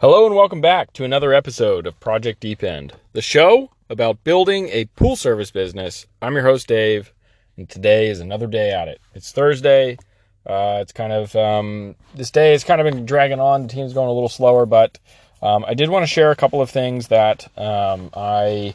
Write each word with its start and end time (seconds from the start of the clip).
Hello 0.00 0.24
and 0.24 0.34
welcome 0.34 0.62
back 0.62 0.94
to 0.94 1.04
another 1.04 1.34
episode 1.34 1.86
of 1.86 2.00
Project 2.00 2.40
Deep 2.40 2.62
End, 2.62 2.94
the 3.12 3.20
show 3.20 3.68
about 3.90 4.24
building 4.24 4.70
a 4.70 4.86
pool 4.96 5.14
service 5.14 5.50
business. 5.50 6.06
I'm 6.22 6.32
your 6.32 6.42
host, 6.42 6.66
Dave, 6.68 7.12
and 7.58 7.68
today 7.68 8.08
is 8.08 8.18
another 8.18 8.46
day 8.46 8.72
at 8.72 8.88
it. 8.88 8.98
It's 9.14 9.30
Thursday. 9.30 9.98
Uh, 10.46 10.78
it's 10.80 10.92
kind 10.92 11.12
of, 11.12 11.36
um, 11.36 11.96
this 12.14 12.30
day 12.30 12.52
has 12.52 12.64
kind 12.64 12.80
of 12.80 12.90
been 12.90 13.04
dragging 13.04 13.40
on. 13.40 13.64
The 13.64 13.68
team's 13.68 13.92
going 13.92 14.08
a 14.08 14.12
little 14.12 14.30
slower, 14.30 14.64
but 14.64 14.98
um, 15.42 15.66
I 15.68 15.74
did 15.74 15.90
want 15.90 16.04
to 16.04 16.06
share 16.06 16.30
a 16.30 16.36
couple 16.36 16.62
of 16.62 16.70
things 16.70 17.08
that 17.08 17.46
um, 17.58 18.08
I, 18.16 18.74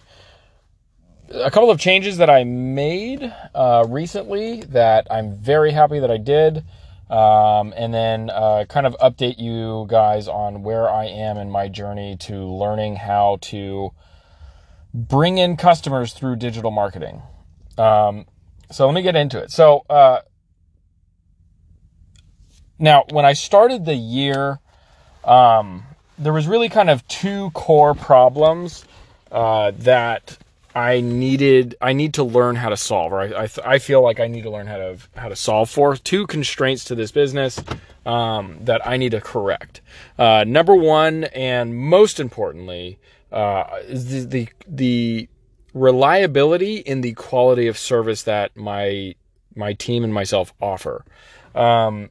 a 1.31 1.49
couple 1.49 1.71
of 1.71 1.79
changes 1.79 2.17
that 2.17 2.29
I 2.29 2.43
made 2.43 3.33
uh, 3.55 3.83
recently 3.89 4.61
that 4.65 5.07
I'm 5.09 5.33
very 5.33 5.71
happy 5.71 5.97
that 5.97 6.11
I 6.11 6.17
did 6.17 6.63
um, 7.09 7.73
and 7.75 7.93
then 7.93 8.29
uh, 8.29 8.65
kind 8.67 8.87
of 8.87 8.95
update 8.97 9.37
you 9.37 9.85
guys 9.89 10.27
on 10.27 10.63
where 10.63 10.89
I 10.89 11.05
am 11.05 11.37
in 11.37 11.51
my 11.51 11.67
journey 11.67 12.17
to 12.21 12.45
learning 12.45 12.95
how 12.95 13.37
to 13.41 13.91
bring 14.93 15.37
in 15.37 15.57
customers 15.57 16.13
through 16.13 16.37
digital 16.37 16.71
marketing. 16.71 17.21
Um, 17.77 18.25
so 18.71 18.85
let 18.85 18.95
me 18.95 19.01
get 19.01 19.15
into 19.15 19.39
it. 19.39 19.51
So 19.51 19.83
uh, 19.89 20.21
now, 22.79 23.05
when 23.11 23.25
I 23.25 23.33
started 23.33 23.85
the 23.85 23.95
year, 23.95 24.59
um, 25.23 25.83
there 26.17 26.33
was 26.33 26.47
really 26.47 26.69
kind 26.69 26.89
of 26.89 27.07
two 27.07 27.51
core 27.51 27.93
problems 27.93 28.85
uh, 29.31 29.71
that 29.79 30.37
I 30.75 30.99
needed 30.99 31.75
I 31.81 31.93
need 31.93 32.15
to 32.15 32.23
learn 32.23 32.57
how 32.57 32.69
to 32.69 32.77
solve, 32.77 33.13
or 33.13 33.21
I 33.21 33.43
I, 33.43 33.49
I, 33.65 33.79
feel 33.79 34.01
like 34.01 34.19
I 34.19 34.27
need 34.27 34.43
to 34.43 34.49
learn 34.49 34.67
how 34.67 34.77
to 34.77 34.97
how 35.15 35.29
to 35.29 35.35
solve 35.35 35.69
for 35.69 35.95
two 35.95 36.27
constraints 36.27 36.83
to 36.85 36.95
this 36.95 37.11
business 37.11 37.63
um, 38.05 38.57
that 38.61 38.85
I 38.85 38.97
need 38.97 39.11
to 39.11 39.21
correct. 39.21 39.81
Uh, 40.19 40.43
number 40.45 40.75
one, 40.75 41.23
and 41.25 41.75
most 41.75 42.19
importantly, 42.19 42.99
uh, 43.31 43.63
is 43.87 44.09
the, 44.09 44.25
the, 44.25 44.49
the 44.67 45.29
reliability 45.73 46.77
in 46.77 47.01
the 47.01 47.13
quality 47.13 47.67
of 47.67 47.77
service 47.77 48.23
that 48.23 48.55
my 48.55 49.15
my 49.55 49.73
team 49.73 50.03
and 50.03 50.13
myself 50.13 50.53
offer. 50.61 51.05
Um, 51.53 52.09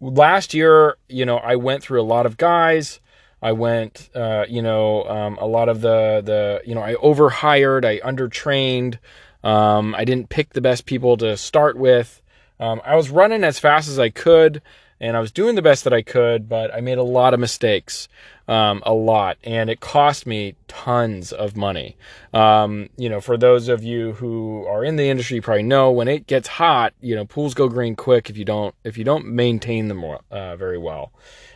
last 0.00 0.54
year, 0.54 0.96
you 1.08 1.26
know, 1.26 1.38
I 1.38 1.56
went 1.56 1.82
through 1.82 2.00
a 2.00 2.04
lot 2.04 2.26
of 2.26 2.36
guys. 2.36 3.00
I 3.42 3.52
went, 3.52 4.10
uh, 4.14 4.44
you 4.48 4.62
know, 4.62 5.04
um, 5.04 5.38
a 5.38 5.46
lot 5.46 5.68
of 5.68 5.80
the 5.80 6.22
the 6.24 6.62
you 6.64 6.74
know 6.74 6.82
I 6.82 6.94
overhired, 6.94 7.84
I 7.84 7.98
undertrained, 8.00 8.98
um, 9.42 9.94
I 9.94 10.04
didn't 10.04 10.28
pick 10.28 10.52
the 10.52 10.60
best 10.60 10.86
people 10.86 11.16
to 11.18 11.36
start 11.36 11.76
with. 11.76 12.20
Um, 12.58 12.82
I 12.84 12.96
was 12.96 13.08
running 13.08 13.42
as 13.42 13.58
fast 13.58 13.88
as 13.88 13.98
I 13.98 14.10
could, 14.10 14.60
and 15.00 15.16
I 15.16 15.20
was 15.20 15.32
doing 15.32 15.54
the 15.54 15.62
best 15.62 15.84
that 15.84 15.92
I 15.92 16.02
could, 16.02 16.48
but 16.48 16.72
I 16.74 16.80
made 16.80 16.98
a 16.98 17.02
lot 17.02 17.34
of 17.34 17.40
mistakes, 17.40 18.08
um, 18.48 18.82
a 18.84 18.92
lot, 18.92 19.38
and 19.44 19.70
it 19.70 19.80
cost 19.80 20.26
me 20.26 20.56
tons 20.68 21.32
of 21.32 21.56
money. 21.56 21.96
Um, 22.34 22.90
you 22.96 23.08
know, 23.08 23.20
for 23.20 23.36
those 23.36 23.68
of 23.68 23.82
you 23.82 24.12
who 24.12 24.66
are 24.66 24.84
in 24.84 24.96
the 24.96 25.08
industry, 25.08 25.36
you 25.36 25.42
probably 25.42 25.62
know 25.62 25.90
when 25.90 26.08
it 26.08 26.26
gets 26.26 26.48
hot, 26.48 26.92
you 27.00 27.14
know, 27.14 27.24
pools 27.24 27.54
go 27.54 27.68
green 27.68 27.96
quick 27.96 28.28
if 28.28 28.36
you 28.36 28.44
don't 28.44 28.74
if 28.84 28.98
you 28.98 29.04
don't 29.04 29.26
maintain 29.26 29.88
them 29.88 30.04
uh, 30.30 30.56
very 30.56 30.78
well 30.78 31.12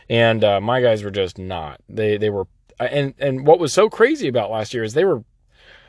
and 0.09 0.43
uh, 0.43 0.61
my 0.61 0.81
guys 0.81 1.03
were 1.03 1.11
just 1.11 1.37
not. 1.37 1.81
They 1.89 2.17
they 2.17 2.29
were, 2.29 2.47
and 2.79 3.13
and 3.19 3.45
what 3.45 3.59
was 3.59 3.73
so 3.73 3.89
crazy 3.89 4.27
about 4.27 4.51
last 4.51 4.73
year 4.73 4.83
is 4.83 4.93
they 4.93 5.05
were. 5.05 5.23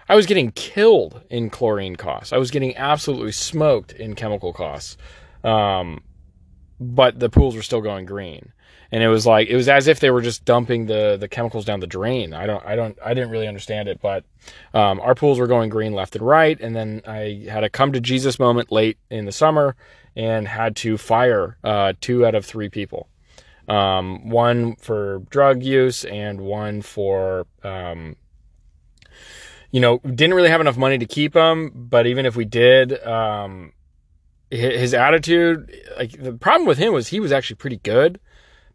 I 0.09 0.15
was 0.15 0.27
getting 0.27 0.53
killed 0.53 1.23
in 1.31 1.51
chlorine 1.51 1.97
costs. 1.97 2.33
I 2.33 2.39
was 2.39 2.53
getting 2.53 2.77
absolutely 2.77 3.33
smoked 3.33 3.93
in 3.93 4.15
chemical 4.15 4.53
costs. 4.53 4.97
Um, 5.43 6.03
but 6.81 7.19
the 7.19 7.31
pools 7.31 7.57
were 7.57 7.63
still 7.63 7.81
going 7.81 8.07
green. 8.07 8.53
And 8.93 9.03
it 9.03 9.09
was 9.09 9.27
like 9.27 9.49
it 9.49 9.57
was 9.57 9.69
as 9.69 9.89
if 9.89 9.99
they 9.99 10.11
were 10.11 10.23
just 10.23 10.45
dumping 10.45 10.87
the 10.87 11.17
the 11.19 11.27
chemicals 11.27 11.65
down 11.65 11.81
the 11.81 11.89
drain. 11.89 12.33
I 12.33 12.47
don't 12.47 12.65
I 12.65 12.77
don't 12.77 12.97
I 13.05 13.15
didn't 13.15 13.31
really 13.31 13.49
understand 13.49 13.89
it, 13.89 14.01
but 14.01 14.25
um, 14.73 15.01
our 15.01 15.17
pools 15.17 15.41
were 15.41 15.49
going 15.49 15.71
green 15.71 15.93
left 15.93 16.15
and 16.15 16.25
right. 16.25 16.59
And 16.61 16.75
then 16.77 17.03
I 17.07 17.47
had 17.51 17.65
a 17.65 17.69
come 17.69 17.93
to 17.93 18.01
Jesus 18.01 18.39
moment 18.39 18.71
late 18.71 18.99
in 19.11 19.25
the 19.25 19.33
summer 19.33 19.75
and 20.15 20.47
had 20.47 20.77
to 20.77 20.97
fire 20.97 21.59
uh, 21.65 21.95
two 22.01 22.25
out 22.25 22.37
of 22.37 22.45
three 22.45 22.69
people 22.69 23.09
um, 23.69 24.29
one 24.29 24.77
for 24.77 25.21
drug 25.31 25.63
use 25.63 26.05
and 26.05 26.41
one 26.41 26.83
for 26.83 27.47
um, 27.63 28.17
you 29.71 29.81
know 29.81 29.99
didn't 29.99 30.35
really 30.35 30.49
have 30.49 30.61
enough 30.61 30.77
money 30.77 30.99
to 30.99 31.07
keep 31.07 31.33
them 31.33 31.73
but 31.75 32.07
even 32.07 32.27
if 32.27 32.37
we 32.37 32.45
did 32.45 33.03
um, 33.05 33.73
his 34.51 34.95
attitude 34.95 35.75
like 35.99 36.13
the 36.23 36.33
problem 36.33 36.67
with 36.67 36.79
him 36.79 36.93
was 36.93 37.09
he 37.09 37.21
was 37.21 37.33
actually 37.33 37.57
pretty 37.57 37.79
good 37.79 38.21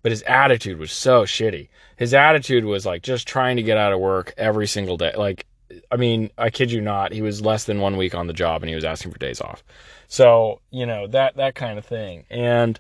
but 0.01 0.11
his 0.11 0.23
attitude 0.23 0.79
was 0.79 0.91
so 0.91 1.23
shitty. 1.23 1.69
His 1.95 2.13
attitude 2.13 2.65
was 2.65 2.85
like 2.85 3.03
just 3.03 3.27
trying 3.27 3.57
to 3.57 3.63
get 3.63 3.77
out 3.77 3.93
of 3.93 3.99
work 3.99 4.33
every 4.37 4.67
single 4.67 4.97
day. 4.97 5.13
Like 5.15 5.45
i 5.89 5.95
mean 5.95 6.29
i 6.37 6.49
kid 6.49 6.69
you 6.69 6.81
not 6.81 7.13
he 7.13 7.21
was 7.21 7.41
less 7.41 7.63
than 7.63 7.79
one 7.79 7.95
week 7.95 8.13
on 8.13 8.27
the 8.27 8.33
job 8.33 8.61
and 8.61 8.67
he 8.67 8.75
was 8.75 8.83
asking 8.83 9.11
for 9.11 9.19
days 9.19 9.41
off. 9.41 9.63
So 10.07 10.61
you 10.71 10.85
know 10.85 11.07
that 11.07 11.35
that 11.37 11.55
kind 11.55 11.77
of 11.77 11.85
thing. 11.85 12.25
And 12.29 12.79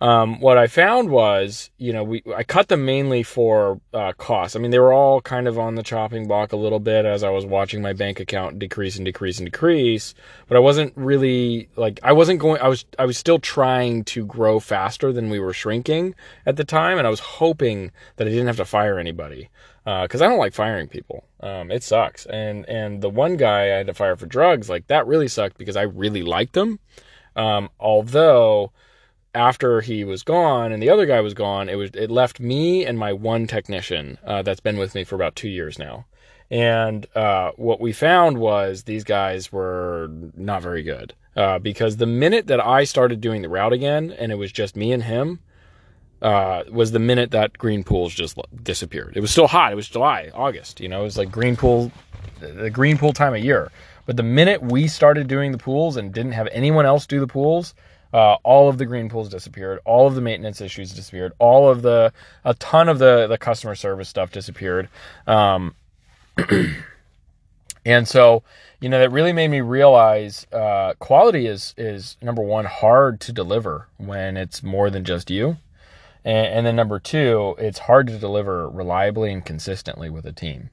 um, 0.00 0.40
what 0.40 0.58
I 0.58 0.66
found 0.66 1.08
was, 1.08 1.70
you 1.78 1.92
know, 1.92 2.04
we 2.04 2.22
I 2.34 2.42
cut 2.42 2.68
them 2.68 2.84
mainly 2.84 3.22
for 3.22 3.80
uh, 3.94 4.12
costs. 4.18 4.54
I 4.54 4.58
mean, 4.58 4.70
they 4.70 4.78
were 4.78 4.92
all 4.92 5.22
kind 5.22 5.48
of 5.48 5.58
on 5.58 5.74
the 5.74 5.82
chopping 5.82 6.28
block 6.28 6.52
a 6.52 6.56
little 6.56 6.80
bit 6.80 7.06
as 7.06 7.22
I 7.22 7.30
was 7.30 7.46
watching 7.46 7.80
my 7.80 7.94
bank 7.94 8.20
account 8.20 8.58
decrease 8.58 8.96
and 8.96 9.06
decrease 9.06 9.38
and 9.38 9.46
decrease. 9.46 10.14
But 10.48 10.58
I 10.58 10.60
wasn't 10.60 10.92
really 10.96 11.70
like 11.76 11.98
I 12.02 12.12
wasn't 12.12 12.40
going. 12.40 12.60
I 12.60 12.68
was 12.68 12.84
I 12.98 13.06
was 13.06 13.16
still 13.16 13.38
trying 13.38 14.04
to 14.04 14.26
grow 14.26 14.60
faster 14.60 15.12
than 15.12 15.30
we 15.30 15.40
were 15.40 15.54
shrinking 15.54 16.14
at 16.44 16.56
the 16.56 16.64
time, 16.64 16.98
and 16.98 17.06
I 17.06 17.10
was 17.10 17.20
hoping 17.20 17.90
that 18.16 18.26
I 18.26 18.30
didn't 18.30 18.48
have 18.48 18.58
to 18.58 18.66
fire 18.66 18.98
anybody 18.98 19.48
because 19.86 20.20
uh, 20.20 20.24
I 20.26 20.28
don't 20.28 20.38
like 20.38 20.52
firing 20.52 20.88
people. 20.88 21.24
Um, 21.40 21.70
it 21.70 21.82
sucks. 21.82 22.26
And 22.26 22.68
and 22.68 23.00
the 23.00 23.08
one 23.08 23.38
guy 23.38 23.62
I 23.62 23.78
had 23.78 23.86
to 23.86 23.94
fire 23.94 24.16
for 24.16 24.26
drugs, 24.26 24.68
like 24.68 24.88
that 24.88 25.06
really 25.06 25.28
sucked 25.28 25.56
because 25.56 25.76
I 25.76 25.82
really 25.82 26.22
liked 26.22 26.54
him. 26.54 26.80
Um, 27.34 27.70
although 27.80 28.72
after 29.36 29.80
he 29.80 30.02
was 30.02 30.22
gone 30.22 30.72
and 30.72 30.82
the 30.82 30.90
other 30.90 31.06
guy 31.06 31.20
was 31.20 31.34
gone, 31.34 31.68
it 31.68 31.76
was 31.76 31.90
it 31.94 32.10
left 32.10 32.40
me 32.40 32.84
and 32.84 32.98
my 32.98 33.12
one 33.12 33.46
technician 33.46 34.18
uh, 34.24 34.42
that's 34.42 34.60
been 34.60 34.78
with 34.78 34.94
me 34.94 35.04
for 35.04 35.14
about 35.14 35.36
two 35.36 35.48
years 35.48 35.78
now. 35.78 36.06
And 36.50 37.06
uh, 37.14 37.52
what 37.56 37.80
we 37.80 37.92
found 37.92 38.38
was 38.38 38.84
these 38.84 39.04
guys 39.04 39.52
were 39.52 40.08
not 40.36 40.62
very 40.62 40.82
good 40.82 41.14
uh, 41.36 41.58
because 41.58 41.96
the 41.96 42.06
minute 42.06 42.46
that 42.46 42.64
I 42.64 42.84
started 42.84 43.20
doing 43.20 43.42
the 43.42 43.48
route 43.48 43.72
again 43.72 44.10
and 44.12 44.32
it 44.32 44.36
was 44.36 44.52
just 44.52 44.76
me 44.76 44.92
and 44.92 45.02
him, 45.02 45.40
uh, 46.22 46.62
was 46.70 46.92
the 46.92 46.98
minute 46.98 47.30
that 47.32 47.58
green 47.58 47.84
pools 47.84 48.14
just 48.14 48.38
disappeared. 48.62 49.12
It 49.16 49.20
was 49.20 49.30
still 49.30 49.46
hot. 49.46 49.72
It 49.72 49.76
was 49.76 49.88
July, 49.88 50.30
August. 50.32 50.80
You 50.80 50.88
know, 50.88 51.00
it 51.00 51.04
was 51.04 51.18
like 51.18 51.30
green 51.30 51.56
pool, 51.56 51.92
the 52.40 52.70
green 52.70 52.96
pool 52.96 53.12
time 53.12 53.34
of 53.34 53.44
year. 53.44 53.70
But 54.06 54.16
the 54.16 54.22
minute 54.22 54.62
we 54.62 54.88
started 54.88 55.26
doing 55.26 55.52
the 55.52 55.58
pools 55.58 55.96
and 55.96 56.14
didn't 56.14 56.32
have 56.32 56.48
anyone 56.52 56.86
else 56.86 57.06
do 57.06 57.20
the 57.20 57.26
pools, 57.26 57.74
uh, 58.16 58.38
all 58.44 58.70
of 58.70 58.78
the 58.78 58.86
green 58.86 59.10
pools 59.10 59.28
disappeared. 59.28 59.78
All 59.84 60.06
of 60.06 60.14
the 60.14 60.22
maintenance 60.22 60.62
issues 60.62 60.94
disappeared. 60.94 61.34
All 61.38 61.68
of 61.68 61.82
the 61.82 62.14
a 62.46 62.54
ton 62.54 62.88
of 62.88 62.98
the 62.98 63.26
the 63.26 63.36
customer 63.36 63.74
service 63.74 64.08
stuff 64.08 64.32
disappeared. 64.32 64.88
Um, 65.26 65.74
and 67.84 68.08
so 68.08 68.42
you 68.80 68.88
know 68.88 68.98
that 68.98 69.12
really 69.12 69.34
made 69.34 69.48
me 69.48 69.60
realize 69.60 70.46
uh, 70.50 70.94
quality 70.98 71.46
is 71.46 71.74
is 71.76 72.16
number 72.22 72.40
one 72.40 72.64
hard 72.64 73.20
to 73.20 73.34
deliver 73.34 73.88
when 73.98 74.38
it's 74.38 74.62
more 74.62 74.88
than 74.88 75.04
just 75.04 75.30
you. 75.30 75.58
And, 76.24 76.46
and 76.46 76.66
then 76.66 76.74
number 76.74 76.98
two, 76.98 77.54
it's 77.58 77.80
hard 77.80 78.06
to 78.06 78.16
deliver 78.18 78.66
reliably 78.70 79.30
and 79.30 79.44
consistently 79.44 80.08
with 80.08 80.24
a 80.24 80.32
team. 80.32 80.70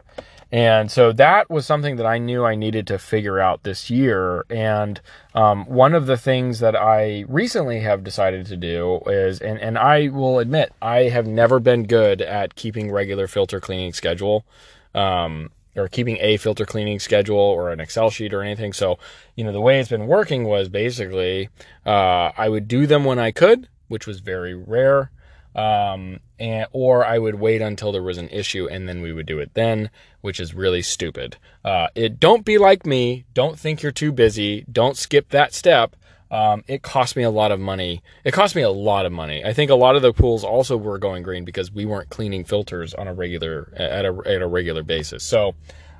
And 0.53 0.91
so 0.91 1.11
that 1.13 1.49
was 1.49 1.65
something 1.65 1.95
that 1.95 2.05
I 2.05 2.19
knew 2.19 2.45
I 2.45 2.53
needed 2.53 2.85
to 2.87 2.99
figure 2.99 3.39
out 3.39 3.63
this 3.63 3.89
year. 3.89 4.45
And 4.51 5.01
um, 5.33 5.65
one 5.65 5.95
of 5.95 6.05
the 6.05 6.15
things 6.15 6.59
that 6.59 6.75
I 6.75 7.25
recently 7.27 7.79
have 7.79 8.03
decided 8.03 8.45
to 8.45 8.55
do 8.55 9.01
is, 9.07 9.41
and, 9.41 9.59
and 9.59 9.79
I 9.79 10.09
will 10.09 10.37
admit, 10.37 10.71
I 10.79 11.05
have 11.05 11.25
never 11.25 11.59
been 11.59 11.87
good 11.87 12.21
at 12.21 12.53
keeping 12.53 12.91
regular 12.91 13.25
filter 13.25 13.59
cleaning 13.59 13.93
schedule. 13.93 14.45
Um, 14.93 15.49
or 15.75 15.87
keeping 15.87 16.17
a 16.21 16.37
filter 16.37 16.67
cleaning 16.67 16.99
schedule 16.99 17.35
or 17.35 17.71
an 17.71 17.79
Excel 17.79 18.11
sheet 18.11 18.31
or 18.31 18.43
anything. 18.43 18.73
So, 18.73 18.99
you 19.35 19.43
know, 19.43 19.51
the 19.51 19.59
way 19.59 19.79
it's 19.79 19.89
been 19.89 20.05
working 20.05 20.43
was 20.43 20.69
basically 20.69 21.49
uh, 21.83 22.29
I 22.37 22.47
would 22.47 22.67
do 22.67 22.85
them 22.85 23.05
when 23.05 23.17
I 23.17 23.31
could, 23.31 23.69
which 23.87 24.05
was 24.05 24.19
very 24.19 24.53
rare 24.53 25.09
um, 25.55 26.19
and 26.39 26.67
or 26.71 27.05
I 27.05 27.19
would 27.19 27.35
wait 27.35 27.61
until 27.61 27.91
there 27.91 28.03
was 28.03 28.17
an 28.17 28.29
issue 28.29 28.67
and 28.67 28.87
then 28.87 29.01
we 29.01 29.13
would 29.13 29.25
do 29.25 29.39
it 29.39 29.53
then, 29.53 29.89
which 30.21 30.39
is 30.39 30.53
really 30.53 30.81
stupid. 30.81 31.37
Uh, 31.63 31.87
it 31.95 32.19
don't 32.19 32.45
be 32.45 32.57
like 32.57 32.85
me. 32.85 33.25
Don't 33.33 33.59
think 33.59 33.81
you're 33.81 33.91
too 33.91 34.11
busy. 34.11 34.65
Don't 34.71 34.97
skip 34.97 35.29
that 35.29 35.53
step. 35.53 35.95
Um, 36.31 36.63
it 36.67 36.81
cost 36.81 37.15
me 37.15 37.21
a 37.21 37.29
lot 37.29 37.51
of 37.51 37.59
money. 37.59 38.01
It 38.23 38.31
cost 38.31 38.55
me 38.55 38.63
a 38.63 38.71
lot 38.71 39.05
of 39.05 39.11
money. 39.11 39.45
I 39.45 39.53
think 39.53 39.69
a 39.69 39.75
lot 39.75 39.95
of 39.95 40.01
the 40.01 40.13
pools 40.13 40.43
also 40.43 40.75
were 40.75 40.97
going 40.97 41.21
green 41.21 41.45
because 41.45 41.71
we 41.71 41.85
weren't 41.85 42.09
cleaning 42.09 42.43
filters 42.43 42.95
on 42.95 43.07
a 43.07 43.13
regular 43.13 43.71
at 43.75 44.03
a 44.03 44.21
at 44.25 44.41
a 44.41 44.47
regular 44.47 44.81
basis. 44.81 45.23
So 45.23 45.53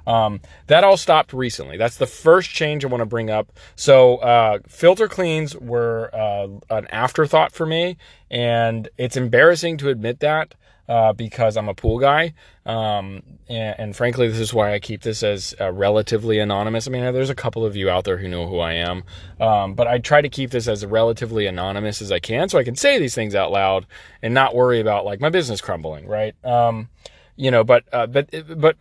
um, 0.05 0.41
that 0.67 0.83
all 0.83 0.97
stopped 0.97 1.33
recently. 1.33 1.77
That's 1.77 1.97
the 1.97 2.07
first 2.07 2.49
change 2.49 2.83
I 2.83 2.87
want 2.87 3.01
to 3.01 3.05
bring 3.05 3.29
up. 3.29 3.51
So 3.75 4.17
uh, 4.17 4.59
filter 4.67 5.07
cleans 5.07 5.55
were 5.55 6.09
uh, 6.13 6.47
an 6.69 6.87
afterthought 6.87 7.51
for 7.51 7.65
me, 7.65 7.97
and 8.29 8.89
it's 8.97 9.17
embarrassing 9.17 9.77
to 9.77 9.89
admit 9.89 10.19
that. 10.19 10.55
uh, 10.87 11.13
because 11.13 11.55
I'm 11.55 11.69
a 11.69 11.73
pool 11.73 11.99
guy. 11.99 12.33
Um, 12.65 13.23
and, 13.49 13.75
and, 13.79 13.95
frankly, 13.95 14.27
this 14.27 14.39
is 14.39 14.53
why 14.53 14.73
I 14.73 14.79
keep 14.79 15.01
this 15.01 15.23
as 15.23 15.55
uh, 15.59 15.71
relatively 15.71 16.39
anonymous. 16.39 16.87
I 16.87 16.91
mean, 16.91 17.01
there's 17.13 17.29
a 17.29 17.35
couple 17.35 17.65
of 17.65 17.75
you 17.75 17.89
out 17.89 18.03
there 18.03 18.17
who 18.17 18.27
know 18.27 18.47
who 18.47 18.59
I 18.59 18.73
am, 18.73 19.03
um, 19.39 19.75
but 19.75 19.87
I 19.87 19.99
try 19.99 20.21
to 20.21 20.29
keep 20.29 20.51
this 20.51 20.67
as 20.67 20.85
relatively 20.85 21.45
anonymous 21.45 22.01
as 22.01 22.11
I 22.11 22.19
can 22.19 22.49
so 22.49 22.57
I 22.57 22.63
can 22.63 22.75
say 22.75 22.99
these 22.99 23.15
things 23.15 23.35
out 23.35 23.51
loud 23.51 23.85
and 24.21 24.33
not 24.33 24.55
worry 24.55 24.79
about 24.79 25.05
like 25.05 25.19
my 25.19 25.29
business 25.29 25.61
crumbling, 25.61 26.07
right? 26.07 26.35
Um, 26.45 26.89
you 27.35 27.49
know, 27.49 27.63
but, 27.63 27.83
uh, 27.91 28.07
but, 28.07 28.29
but, 28.57 28.75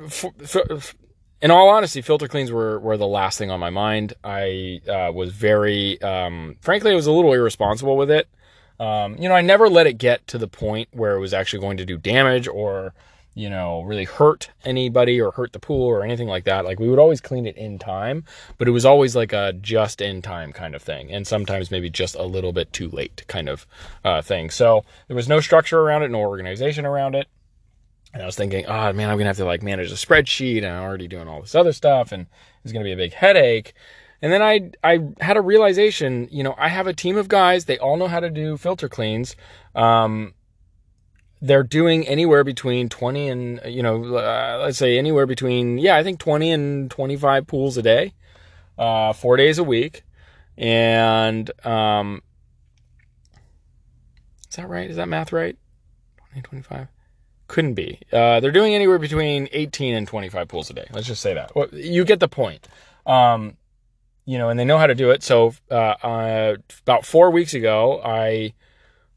in 1.42 1.50
all 1.50 1.68
honesty, 1.68 2.00
filter 2.00 2.28
cleans 2.28 2.52
were, 2.52 2.78
were 2.78 2.96
the 2.96 3.06
last 3.06 3.36
thing 3.36 3.50
on 3.50 3.58
my 3.58 3.68
mind. 3.68 4.14
I 4.22 4.80
uh, 4.88 5.10
was 5.12 5.32
very, 5.32 6.00
um, 6.00 6.56
frankly, 6.60 6.92
I 6.92 6.94
was 6.94 7.08
a 7.08 7.12
little 7.12 7.32
irresponsible 7.32 7.96
with 7.96 8.12
it. 8.12 8.28
Um, 8.78 9.16
you 9.18 9.28
know, 9.28 9.34
I 9.34 9.40
never 9.40 9.68
let 9.68 9.88
it 9.88 9.94
get 9.94 10.26
to 10.28 10.38
the 10.38 10.46
point 10.46 10.88
where 10.92 11.16
it 11.16 11.20
was 11.20 11.34
actually 11.34 11.60
going 11.60 11.78
to 11.78 11.84
do 11.84 11.98
damage 11.98 12.46
or, 12.46 12.94
you 13.34 13.50
know, 13.50 13.82
really 13.82 14.04
hurt 14.04 14.50
anybody 14.64 15.20
or 15.20 15.32
hurt 15.32 15.52
the 15.52 15.58
pool 15.58 15.84
or 15.84 16.04
anything 16.04 16.28
like 16.28 16.44
that. 16.44 16.64
Like 16.64 16.78
we 16.78 16.88
would 16.88 17.00
always 17.00 17.20
clean 17.20 17.46
it 17.46 17.56
in 17.56 17.76
time, 17.76 18.24
but 18.56 18.68
it 18.68 18.72
was 18.72 18.84
always 18.84 19.16
like 19.16 19.32
a 19.32 19.52
just 19.54 20.00
in 20.00 20.22
time 20.22 20.52
kind 20.52 20.76
of 20.76 20.82
thing. 20.82 21.10
And 21.10 21.26
sometimes 21.26 21.72
maybe 21.72 21.90
just 21.90 22.14
a 22.14 22.22
little 22.22 22.52
bit 22.52 22.72
too 22.72 22.88
late 22.88 23.24
kind 23.26 23.48
of 23.48 23.66
uh, 24.04 24.22
thing. 24.22 24.50
So 24.50 24.84
there 25.08 25.16
was 25.16 25.28
no 25.28 25.40
structure 25.40 25.80
around 25.80 26.04
it, 26.04 26.10
no 26.12 26.20
organization 26.20 26.86
around 26.86 27.16
it. 27.16 27.26
And 28.12 28.22
I 28.22 28.26
was 28.26 28.36
thinking, 28.36 28.66
oh 28.66 28.92
man, 28.92 29.08
I'm 29.08 29.16
to 29.18 29.24
have 29.24 29.36
to 29.38 29.44
like 29.44 29.62
manage 29.62 29.90
a 29.90 29.94
spreadsheet 29.94 30.58
and 30.58 30.66
I'm 30.66 30.82
already 30.82 31.08
doing 31.08 31.28
all 31.28 31.40
this 31.40 31.54
other 31.54 31.72
stuff 31.72 32.12
and 32.12 32.26
it's 32.62 32.72
to 32.72 32.88
be 32.88 32.92
a 32.92 32.96
big 32.96 33.14
headache. 33.14 33.74
And 34.20 34.32
then 34.32 34.42
I 34.42 34.70
I 34.84 35.00
had 35.20 35.36
a 35.36 35.40
realization, 35.40 36.28
you 36.30 36.42
know, 36.42 36.54
I 36.58 36.68
have 36.68 36.86
a 36.86 36.92
team 36.92 37.16
of 37.16 37.28
guys, 37.28 37.64
they 37.64 37.78
all 37.78 37.96
know 37.96 38.08
how 38.08 38.20
to 38.20 38.30
do 38.30 38.56
filter 38.56 38.88
cleans. 38.88 39.34
Um, 39.74 40.34
they're 41.40 41.64
doing 41.64 42.06
anywhere 42.06 42.44
between 42.44 42.88
20 42.88 43.28
and 43.28 43.60
you 43.64 43.82
know, 43.82 44.16
uh, 44.16 44.60
let's 44.62 44.78
say 44.78 44.98
anywhere 44.98 45.26
between 45.26 45.78
yeah, 45.78 45.96
I 45.96 46.02
think 46.02 46.20
20 46.20 46.52
and 46.52 46.90
25 46.90 47.46
pools 47.46 47.76
a 47.76 47.82
day. 47.82 48.14
Uh, 48.78 49.12
4 49.12 49.36
days 49.36 49.58
a 49.58 49.64
week. 49.64 50.04
And 50.58 51.50
um 51.66 52.22
Is 54.50 54.56
that 54.56 54.68
right? 54.68 54.88
Is 54.90 54.96
that 54.96 55.08
math 55.08 55.32
right? 55.32 55.56
20 56.32 56.42
25 56.42 56.88
couldn't 57.52 57.74
be. 57.74 58.00
Uh, 58.10 58.40
they're 58.40 58.50
doing 58.50 58.74
anywhere 58.74 58.98
between 58.98 59.46
18 59.52 59.94
and 59.94 60.08
25 60.08 60.48
pools 60.48 60.70
a 60.70 60.72
day. 60.72 60.86
Let's 60.90 61.06
just 61.06 61.20
say 61.20 61.34
that. 61.34 61.54
Well, 61.54 61.68
you 61.70 62.02
get 62.04 62.18
the 62.18 62.26
point. 62.26 62.66
Um, 63.04 63.58
you 64.24 64.38
know, 64.38 64.48
and 64.48 64.58
they 64.58 64.64
know 64.64 64.78
how 64.78 64.86
to 64.86 64.94
do 64.94 65.10
it. 65.10 65.22
So 65.22 65.52
uh, 65.70 65.74
uh, 66.02 66.56
about 66.80 67.04
four 67.04 67.30
weeks 67.30 67.52
ago, 67.52 68.00
I 68.02 68.54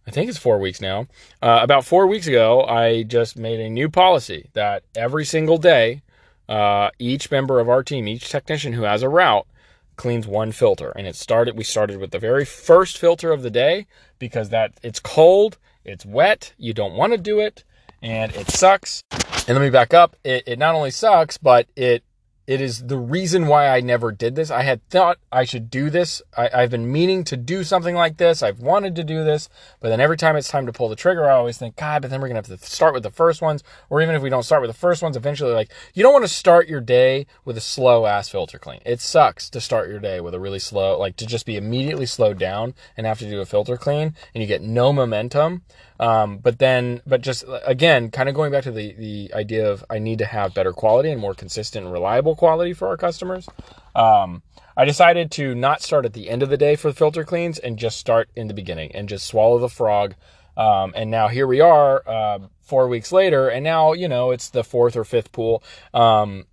I 0.05 0.11
think 0.11 0.29
it's 0.29 0.37
four 0.37 0.59
weeks 0.59 0.81
now. 0.81 1.07
Uh, 1.41 1.59
about 1.61 1.85
four 1.85 2.07
weeks 2.07 2.27
ago, 2.27 2.63
I 2.63 3.03
just 3.03 3.37
made 3.37 3.61
a 3.61 3.69
new 3.69 3.89
policy 3.89 4.49
that 4.53 4.83
every 4.95 5.23
single 5.23 5.57
day, 5.57 6.01
uh, 6.49 6.89
each 6.99 7.31
member 7.31 7.61
of 7.61 7.69
our 7.69 7.83
team, 7.83 8.05
each 8.05 8.29
technician 8.29 8.73
who 8.73 8.83
has 8.83 9.01
a 9.01 9.09
route, 9.09 9.47
cleans 9.95 10.27
one 10.27 10.51
filter. 10.51 10.89
And 10.89 11.07
it 11.07 11.15
started. 11.15 11.57
We 11.57 11.63
started 11.63 11.99
with 11.99 12.11
the 12.11 12.19
very 12.19 12.43
first 12.43 12.97
filter 12.97 13.31
of 13.31 13.43
the 13.43 13.49
day 13.49 13.87
because 14.19 14.49
that 14.49 14.73
it's 14.83 14.99
cold, 14.99 15.57
it's 15.85 16.05
wet, 16.05 16.53
you 16.57 16.73
don't 16.73 16.95
want 16.95 17.13
to 17.13 17.17
do 17.17 17.39
it, 17.39 17.63
and 18.05 18.35
it 18.35 18.51
sucks. 18.51 19.03
And 19.11 19.57
let 19.57 19.61
me 19.61 19.71
back 19.71 19.93
up. 19.93 20.15
It, 20.23 20.43
it 20.45 20.59
not 20.59 20.75
only 20.75 20.91
sucks, 20.91 21.37
but 21.37 21.67
it 21.75 22.03
it 22.47 22.61
is 22.61 22.85
the 22.85 22.97
reason 22.97 23.47
why 23.47 23.69
I 23.69 23.81
never 23.81 24.11
did 24.11 24.35
this. 24.35 24.51
I 24.51 24.61
had 24.61 24.87
thought 24.89 25.17
I 25.31 25.45
should 25.45 25.71
do 25.71 25.89
this. 25.89 26.21
I, 26.37 26.61
have 26.61 26.69
been 26.69 26.91
meaning 26.91 27.23
to 27.25 27.37
do 27.37 27.63
something 27.63 27.95
like 27.95 28.17
this. 28.17 28.43
I've 28.43 28.59
wanted 28.59 28.95
to 28.97 29.03
do 29.03 29.23
this, 29.23 29.49
but 29.79 29.89
then 29.89 29.99
every 29.99 30.15
time 30.15 30.35
it's 30.35 30.47
time 30.47 30.67
to 30.67 30.71
pull 30.71 30.87
the 30.87 30.95
trigger, 30.95 31.27
I 31.27 31.33
always 31.33 31.57
think, 31.57 31.75
God, 31.75 32.03
but 32.03 32.11
then 32.11 32.21
we're 32.21 32.27
to 32.27 32.35
have 32.35 32.45
to 32.45 32.57
start 32.59 32.93
with 32.93 33.01
the 33.01 33.09
first 33.09 33.41
ones. 33.41 33.63
Or 33.89 33.99
even 33.99 34.13
if 34.13 34.21
we 34.21 34.29
don't 34.29 34.43
start 34.43 34.61
with 34.61 34.69
the 34.69 34.77
first 34.77 35.01
ones, 35.01 35.17
eventually, 35.17 35.53
like, 35.53 35.71
you 35.95 36.03
don't 36.03 36.13
want 36.13 36.25
to 36.25 36.31
start 36.31 36.67
your 36.67 36.81
day 36.81 37.25
with 37.45 37.57
a 37.57 37.61
slow 37.61 38.05
ass 38.05 38.29
filter 38.29 38.59
clean. 38.59 38.81
It 38.85 39.01
sucks 39.01 39.49
to 39.49 39.59
start 39.59 39.89
your 39.89 39.99
day 39.99 40.21
with 40.21 40.35
a 40.35 40.39
really 40.39 40.59
slow, 40.59 40.99
like 40.99 41.15
to 41.17 41.25
just 41.25 41.47
be 41.47 41.57
immediately 41.57 42.05
slowed 42.05 42.37
down 42.37 42.75
and 42.95 43.07
have 43.07 43.19
to 43.19 43.29
do 43.29 43.41
a 43.41 43.45
filter 43.45 43.75
clean 43.75 44.13
and 44.35 44.41
you 44.43 44.47
get 44.47 44.61
no 44.61 44.93
momentum. 44.93 45.63
Um, 45.99 46.39
but 46.39 46.59
then, 46.59 47.01
but 47.07 47.21
just 47.21 47.45
again, 47.65 48.11
kind 48.11 48.27
of 48.27 48.35
going 48.35 48.51
back 48.51 48.63
to 48.63 48.71
the, 48.71 48.93
the 48.93 49.31
idea 49.33 49.71
of 49.71 49.85
I 49.89 49.99
need 49.99 50.19
to 50.19 50.25
have 50.25 50.53
better 50.53 50.73
quality 50.73 51.09
and 51.09 51.21
more 51.21 51.33
consistent 51.33 51.85
and 51.85 51.93
reliable 51.93 52.35
quality 52.35 52.73
for 52.73 52.87
our 52.87 52.97
customers. 52.97 53.47
Um, 53.95 54.43
I 54.77 54.83
decided 54.83 55.31
to 55.31 55.55
not 55.55 55.81
start 55.81 56.05
at 56.05 56.13
the 56.13 56.29
end 56.29 56.43
of 56.43 56.49
the 56.49 56.57
day 56.57 56.75
for 56.75 56.89
the 56.89 56.95
filter 56.95 57.23
cleans 57.23 57.59
and 57.59 57.77
just 57.77 57.97
start 57.97 58.29
in 58.35 58.47
the 58.47 58.53
beginning 58.53 58.91
and 58.93 59.07
just 59.07 59.25
swallow 59.25 59.57
the 59.57 59.69
frog. 59.69 60.15
Um, 60.57 60.93
and 60.95 61.09
now 61.09 61.27
here 61.29 61.47
we 61.47 61.61
are, 61.61 62.03
uh, 62.07 62.39
four 62.61 62.87
weeks 62.87 63.11
later, 63.11 63.49
and 63.49 63.63
now, 63.63 63.93
you 63.93 64.07
know, 64.07 64.31
it's 64.31 64.49
the 64.49 64.63
fourth 64.63 64.95
or 64.95 65.03
fifth 65.03 65.31
pool, 65.31 65.63
um, 65.93 66.45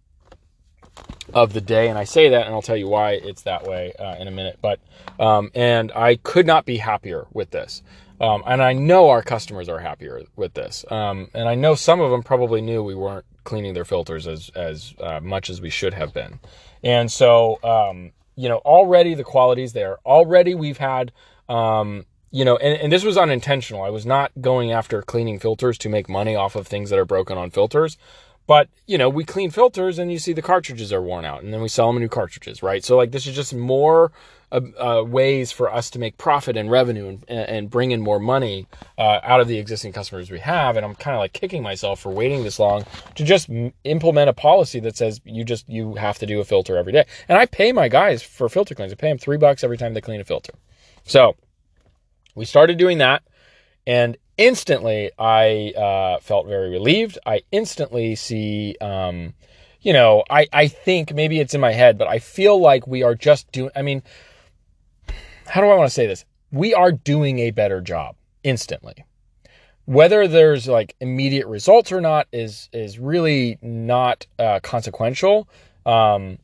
of 1.33 1.53
the 1.53 1.61
day. 1.61 1.89
And 1.89 1.99
I 1.99 2.05
say 2.05 2.29
that, 2.31 2.47
and 2.47 2.55
I'll 2.55 2.63
tell 2.63 2.77
you 2.77 2.89
why 2.89 3.13
it's 3.13 3.43
that 3.43 3.65
way 3.65 3.93
uh, 3.99 4.17
in 4.17 4.29
a 4.29 4.31
minute. 4.31 4.59
But, 4.61 4.81
um, 5.19 5.51
and 5.55 5.91
I 5.93 6.17
could 6.17 6.47
not 6.47 6.65
be 6.65 6.77
happier 6.79 7.27
with 7.33 7.51
this. 7.51 7.83
Um, 8.23 8.45
and 8.47 8.63
I 8.63 8.73
know 8.73 9.11
our 9.11 9.21
customers 9.21 9.69
are 9.69 9.81
happier 9.81 10.23
with 10.37 10.55
this. 10.55 10.85
Um, 10.91 11.29
and 11.35 11.49
I 11.49 11.57
know 11.57 11.75
some 11.75 12.01
of 12.01 12.13
them 12.13 12.23
probably 12.23 12.61
knew 12.61 12.83
we 12.83 12.95
weren't 12.95 13.27
cleaning 13.43 13.75
their 13.75 13.85
filters 13.85 14.29
as 14.29 14.49
as 14.55 14.95
uh, 15.01 15.19
much 15.21 15.51
as 15.51 15.61
we 15.61 15.71
should 15.71 15.93
have 15.95 16.15
been. 16.15 16.39
And 16.85 17.11
so, 17.11 17.59
um, 17.65 18.13
you 18.37 18.49
know, 18.49 18.59
already 18.59 19.15
the 19.15 19.25
quality's 19.25 19.73
there. 19.73 19.99
Already 20.07 20.55
we've 20.55 20.79
had, 20.79 21.11
um, 21.49 22.07
you 22.31 22.45
know, 22.45 22.57
and, 22.57 22.81
and 22.81 22.93
this 22.93 23.03
was 23.03 23.19
unintentional. 23.19 23.83
I 23.83 23.91
was 23.91 24.07
not 24.07 24.31
going 24.41 24.71
after 24.71 25.03
cleaning 25.03 25.41
filters 25.41 25.77
to 25.79 25.89
make 25.89 26.09
money 26.09 26.37
off 26.37 26.55
of 26.55 26.69
things 26.69 26.91
that 26.91 27.01
are 27.01 27.05
broken 27.05 27.37
on 27.37 27.51
filters. 27.51 27.99
But, 28.47 28.69
you 28.87 28.99
know, 28.99 29.09
we 29.09 29.25
clean 29.25 29.51
filters 29.51 29.99
and 29.99 30.11
you 30.11 30.19
see 30.19 30.33
the 30.33 30.43
cartridges 30.43 30.93
are 30.93 31.03
worn 31.03 31.25
out 31.25 31.43
and 31.43 31.53
then 31.53 31.61
we 31.61 31.69
sell 31.69 31.93
them 31.93 32.01
new 32.01 32.09
cartridges, 32.09 32.63
right? 32.63 32.85
So, 32.85 32.97
like, 32.97 33.11
this 33.13 33.27
is 33.27 33.35
just 33.35 33.55
more 33.55 34.13
uh, 34.53 34.61
uh, 34.79 35.03
ways 35.03 35.51
for 35.51 35.73
us 35.73 35.89
to 35.91 35.99
make 35.99 36.19
profit 36.19 36.57
and 36.59 36.71
revenue 36.71 37.09
and, 37.09 37.25
and 37.29 37.71
bring 37.71 37.91
in 37.91 38.03
more 38.03 38.21
money 38.21 38.67
uh, 38.99 39.19
out 39.23 39.41
of 39.41 39.49
the 39.49 39.59
existing 39.59 39.93
customers 39.93 40.31
we 40.31 40.39
have. 40.39 40.77
And 40.77 40.85
I'm 40.85 40.95
kind 40.95 41.15
of 41.15 41.21
like 41.21 41.33
kicking 41.33 41.63
myself 41.63 42.01
for 42.01 42.13
waiting 42.13 42.45
this 42.45 42.59
long 42.59 42.85
to 43.15 43.25
just 43.25 43.49
m- 43.49 43.73
implement 43.85 44.29
a 44.29 44.35
policy 44.35 44.79
that 44.81 44.97
says 44.97 45.23
you 45.25 45.43
just 45.43 45.67
you 45.69 45.95
have 45.95 46.19
to 46.19 46.27
do 46.27 46.39
a 46.41 46.45
filter 46.45 46.77
every 46.77 46.93
day. 46.93 47.07
And 47.29 47.39
I 47.39 47.47
pay 47.47 47.73
my 47.73 47.89
guys 47.89 48.23
for 48.23 48.49
filter 48.51 48.75
cleans. 48.75 48.93
I 48.93 48.97
pay 48.97 49.09
them 49.09 49.19
three 49.19 49.39
bucks 49.39 49.65
every 49.65 49.79
time 49.79 49.95
they 49.95 50.03
clean 50.03 50.21
a 50.21 50.25
filter. 50.25 50.53
So 51.05 51.37
we 52.35 52.45
started 52.45 52.77
doing 52.77 52.99
that, 52.99 53.23
and 53.87 54.17
instantly 54.37 55.11
I 55.19 55.73
uh, 55.77 56.21
felt 56.21 56.47
very 56.47 56.71
relieved. 56.71 57.19
I 57.25 57.41
instantly 57.51 58.15
see. 58.17 58.77
Um, 58.81 59.35
you 59.83 59.93
know, 59.93 60.23
I, 60.31 60.47
I 60.53 60.69
think 60.69 61.13
maybe 61.13 61.41
it's 61.41 61.55
in 61.55 61.61
my 61.61 61.73
head, 61.73 61.99
but 61.99 62.07
I 62.07 62.21
feel 62.21 62.61
like 62.61 62.87
we 62.87 63.03
are 63.03 63.17
just 63.17 63.51
doing, 63.51 63.71
I 63.75 63.83
mean, 63.83 64.05
how 65.47 65.61
do 65.61 65.69
I 65.69 65.75
want 65.75 65.89
to 65.89 65.95
say 65.95 66.07
this? 66.07 66.25
We 66.51 66.75
are 66.75 66.93
doing 66.93 67.39
a 67.41 67.51
better 67.51 67.81
job 67.81 68.17
instantly. 68.43 69.05
Whether 69.85 70.29
there's 70.29 70.69
like 70.69 70.95
immediate 71.01 71.47
results 71.47 71.91
or 71.91 72.01
not 72.01 72.29
is 72.33 72.69
is 72.73 72.99
really 72.99 73.59
not 73.63 74.27
uh, 74.39 74.61
consequential. 74.61 75.49
Um, 75.85 76.39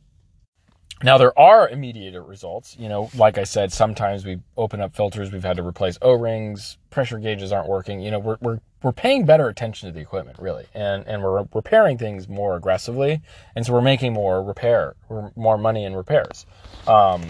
now 1.05 1.19
there 1.19 1.39
are 1.39 1.69
immediate 1.69 2.21
results. 2.21 2.77
You 2.79 2.89
know, 2.89 3.11
like 3.15 3.39
I 3.39 3.45
said, 3.45 3.73
sometimes 3.73 4.25
we 4.25 4.39
open 4.57 4.81
up 4.81 4.97
filters, 4.97 5.31
we've 5.31 5.45
had 5.45 5.57
to 5.59 5.63
replace 5.63 5.99
O-rings, 6.03 6.79
pressure 6.91 7.19
gauges 7.19 7.53
aren't 7.53 7.69
working. 7.69 8.01
You 8.01 8.11
know, 8.11 8.19
we're 8.19 8.39
we're 8.41 8.61
we're 8.83 8.93
paying 8.93 9.25
better 9.25 9.49
attention 9.49 9.89
to 9.89 9.93
the 9.93 10.01
equipment 10.01 10.39
really, 10.41 10.67
and 10.75 11.07
and 11.07 11.23
we're 11.23 11.47
repairing 11.55 11.99
things 11.99 12.29
more 12.29 12.57
aggressively, 12.57 13.21
and 13.55 13.65
so 13.65 13.73
we're 13.73 13.81
making 13.83 14.13
more 14.13 14.43
repair, 14.43 14.97
more 15.37 15.59
money 15.59 15.85
in 15.85 15.95
repairs. 15.95 16.47
Um, 16.87 17.23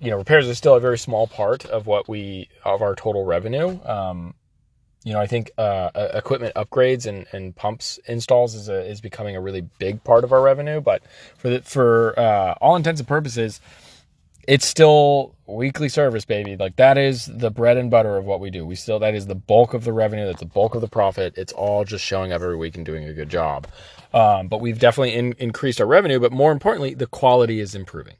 you 0.00 0.10
know, 0.10 0.18
repairs 0.18 0.46
is 0.46 0.58
still 0.58 0.74
a 0.74 0.80
very 0.80 0.98
small 0.98 1.26
part 1.26 1.64
of 1.66 1.86
what 1.86 2.08
we 2.08 2.48
of 2.64 2.82
our 2.82 2.94
total 2.94 3.24
revenue. 3.24 3.78
Um, 3.84 4.34
you 5.04 5.12
know, 5.12 5.20
I 5.20 5.26
think 5.26 5.50
uh, 5.58 5.90
equipment 6.14 6.54
upgrades 6.54 7.06
and, 7.06 7.26
and 7.32 7.54
pumps 7.54 7.98
installs 8.06 8.54
is 8.54 8.68
a, 8.68 8.84
is 8.84 9.00
becoming 9.00 9.36
a 9.36 9.40
really 9.40 9.62
big 9.78 10.02
part 10.04 10.24
of 10.24 10.32
our 10.32 10.42
revenue. 10.42 10.80
But 10.80 11.02
for 11.36 11.48
the, 11.48 11.62
for 11.62 12.18
uh, 12.18 12.54
all 12.60 12.76
intents 12.76 13.00
and 13.00 13.08
purposes, 13.08 13.60
it's 14.46 14.66
still 14.66 15.34
weekly 15.46 15.88
service, 15.88 16.24
baby. 16.24 16.56
Like 16.56 16.76
that 16.76 16.98
is 16.98 17.26
the 17.26 17.50
bread 17.50 17.76
and 17.76 17.90
butter 17.90 18.16
of 18.16 18.24
what 18.24 18.40
we 18.40 18.50
do. 18.50 18.66
We 18.66 18.74
still 18.74 18.98
that 19.00 19.14
is 19.14 19.26
the 19.26 19.34
bulk 19.34 19.74
of 19.74 19.84
the 19.84 19.92
revenue. 19.92 20.26
That's 20.26 20.40
the 20.40 20.46
bulk 20.46 20.74
of 20.74 20.80
the 20.80 20.88
profit. 20.88 21.34
It's 21.36 21.52
all 21.52 21.84
just 21.84 22.04
showing 22.04 22.32
up 22.32 22.42
every 22.42 22.56
week 22.56 22.76
and 22.76 22.84
doing 22.84 23.04
a 23.04 23.12
good 23.12 23.30
job. 23.30 23.66
Um, 24.12 24.48
but 24.48 24.60
we've 24.60 24.78
definitely 24.78 25.14
in, 25.14 25.34
increased 25.38 25.80
our 25.80 25.86
revenue. 25.86 26.18
But 26.18 26.32
more 26.32 26.52
importantly, 26.52 26.94
the 26.94 27.06
quality 27.06 27.60
is 27.60 27.74
improving 27.74 28.14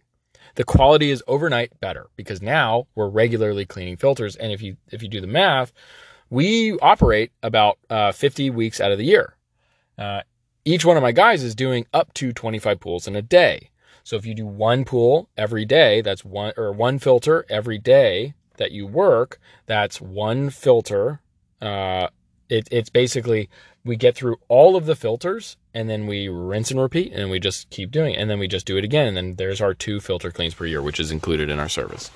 the 0.59 0.65
quality 0.65 1.13
is 1.13 1.23
overnight 1.29 1.79
better 1.79 2.09
because 2.17 2.43
now 2.43 2.89
we're 2.97 3.09
regularly 3.09 3.65
cleaning 3.65 3.97
filters. 3.97 4.35
And 4.35 4.51
if 4.51 4.61
you 4.61 4.77
if 4.91 5.05
you 5.05 5.09
do 5.09 5.21
the 5.21 5.29
math, 5.29 5.73
we 6.31 6.77
operate 6.81 7.31
about 7.45 7.79
uh, 7.89 8.11
50 8.11 8.51
weeks 8.51 8.81
out 8.81 8.91
of 8.91 8.99
the 8.99 9.05
year. 9.05 9.37
Uh, 9.97 10.23
each 10.65 10.85
one 10.85 10.97
of 10.97 11.03
my 11.05 11.13
guys 11.13 11.45
is 11.45 11.55
doing 11.55 11.87
up 11.95 12.13
to 12.15 12.33
25 12.33 12.81
pools 12.81 13.07
in 13.07 13.15
a 13.15 13.23
day. 13.23 13.71
So 14.03 14.17
if 14.17 14.27
you 14.27 14.35
do 14.35 14.47
one 14.47 14.85
pool 14.85 15.29
every 15.37 15.65
day, 15.65 16.01
that's 16.01 16.25
one 16.25 16.53
or 16.57 16.73
one 16.73 16.99
filter 16.99 17.47
every 17.49 17.79
day 17.79 18.35
that 18.57 18.73
you 18.73 18.85
work. 18.85 19.39
That's 19.67 20.01
one 20.01 20.51
filter 20.51 21.21
uh, 21.63 22.09
it, 22.49 22.69
it's 22.71 22.91
basically 22.91 23.49
we 23.85 23.97
get 23.97 24.17
through 24.17 24.37
all 24.49 24.77
of 24.77 24.87
the 24.87 24.97
filters 24.97 25.57
and 25.79 25.89
then 25.89 26.09
we 26.09 26.29
rinse 26.29 26.73
and 26.73 26.81
repeat 26.81 27.13
and 27.13 27.31
we 27.31 27.39
just 27.39 27.71
keep 27.71 27.93
doing 27.93 28.15
it 28.15 28.21
and 28.21 28.29
then 28.29 28.41
we 28.41 28.49
just 28.49 28.67
do 28.67 28.77
it 28.77 28.83
again 28.83 29.07
and 29.07 29.17
then 29.17 29.37
there's 29.37 29.61
our 29.61 29.75
two 29.75 30.01
filter 30.01 30.33
cleans 30.33 30.53
per 30.53 30.67
year 30.67 30.83
which 30.83 30.99
is 30.99 31.13
included 31.13 31.49
in 31.49 31.61
our 31.61 31.69
service. 31.69 32.11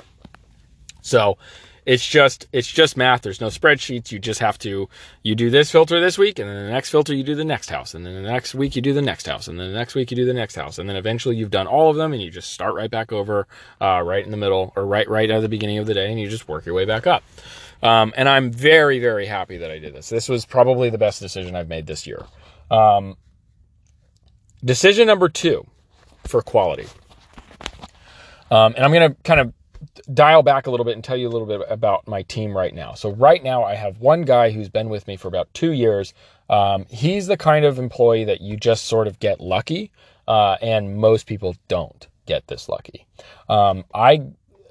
So 1.00 1.38
it's 1.86 2.04
just 2.04 2.48
it's 2.52 2.66
just 2.66 2.96
math. 2.96 3.22
There's 3.22 3.40
no 3.40 3.46
spreadsheets. 3.46 4.10
You 4.10 4.18
just 4.18 4.40
have 4.40 4.58
to 4.60 4.88
you 5.22 5.34
do 5.36 5.48
this 5.48 5.70
filter 5.70 6.00
this 6.00 6.18
week 6.18 6.40
and 6.40 6.48
then 6.48 6.66
the 6.66 6.72
next 6.72 6.90
filter 6.90 7.14
you 7.14 7.22
do 7.22 7.36
the 7.36 7.44
next 7.44 7.70
house 7.70 7.94
and 7.94 8.04
then 8.04 8.20
the 8.20 8.28
next 8.28 8.52
week 8.52 8.74
you 8.74 8.82
do 8.82 8.92
the 8.92 9.00
next 9.00 9.26
house 9.26 9.46
and 9.46 9.60
then 9.60 9.70
the 9.70 9.78
next 9.78 9.94
week 9.94 10.10
you 10.10 10.16
do 10.16 10.24
the 10.24 10.34
next 10.34 10.56
house 10.56 10.78
and 10.78 10.88
then 10.88 10.96
eventually 10.96 11.36
you've 11.36 11.50
done 11.50 11.68
all 11.68 11.88
of 11.88 11.94
them 11.96 12.12
and 12.12 12.20
you 12.20 12.32
just 12.32 12.50
start 12.50 12.74
right 12.74 12.90
back 12.90 13.12
over 13.12 13.46
uh, 13.80 14.02
right 14.04 14.24
in 14.24 14.32
the 14.32 14.36
middle 14.36 14.72
or 14.74 14.84
right 14.84 15.08
right 15.08 15.30
at 15.30 15.40
the 15.40 15.48
beginning 15.48 15.78
of 15.78 15.86
the 15.86 15.94
day 15.94 16.10
and 16.10 16.20
you 16.20 16.28
just 16.28 16.48
work 16.48 16.66
your 16.66 16.74
way 16.74 16.84
back 16.84 17.06
up. 17.06 17.22
Um, 17.80 18.12
and 18.16 18.28
i'm 18.28 18.50
very 18.50 18.98
very 18.98 19.26
happy 19.26 19.58
that 19.58 19.70
i 19.70 19.78
did 19.78 19.94
this. 19.94 20.08
This 20.08 20.28
was 20.28 20.44
probably 20.44 20.90
the 20.90 20.98
best 20.98 21.20
decision 21.20 21.54
i've 21.54 21.68
made 21.68 21.86
this 21.86 22.08
year. 22.08 22.26
Um, 22.72 23.16
decision 24.64 25.06
number 25.06 25.28
two 25.28 25.66
for 26.24 26.42
quality 26.42 26.86
um, 28.50 28.74
and 28.76 28.84
i'm 28.84 28.92
going 28.92 29.10
to 29.10 29.16
kind 29.22 29.40
of 29.40 29.52
dial 30.12 30.42
back 30.42 30.66
a 30.66 30.70
little 30.70 30.84
bit 30.84 30.94
and 30.94 31.04
tell 31.04 31.16
you 31.16 31.28
a 31.28 31.30
little 31.30 31.46
bit 31.46 31.60
about 31.68 32.06
my 32.06 32.22
team 32.22 32.56
right 32.56 32.74
now. 32.74 32.94
So 32.94 33.10
right 33.10 33.42
now 33.42 33.64
I 33.64 33.74
have 33.74 33.98
one 33.98 34.22
guy 34.22 34.50
who's 34.50 34.68
been 34.68 34.88
with 34.88 35.06
me 35.06 35.16
for 35.16 35.28
about 35.28 35.52
two 35.54 35.72
years. 35.72 36.14
Um, 36.48 36.86
he's 36.88 37.26
the 37.26 37.36
kind 37.36 37.64
of 37.64 37.78
employee 37.78 38.24
that 38.24 38.40
you 38.40 38.56
just 38.56 38.86
sort 38.86 39.06
of 39.06 39.18
get 39.18 39.40
lucky, 39.40 39.90
uh, 40.28 40.56
and 40.62 40.96
most 40.96 41.26
people 41.26 41.56
don't 41.68 42.06
get 42.26 42.46
this 42.46 42.68
lucky. 42.68 43.06
Um, 43.48 43.84
I 43.94 44.22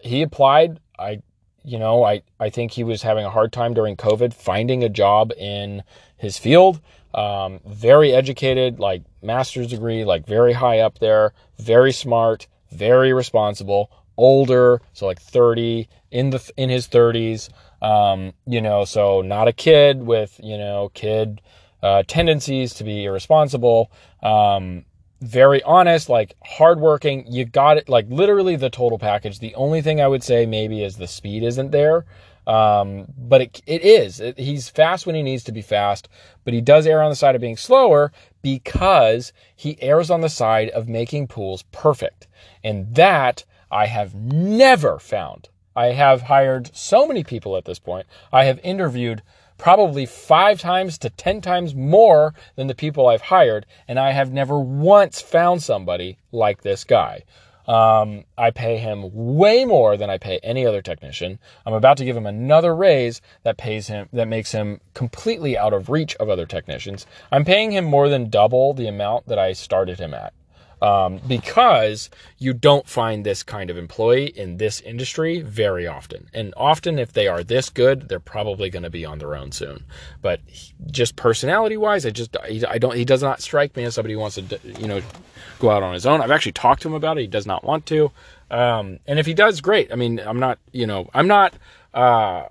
he 0.02 0.22
applied. 0.22 0.80
I 0.98 1.22
you 1.64 1.80
know 1.80 2.04
I 2.04 2.22
I 2.40 2.50
think 2.50 2.72
he 2.72 2.84
was 2.84 3.02
having 3.02 3.26
a 3.26 3.30
hard 3.30 3.52
time 3.52 3.74
during 3.74 3.98
COVID 3.98 4.34
finding 4.34 4.84
a 4.84 4.90
job 4.90 5.32
in 5.38 5.84
his 6.18 6.38
field. 6.38 6.80
Um, 7.14 7.60
very 7.66 8.14
educated, 8.14 8.80
like 8.80 9.04
master's 9.22 9.68
degree, 9.68 10.06
like 10.06 10.26
very 10.26 10.54
high 10.54 10.80
up 10.80 11.00
there, 11.00 11.34
very 11.60 11.92
smart, 11.92 12.48
very 12.72 13.14
responsible 13.14 13.92
older, 14.18 14.82
so 14.94 15.06
like 15.06 15.20
30 15.20 15.88
in 16.12 16.30
the 16.30 16.52
in 16.58 16.70
his 16.70 16.88
30s. 16.88 17.50
Um, 17.82 18.34
you 18.46 18.62
know, 18.62 18.86
so 18.86 19.22
not 19.22 19.48
a 19.48 19.54
kid 19.54 20.04
with 20.04 20.40
you 20.42 20.58
know 20.58 20.92
kid 20.94 21.42
uh, 21.82 22.04
tendencies 22.08 22.74
to 22.76 22.84
be 22.84 23.06
irresponsible. 23.06 23.92
Um, 24.22 24.86
very 25.22 25.62
honest, 25.64 26.10
like 26.10 26.36
hardworking. 26.44 27.26
You 27.32 27.46
got 27.46 27.78
it, 27.78 27.90
like 27.90 28.06
literally 28.10 28.56
the 28.56 28.70
total 28.70 29.00
package. 29.00 29.40
The 29.40 29.56
only 29.56 29.82
thing 29.82 30.02
I 30.02 30.08
would 30.08 30.24
say 30.24 30.46
maybe 30.46 30.84
is 30.84 30.98
the 30.98 31.08
speed 31.08 31.44
isn't 31.44 31.72
there. 31.72 32.06
Um, 32.48 33.06
but 33.18 33.42
it, 33.42 33.62
it 33.68 33.84
is. 33.84 34.20
It, 34.20 34.40
he's 34.40 34.70
fast 34.70 35.06
when 35.06 35.16
he 35.16 35.24
needs 35.24 35.44
to 35.46 35.52
be 35.52 35.62
fast, 35.62 36.10
but 36.44 36.54
he 36.54 36.62
does 36.62 36.88
err 36.88 37.02
on 37.02 37.10
the 37.10 37.16
side 37.16 37.36
of 37.36 37.42
being 37.42 37.58
slower 37.58 38.12
because 38.42 39.32
he 39.56 39.82
errs 39.82 40.10
on 40.10 40.22
the 40.22 40.30
side 40.30 40.70
of 40.70 40.88
making 40.88 41.28
pools 41.28 41.64
perfect. 41.72 42.28
And 42.64 42.96
that 42.96 43.46
I 43.70 43.86
have 43.86 44.16
never 44.16 45.00
found. 45.00 45.50
I 45.76 45.88
have 45.88 46.24
hired 46.24 46.76
so 46.76 47.08
many 47.08 47.24
people 47.24 47.56
at 47.56 47.66
this 47.66 47.80
point. 47.80 48.06
I 48.34 48.46
have 48.46 48.60
interviewed 48.64 49.22
probably 49.58 50.08
five 50.08 50.60
times 50.60 50.98
to 50.98 51.10
10 51.10 51.40
times 51.40 51.76
more 51.76 52.34
than 52.56 52.68
the 52.68 52.76
people 52.76 53.08
I've 53.08 53.22
hired, 53.22 53.66
and 53.88 54.00
I 54.00 54.12
have 54.12 54.34
never 54.34 54.60
once 54.60 55.22
found 55.22 55.62
somebody 55.62 56.18
like 56.32 56.64
this 56.64 56.84
guy. 56.84 57.24
Um, 57.72 58.26
I 58.38 58.52
pay 58.52 58.80
him 58.80 59.10
way 59.14 59.64
more 59.64 59.96
than 59.96 60.10
I 60.10 60.18
pay 60.18 60.40
any 60.44 60.66
other 60.66 60.82
technician. 60.82 61.40
I'm 61.66 61.74
about 61.74 61.96
to 61.98 62.06
give 62.06 62.18
him 62.18 62.26
another 62.26 62.76
raise 62.76 63.22
that 63.44 63.56
pays 63.56 63.88
him, 63.88 64.10
that 64.12 64.28
makes 64.28 64.52
him 64.52 64.82
completely 64.94 65.58
out 65.58 65.72
of 65.72 65.90
reach 65.90 66.14
of 66.18 66.28
other 66.28 66.46
technicians. 66.46 67.06
I'm 67.32 67.46
paying 67.46 67.72
him 67.72 67.86
more 67.86 68.10
than 68.10 68.30
double 68.30 68.74
the 68.74 68.88
amount 68.88 69.28
that 69.28 69.40
I 69.40 69.54
started 69.54 70.00
him 70.00 70.14
at 70.14 70.34
um, 70.82 71.22
because 71.28 72.10
you 72.40 72.54
don't 72.54 72.88
find 72.88 73.26
this 73.26 73.44
kind 73.44 73.70
of 73.70 73.78
employee 73.78 74.26
in 74.26 74.58
this 74.58 74.82
industry 74.82 75.42
very 75.42 75.88
often. 75.88 76.28
And 76.34 76.54
often, 76.58 76.98
if 76.98 77.14
they 77.14 77.28
are 77.28 77.44
this 77.44 77.70
good, 77.70 78.10
they're 78.10 78.20
probably 78.20 78.70
going 78.70 78.84
to 78.84 78.90
be 78.90 79.06
on 79.06 79.20
their 79.20 79.36
own 79.36 79.52
soon. 79.52 79.86
But 80.22 80.42
just 80.90 81.16
personality 81.16 81.78
wise, 81.78 82.06
I 82.06 82.10
just 82.10 82.36
I 82.68 82.80
don't 82.80 82.96
he 82.96 83.06
does 83.06 83.22
not 83.22 83.42
strike 83.42 83.76
me 83.78 83.84
as 83.84 83.96
somebody 83.96 84.16
who 84.16 84.20
wants 84.20 84.36
to 84.36 84.60
you 84.80 84.88
know 84.88 85.02
go 85.60 85.70
out 85.70 85.84
on 85.84 85.94
his 85.94 86.06
own. 86.06 86.22
I've 86.22 86.32
actually 86.32 86.54
talked 86.54 86.82
to 86.84 86.88
him 86.88 86.94
about 86.94 87.18
it. 87.18 87.22
He 87.22 87.28
does 87.28 87.48
not 87.48 87.64
want 87.64 87.86
to. 87.88 88.12
Um, 88.50 89.00
and 89.08 89.20
if 89.20 89.26
he 89.26 89.34
does, 89.34 89.62
great. 89.62 89.92
I 89.92 89.96
mean, 89.96 90.20
I'm 90.20 90.40
not 90.40 90.60
you 90.72 90.88
know 90.88 91.10
I'm 91.14 91.28
not. 91.28 91.54
Uh, 91.94 92.44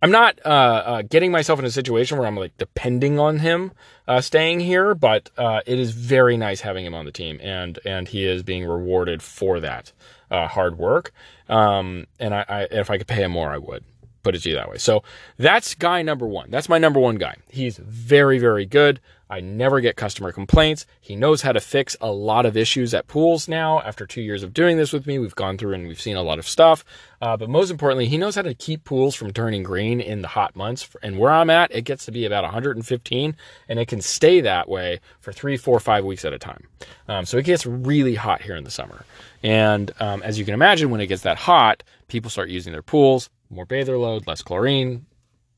I'm 0.00 0.12
not 0.12 0.38
uh, 0.44 0.48
uh, 0.48 1.02
getting 1.02 1.32
myself 1.32 1.58
in 1.58 1.64
a 1.64 1.70
situation 1.70 2.18
where 2.18 2.26
I'm 2.26 2.36
like 2.36 2.56
depending 2.56 3.18
on 3.18 3.38
him 3.38 3.72
uh, 4.06 4.20
staying 4.20 4.60
here, 4.60 4.94
but 4.94 5.30
uh, 5.36 5.60
it 5.66 5.78
is 5.78 5.90
very 5.90 6.36
nice 6.36 6.60
having 6.60 6.86
him 6.86 6.94
on 6.94 7.04
the 7.04 7.10
team, 7.10 7.40
and 7.42 7.78
and 7.84 8.06
he 8.06 8.24
is 8.24 8.42
being 8.42 8.64
rewarded 8.64 9.22
for 9.22 9.58
that 9.60 9.92
uh, 10.30 10.46
hard 10.46 10.78
work. 10.78 11.12
Um, 11.48 12.06
and 12.20 12.34
I, 12.34 12.44
I, 12.48 12.62
if 12.70 12.90
I 12.90 12.98
could 12.98 13.08
pay 13.08 13.24
him 13.24 13.32
more, 13.32 13.50
I 13.50 13.58
would 13.58 13.84
put 14.22 14.36
it 14.36 14.42
to 14.42 14.50
you 14.50 14.54
that 14.54 14.70
way. 14.70 14.78
So 14.78 15.02
that's 15.36 15.74
guy 15.74 16.02
number 16.02 16.26
one. 16.26 16.50
That's 16.50 16.68
my 16.68 16.78
number 16.78 17.00
one 17.00 17.16
guy. 17.16 17.36
He's 17.48 17.76
very 17.78 18.38
very 18.38 18.66
good. 18.66 19.00
I 19.30 19.40
never 19.40 19.80
get 19.80 19.96
customer 19.96 20.32
complaints. 20.32 20.86
He 21.00 21.14
knows 21.14 21.42
how 21.42 21.52
to 21.52 21.60
fix 21.60 21.96
a 22.00 22.10
lot 22.10 22.46
of 22.46 22.56
issues 22.56 22.94
at 22.94 23.08
pools 23.08 23.48
now. 23.48 23.80
After 23.80 24.06
two 24.06 24.22
years 24.22 24.42
of 24.42 24.54
doing 24.54 24.76
this 24.76 24.92
with 24.92 25.06
me, 25.06 25.18
we've 25.18 25.34
gone 25.34 25.58
through 25.58 25.74
and 25.74 25.86
we've 25.86 26.00
seen 26.00 26.16
a 26.16 26.22
lot 26.22 26.38
of 26.38 26.48
stuff. 26.48 26.84
Uh, 27.20 27.36
but 27.36 27.50
most 27.50 27.70
importantly, 27.70 28.06
he 28.06 28.16
knows 28.16 28.36
how 28.36 28.42
to 28.42 28.54
keep 28.54 28.84
pools 28.84 29.14
from 29.14 29.32
turning 29.32 29.62
green 29.62 30.00
in 30.00 30.22
the 30.22 30.28
hot 30.28 30.56
months. 30.56 30.88
And 31.02 31.18
where 31.18 31.30
I'm 31.30 31.50
at, 31.50 31.74
it 31.74 31.82
gets 31.82 32.06
to 32.06 32.12
be 32.12 32.24
about 32.24 32.44
115 32.44 33.36
and 33.68 33.78
it 33.78 33.88
can 33.88 34.00
stay 34.00 34.40
that 34.40 34.68
way 34.68 35.00
for 35.20 35.32
three, 35.32 35.56
four, 35.56 35.78
five 35.80 36.04
weeks 36.04 36.24
at 36.24 36.32
a 36.32 36.38
time. 36.38 36.66
Um, 37.08 37.26
so 37.26 37.36
it 37.36 37.44
gets 37.44 37.66
really 37.66 38.14
hot 38.14 38.40
here 38.40 38.56
in 38.56 38.64
the 38.64 38.70
summer. 38.70 39.04
And 39.42 39.90
um, 40.00 40.22
as 40.22 40.38
you 40.38 40.44
can 40.44 40.54
imagine, 40.54 40.90
when 40.90 41.00
it 41.00 41.06
gets 41.06 41.22
that 41.22 41.36
hot, 41.36 41.82
people 42.08 42.30
start 42.30 42.48
using 42.48 42.72
their 42.72 42.82
pools, 42.82 43.28
more 43.50 43.66
bather 43.66 43.98
load, 43.98 44.26
less 44.26 44.42
chlorine. 44.42 45.04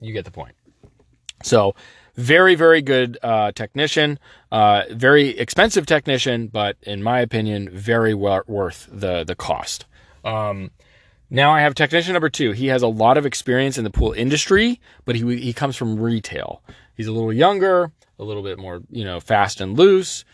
You 0.01 0.13
get 0.13 0.25
the 0.25 0.31
point. 0.31 0.55
So 1.43 1.75
very, 2.21 2.55
very 2.55 2.83
good 2.83 3.19
uh, 3.23 3.53
technician, 3.53 4.19
uh, 4.53 4.85
very 4.91 5.31
expensive 5.39 5.87
technician, 5.87 6.49
but 6.49 6.77
in 6.83 7.03
my 7.03 7.21
opinion, 7.21 7.69
very 7.71 8.15
well 8.15 8.43
worth 8.47 8.89
the 8.93 9.25
the 9.25 9.35
cost. 9.35 9.87
Um, 10.25 10.71
now 11.31 11.53
I 11.53 11.61
have 11.61 11.75
technician 11.75 12.13
number 12.13 12.29
two. 12.29 12.53
He 12.53 12.67
has 12.67 12.83
a 12.83 12.89
lot 12.89 13.17
of 13.17 13.25
experience 13.25 13.79
in 13.79 13.85
the 13.85 13.91
pool 13.91 14.13
industry, 14.13 14.81
but 15.05 15.17
he 15.17 15.37
he 15.39 15.53
comes 15.53 15.77
from 15.77 15.99
retail. 15.99 16.63
He's 16.95 17.07
a 17.07 17.13
little 17.13 17.33
younger, 17.33 17.91
a 18.19 18.25
little 18.25 18.43
bit 18.43 18.59
more 18.59 18.83
you 18.91 19.05
know 19.05 19.21
fast 19.21 19.61
and 19.61 19.77
loose. 19.77 20.25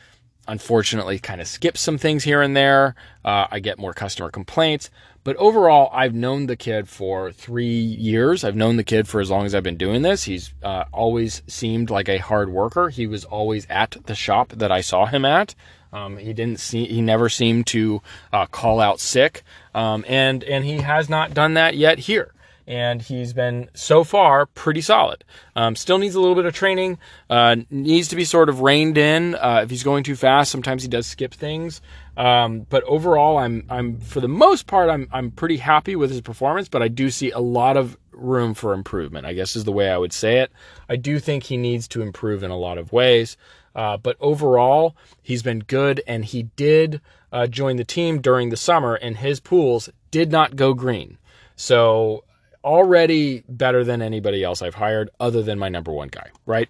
Unfortunately, 0.49 1.19
kind 1.19 1.41
of 1.41 1.49
skips 1.49 1.81
some 1.81 1.99
things 1.99 2.25
here 2.25 2.41
and 2.41 2.57
there. 2.57 2.95
Uh, 3.25 3.47
I 3.51 3.59
get 3.59 3.79
more 3.79 3.93
customer 3.93 4.31
complaints, 4.31 4.91
but 5.25 5.35
overall, 5.37 5.91
I've 5.93 6.15
known 6.15 6.47
the 6.47 6.55
kid 6.57 6.89
for 6.89 7.33
three 7.33 7.67
years. 7.67 8.45
I've 8.45 8.55
known 8.55 8.77
the 8.77 8.85
kid 8.85 9.09
for 9.09 9.21
as 9.21 9.29
long 9.29 9.45
as 9.45 9.55
I've 9.55 9.65
been 9.65 9.77
doing 9.77 10.03
this. 10.03 10.23
He's 10.23 10.55
uh, 10.63 10.85
always 10.93 11.43
seemed 11.49 11.91
like 11.91 12.09
a 12.09 12.19
hard 12.19 12.49
worker. 12.49 12.91
He 12.91 13.09
was 13.09 13.25
always 13.25 13.67
at 13.69 13.97
the 14.07 14.15
shop 14.15 14.51
that 14.51 14.71
I 14.71 14.83
saw 14.83 15.07
him 15.07 15.25
at. 15.25 15.57
Um, 15.93 16.17
he 16.17 16.33
didn't 16.33 16.61
see, 16.61 16.85
he 16.87 17.01
never 17.01 17.29
seemed 17.29 17.67
to 17.69 18.03
uh, 18.33 18.47
call 18.47 18.81
out 18.81 19.01
sick, 19.01 19.43
um, 19.75 20.05
and 20.07 20.45
and 20.45 20.65
he 20.65 20.79
has 20.79 21.09
not 21.09 21.35
done 21.35 21.55
that 21.55 21.77
yet 21.77 21.99
here 21.99 22.33
and 22.67 23.01
he's 23.01 23.33
been 23.33 23.71
so 23.75 24.03
far 24.03 24.47
pretty 24.47 24.81
solid. 24.81 25.25
Um, 25.55 25.77
still 25.77 25.99
needs 25.99 26.15
a 26.15 26.21
little 26.21 26.35
bit 26.35 26.47
of 26.47 26.55
training. 26.55 26.99
Uh, 27.31 27.57
needs 27.71 28.09
to 28.09 28.17
be 28.17 28.25
sort 28.25 28.49
of 28.49 28.61
reined 28.61 28.99
in. 28.99 29.35
Uh, 29.37 29.61
if 29.63 29.71
he's 29.71 29.85
going 29.85 30.03
too 30.03 30.17
fast, 30.17 30.51
sometimes 30.51 30.83
he 30.83 30.89
does 30.89 31.07
skip 31.07 31.33
things. 31.33 31.81
Um, 32.17 32.67
but 32.69 32.83
overall, 32.85 33.39
I'm 33.39 33.65
I'm 33.69 34.01
for 34.01 34.21
the 34.21 34.29
most 34.29 34.67
part, 34.67 34.91
I'm 34.91 35.09
I'm 35.13 35.31
pretty 35.31 35.59
happy 35.59 35.97
with 35.97 36.11
his 36.11 36.21
performance. 36.21 36.69
But 36.69 36.83
I 36.83 36.89
do 36.89 37.11
see 37.11 37.31
a 37.31 37.39
lot 37.39 37.77
of 37.77 37.97
room 38.13 38.55
for 38.55 38.73
improvement. 38.73 39.27
I 39.27 39.35
guess 39.35 39.55
is 39.55 39.65
the 39.65 39.73
way 39.73 39.91
I 39.91 39.99
would 39.99 40.13
say 40.13 40.41
it. 40.41 40.51
I 40.89 40.97
do 40.97 41.19
think 41.19 41.45
he 41.45 41.57
needs 41.57 41.87
to 41.89 42.03
improve 42.03 42.43
in 42.43 42.51
a 42.51 42.59
lot 42.59 42.79
of 42.79 42.93
ways. 42.93 43.37
Uh, 43.75 43.99
but 43.99 44.17
overall, 44.21 44.97
he's 45.23 45.43
been 45.43 45.59
good, 45.59 46.03
and 46.07 46.25
he 46.25 46.45
did 46.57 47.03
uh, 47.31 47.47
join 47.47 47.77
the 47.77 47.85
team 47.85 48.23
during 48.23 48.49
the 48.49 48.57
summer, 48.57 48.95
and 48.95 49.19
his 49.19 49.39
pools 49.39 49.91
did 50.11 50.33
not 50.33 50.57
go 50.57 50.73
green. 50.73 51.19
So 51.57 52.25
already 52.67 53.45
better 53.49 53.85
than 53.85 54.03
anybody 54.03 54.43
else 54.43 54.61
I've 54.61 54.75
hired 54.75 55.09
other 55.21 55.43
than 55.43 55.59
my 55.59 55.69
number 55.69 55.93
one 55.93 56.09
guy, 56.09 56.31
right? 56.45 56.69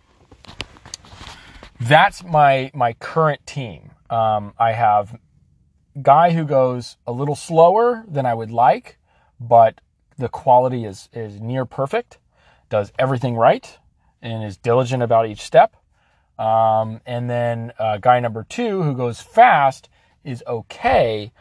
That's 1.80 2.22
my 2.22 2.70
my 2.74 2.92
current 2.94 3.44
team. 3.46 3.90
Um, 4.08 4.54
I 4.58 4.72
have 4.72 5.18
guy 6.00 6.30
who 6.30 6.44
goes 6.44 6.96
a 7.06 7.12
little 7.12 7.34
slower 7.34 8.04
than 8.06 8.26
I 8.26 8.34
would 8.34 8.50
like, 8.50 8.98
but 9.40 9.80
the 10.18 10.28
quality 10.28 10.84
is 10.84 11.08
is 11.12 11.40
near 11.40 11.64
perfect. 11.64 12.18
Does 12.68 12.92
everything 12.98 13.34
right 13.34 13.78
and 14.22 14.44
is 14.44 14.56
diligent 14.56 15.02
about 15.02 15.28
each 15.28 15.40
step. 15.40 15.76
Um, 16.38 17.00
and 17.06 17.30
then 17.30 17.72
uh, 17.78 17.98
guy 17.98 18.20
number 18.20 18.44
two 18.48 18.82
who 18.82 18.94
goes 18.94 19.20
fast 19.20 19.88
is 20.24 20.42
okay, 20.46 21.32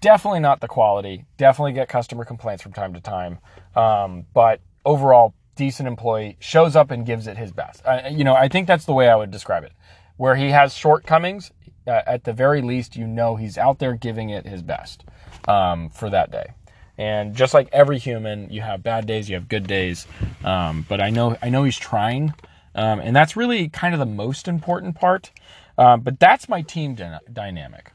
definitely 0.00 0.40
not 0.40 0.60
the 0.60 0.68
quality. 0.68 1.24
Definitely 1.36 1.72
get 1.72 1.88
customer 1.88 2.24
complaints 2.24 2.62
from 2.62 2.72
time 2.72 2.92
to 2.94 3.00
time. 3.00 3.38
Um, 3.76 4.26
but 4.32 4.60
overall, 4.84 5.34
decent 5.56 5.86
employee, 5.86 6.36
shows 6.40 6.76
up 6.76 6.90
and 6.90 7.06
gives 7.06 7.26
it 7.26 7.36
his 7.36 7.52
best. 7.52 7.82
You 8.10 8.24
know, 8.24 8.34
I 8.34 8.48
think 8.48 8.66
that's 8.66 8.84
the 8.84 8.92
way 8.92 9.08
I 9.08 9.16
would 9.16 9.30
describe 9.30 9.64
it. 9.64 9.72
Where 10.16 10.36
he 10.36 10.50
has 10.50 10.74
shortcomings, 10.74 11.50
uh, 11.86 12.02
at 12.06 12.24
the 12.24 12.32
very 12.32 12.62
least, 12.62 12.96
you 12.96 13.06
know 13.06 13.36
he's 13.36 13.58
out 13.58 13.78
there 13.78 13.94
giving 13.94 14.30
it 14.30 14.46
his 14.46 14.62
best 14.62 15.04
um, 15.48 15.90
for 15.90 16.08
that 16.10 16.30
day. 16.30 16.52
And 16.96 17.34
just 17.34 17.54
like 17.54 17.68
every 17.72 17.98
human, 17.98 18.50
you 18.50 18.60
have 18.60 18.82
bad 18.82 19.06
days, 19.06 19.28
you 19.28 19.34
have 19.34 19.48
good 19.48 19.66
days. 19.66 20.06
Um, 20.44 20.86
but 20.88 21.00
I 21.00 21.10
know, 21.10 21.36
I 21.42 21.48
know 21.48 21.64
he's 21.64 21.76
trying, 21.76 22.34
um, 22.76 23.00
and 23.00 23.14
that's 23.14 23.36
really 23.36 23.68
kind 23.68 23.94
of 23.94 24.00
the 24.00 24.06
most 24.06 24.46
important 24.46 24.94
part. 24.94 25.32
Um, 25.76 26.02
but 26.02 26.20
that's 26.20 26.48
my 26.48 26.62
team 26.62 26.94
dy- 26.94 27.18
dynamic. 27.32 27.90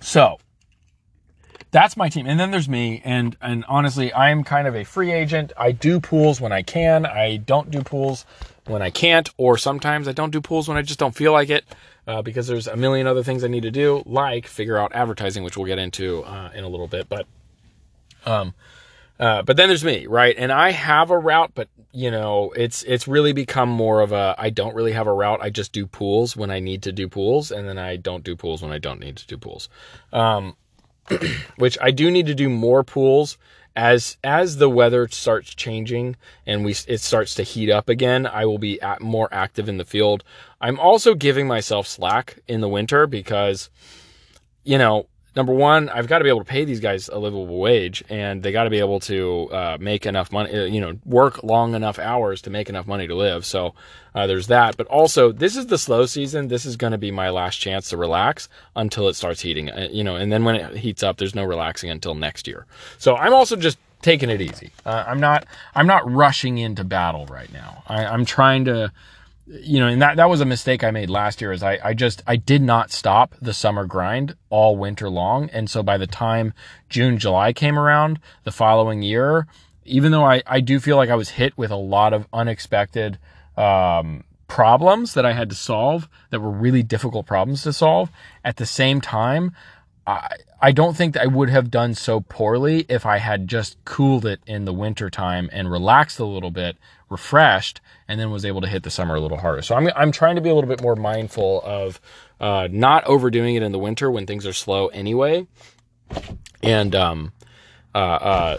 So 0.00 0.38
that's 1.70 1.96
my 1.96 2.08
team. 2.08 2.26
And 2.26 2.38
then 2.38 2.50
there's 2.50 2.68
me. 2.68 3.02
And, 3.04 3.36
and 3.40 3.64
honestly, 3.68 4.12
I'm 4.12 4.44
kind 4.44 4.66
of 4.66 4.74
a 4.74 4.84
free 4.84 5.12
agent. 5.12 5.52
I 5.56 5.72
do 5.72 6.00
pools 6.00 6.40
when 6.40 6.52
I 6.52 6.62
can. 6.62 7.06
I 7.06 7.36
don't 7.36 7.70
do 7.70 7.82
pools 7.82 8.24
when 8.66 8.82
I 8.82 8.90
can't, 8.90 9.28
or 9.36 9.56
sometimes 9.56 10.08
I 10.08 10.12
don't 10.12 10.30
do 10.30 10.40
pools 10.40 10.68
when 10.68 10.76
I 10.76 10.82
just 10.82 10.98
don't 10.98 11.14
feel 11.14 11.32
like 11.32 11.48
it, 11.48 11.64
uh, 12.06 12.22
because 12.22 12.46
there's 12.46 12.66
a 12.66 12.76
million 12.76 13.06
other 13.06 13.22
things 13.22 13.42
I 13.42 13.48
need 13.48 13.62
to 13.62 13.70
do, 13.70 14.02
like 14.04 14.46
figure 14.46 14.76
out 14.76 14.92
advertising, 14.94 15.42
which 15.42 15.56
we'll 15.56 15.66
get 15.66 15.78
into 15.78 16.22
uh, 16.24 16.50
in 16.54 16.64
a 16.64 16.68
little 16.68 16.86
bit. 16.86 17.08
But, 17.08 17.26
um, 18.26 18.52
uh, 19.18 19.42
but 19.42 19.56
then 19.56 19.68
there's 19.68 19.84
me, 19.84 20.06
right? 20.06 20.34
And 20.36 20.52
I 20.52 20.70
have 20.72 21.10
a 21.10 21.18
route, 21.18 21.52
but 21.54 21.68
you 21.92 22.10
know, 22.10 22.52
it's 22.54 22.82
it's 22.82 23.08
really 23.08 23.32
become 23.32 23.68
more 23.68 24.00
of 24.02 24.12
a 24.12 24.34
I 24.38 24.50
don't 24.50 24.74
really 24.74 24.92
have 24.92 25.06
a 25.06 25.12
route. 25.12 25.40
I 25.42 25.50
just 25.50 25.72
do 25.72 25.86
pools 25.86 26.36
when 26.36 26.50
I 26.50 26.60
need 26.60 26.82
to 26.82 26.92
do 26.92 27.08
pools, 27.08 27.50
and 27.50 27.66
then 27.66 27.78
I 27.78 27.96
don't 27.96 28.22
do 28.22 28.36
pools 28.36 28.62
when 28.62 28.70
I 28.70 28.78
don't 28.78 29.00
need 29.00 29.16
to 29.16 29.26
do 29.26 29.38
pools. 29.38 29.68
Um, 30.12 30.54
which 31.56 31.78
I 31.80 31.90
do 31.90 32.10
need 32.10 32.26
to 32.26 32.34
do 32.34 32.48
more 32.48 32.84
pools 32.84 33.38
as 33.76 34.16
as 34.24 34.56
the 34.56 34.68
weather 34.68 35.06
starts 35.08 35.54
changing 35.54 36.16
and 36.46 36.64
we 36.64 36.74
it 36.88 37.00
starts 37.00 37.34
to 37.36 37.42
heat 37.42 37.70
up 37.70 37.88
again. 37.88 38.26
I 38.26 38.44
will 38.44 38.58
be 38.58 38.80
at 38.82 39.00
more 39.00 39.28
active 39.30 39.68
in 39.68 39.76
the 39.76 39.84
field. 39.84 40.24
I'm 40.60 40.80
also 40.80 41.14
giving 41.14 41.46
myself 41.46 41.86
slack 41.86 42.38
in 42.48 42.60
the 42.60 42.68
winter 42.68 43.06
because 43.06 43.70
you 44.64 44.78
know 44.78 45.06
number 45.36 45.52
one, 45.52 45.88
I've 45.88 46.06
got 46.06 46.18
to 46.18 46.24
be 46.24 46.30
able 46.30 46.40
to 46.40 46.46
pay 46.46 46.64
these 46.64 46.80
guys 46.80 47.08
a 47.08 47.18
livable 47.18 47.58
wage, 47.58 48.02
and 48.08 48.42
they 48.42 48.52
got 48.52 48.64
to 48.64 48.70
be 48.70 48.78
able 48.78 49.00
to 49.00 49.48
uh, 49.52 49.76
make 49.80 50.06
enough 50.06 50.32
money, 50.32 50.52
uh, 50.52 50.64
you 50.64 50.80
know, 50.80 50.98
work 51.04 51.42
long 51.42 51.74
enough 51.74 51.98
hours 51.98 52.42
to 52.42 52.50
make 52.50 52.68
enough 52.68 52.86
money 52.86 53.06
to 53.06 53.14
live. 53.14 53.44
So 53.44 53.74
uh, 54.14 54.26
there's 54.26 54.48
that. 54.48 54.76
But 54.76 54.86
also, 54.88 55.32
this 55.32 55.56
is 55.56 55.66
the 55.66 55.78
slow 55.78 56.06
season. 56.06 56.48
This 56.48 56.66
is 56.66 56.76
going 56.76 56.92
to 56.92 56.98
be 56.98 57.10
my 57.10 57.30
last 57.30 57.56
chance 57.56 57.88
to 57.90 57.96
relax 57.96 58.48
until 58.74 59.08
it 59.08 59.14
starts 59.14 59.40
heating, 59.40 59.70
uh, 59.70 59.88
you 59.90 60.04
know, 60.04 60.16
and 60.16 60.32
then 60.32 60.44
when 60.44 60.56
it 60.56 60.76
heats 60.76 61.02
up, 61.02 61.18
there's 61.18 61.34
no 61.34 61.44
relaxing 61.44 61.90
until 61.90 62.14
next 62.14 62.46
year. 62.46 62.66
So 62.98 63.16
I'm 63.16 63.32
also 63.32 63.56
just 63.56 63.78
taking 64.02 64.30
it 64.30 64.40
easy. 64.40 64.70
Uh, 64.84 65.04
I'm 65.06 65.20
not 65.20 65.46
I'm 65.74 65.86
not 65.86 66.10
rushing 66.10 66.58
into 66.58 66.84
battle 66.84 67.26
right 67.26 67.52
now. 67.52 67.82
I, 67.86 68.04
I'm 68.04 68.24
trying 68.24 68.64
to 68.66 68.92
you 69.48 69.80
know, 69.80 69.88
and 69.88 70.02
that, 70.02 70.16
that 70.16 70.28
was 70.28 70.40
a 70.40 70.46
mistake 70.46 70.84
I 70.84 70.90
made 70.90 71.08
last 71.08 71.40
year 71.40 71.52
is 71.52 71.62
I, 71.62 71.78
I 71.82 71.94
just, 71.94 72.22
I 72.26 72.36
did 72.36 72.62
not 72.62 72.90
stop 72.90 73.34
the 73.40 73.54
summer 73.54 73.86
grind 73.86 74.36
all 74.50 74.76
winter 74.76 75.08
long. 75.08 75.48
And 75.50 75.70
so 75.70 75.82
by 75.82 75.96
the 75.96 76.06
time 76.06 76.52
June, 76.88 77.18
July 77.18 77.52
came 77.52 77.78
around 77.78 78.20
the 78.44 78.52
following 78.52 79.02
year, 79.02 79.46
even 79.84 80.12
though 80.12 80.24
I, 80.24 80.42
I 80.46 80.60
do 80.60 80.78
feel 80.78 80.96
like 80.96 81.08
I 81.08 81.14
was 81.14 81.30
hit 81.30 81.56
with 81.56 81.70
a 81.70 81.76
lot 81.76 82.12
of 82.12 82.26
unexpected, 82.32 83.18
um, 83.56 84.24
problems 84.48 85.14
that 85.14 85.26
I 85.26 85.32
had 85.32 85.50
to 85.50 85.54
solve 85.54 86.08
that 86.30 86.40
were 86.40 86.50
really 86.50 86.82
difficult 86.82 87.26
problems 87.26 87.62
to 87.62 87.72
solve. 87.72 88.10
At 88.44 88.56
the 88.56 88.66
same 88.66 89.00
time, 89.00 89.52
I, 90.06 90.36
I 90.60 90.72
don't 90.72 90.96
think 90.96 91.16
I 91.16 91.26
would 91.26 91.50
have 91.50 91.70
done 91.70 91.94
so 91.94 92.20
poorly 92.20 92.86
if 92.88 93.06
I 93.06 93.18
had 93.18 93.46
just 93.46 93.82
cooled 93.84 94.24
it 94.26 94.40
in 94.46 94.64
the 94.64 94.72
winter 94.72 95.10
time 95.10 95.48
and 95.52 95.70
relaxed 95.70 96.18
a 96.18 96.24
little 96.24 96.50
bit, 96.50 96.76
refreshed, 97.10 97.80
and 98.06 98.20
then 98.20 98.30
was 98.30 98.44
able 98.44 98.60
to 98.60 98.66
hit 98.66 98.82
the 98.82 98.90
summer 98.90 99.16
a 99.16 99.20
little 99.20 99.38
harder. 99.38 99.62
So 99.62 99.74
I'm, 99.74 99.88
I'm 99.96 100.12
trying 100.12 100.36
to 100.36 100.40
be 100.40 100.48
a 100.48 100.54
little 100.54 100.68
bit 100.68 100.82
more 100.82 100.96
mindful 100.96 101.62
of 101.62 102.00
uh, 102.40 102.68
not 102.70 103.04
overdoing 103.04 103.54
it 103.54 103.62
in 103.62 103.72
the 103.72 103.78
winter 103.78 104.10
when 104.10 104.26
things 104.26 104.46
are 104.46 104.52
slow 104.52 104.88
anyway. 104.88 105.46
And, 106.62 106.94
um, 106.94 107.32
uh, 107.94 107.98
uh, 107.98 108.58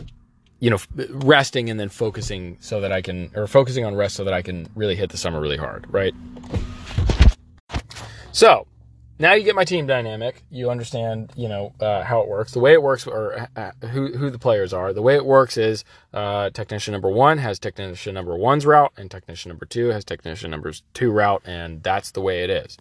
you 0.59 0.69
know, 0.69 0.77
resting 1.09 1.69
and 1.69 1.79
then 1.79 1.89
focusing 1.89 2.57
so 2.59 2.81
that 2.81 2.91
I 2.91 3.01
can, 3.01 3.31
or 3.35 3.47
focusing 3.47 3.85
on 3.85 3.95
rest 3.95 4.15
so 4.15 4.23
that 4.25 4.33
I 4.33 4.41
can 4.41 4.67
really 4.75 4.95
hit 4.95 5.09
the 5.09 5.17
summer 5.17 5.39
really 5.39 5.57
hard, 5.57 5.85
right? 5.89 6.13
So, 8.31 8.67
now 9.19 9.33
you 9.33 9.43
get 9.43 9.53
my 9.53 9.65
team 9.65 9.85
dynamic. 9.85 10.43
You 10.49 10.69
understand, 10.69 11.31
you 11.35 11.49
know, 11.49 11.73
uh, 11.81 12.03
how 12.03 12.21
it 12.21 12.29
works. 12.29 12.53
The 12.53 12.59
way 12.59 12.71
it 12.71 12.81
works, 12.81 13.05
or 13.05 13.49
uh, 13.55 13.71
who 13.87 14.17
who 14.17 14.29
the 14.29 14.39
players 14.39 14.71
are. 14.73 14.93
The 14.93 15.01
way 15.01 15.15
it 15.15 15.25
works 15.25 15.57
is 15.57 15.83
uh, 16.13 16.49
technician 16.51 16.93
number 16.93 17.09
one 17.09 17.37
has 17.37 17.59
technician 17.59 18.13
number 18.13 18.35
one's 18.35 18.65
route, 18.65 18.93
and 18.97 19.11
technician 19.11 19.49
number 19.49 19.65
two 19.65 19.89
has 19.89 20.05
technician 20.05 20.49
number 20.51 20.71
two 20.93 21.11
route, 21.11 21.41
and 21.45 21.83
that's 21.83 22.11
the 22.11 22.21
way 22.21 22.43
it 22.43 22.49
is. 22.49 22.77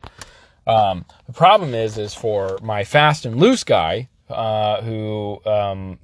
Um, 0.66 1.05
the 1.27 1.33
problem 1.33 1.74
is, 1.74 1.98
is 1.98 2.14
for 2.14 2.59
my 2.62 2.85
fast 2.85 3.27
and 3.27 3.37
loose 3.37 3.64
guy, 3.64 4.09
uh, 4.29 4.83
who 4.83 5.40
um, 5.44 5.98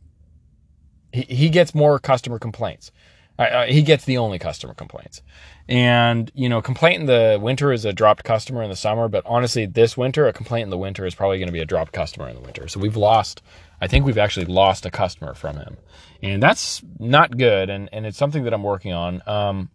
he, 1.13 1.23
he 1.23 1.49
gets 1.49 1.75
more 1.75 1.99
customer 2.01 2.39
complaints. 2.41 2.91
Uh, 3.39 3.67
he 3.67 3.83
gets 3.83 4.05
the 4.05 4.19
only 4.19 4.39
customer 4.39 4.75
complaints. 4.75 5.23
And, 5.69 6.31
you 6.35 6.49
know, 6.49 6.61
complaint 6.61 7.01
in 7.01 7.07
the 7.07 7.39
winter 7.41 7.73
is 7.73 7.85
a 7.85 7.93
dropped 7.93 8.23
customer 8.23 8.63
in 8.63 8.69
the 8.69 8.77
summer, 8.77 9.09
but 9.09 9.23
honestly, 9.25 9.65
this 9.65 9.97
winter, 9.97 10.27
a 10.27 10.33
complaint 10.33 10.65
in 10.65 10.71
the 10.71 10.79
winter 10.79 11.07
is 11.07 11.15
probably 11.15 11.39
going 11.39 11.49
to 11.49 11.53
be 11.53 11.61
a 11.61 11.65
dropped 11.65 11.93
customer 11.93 12.29
in 12.29 12.35
the 12.35 12.43
winter. 12.43 12.69
So 12.69 12.81
we've 12.81 12.97
lost, 12.97 13.43
I 13.81 13.87
think 13.87 14.05
we've 14.05 14.19
actually 14.19 14.47
lost 14.47 14.85
a 14.85 14.91
customer 14.91 15.33
from 15.35 15.57
him. 15.57 15.79
And 16.23 16.43
that's 16.43 16.83
not 16.99 17.39
good. 17.39 17.71
And, 17.71 17.89
and 17.93 18.05
it's 18.05 18.19
something 18.19 18.45
that 18.45 18.53
I'm 18.53 18.63
working 18.63 18.93
on. 18.93 19.23
Um, 19.27 19.71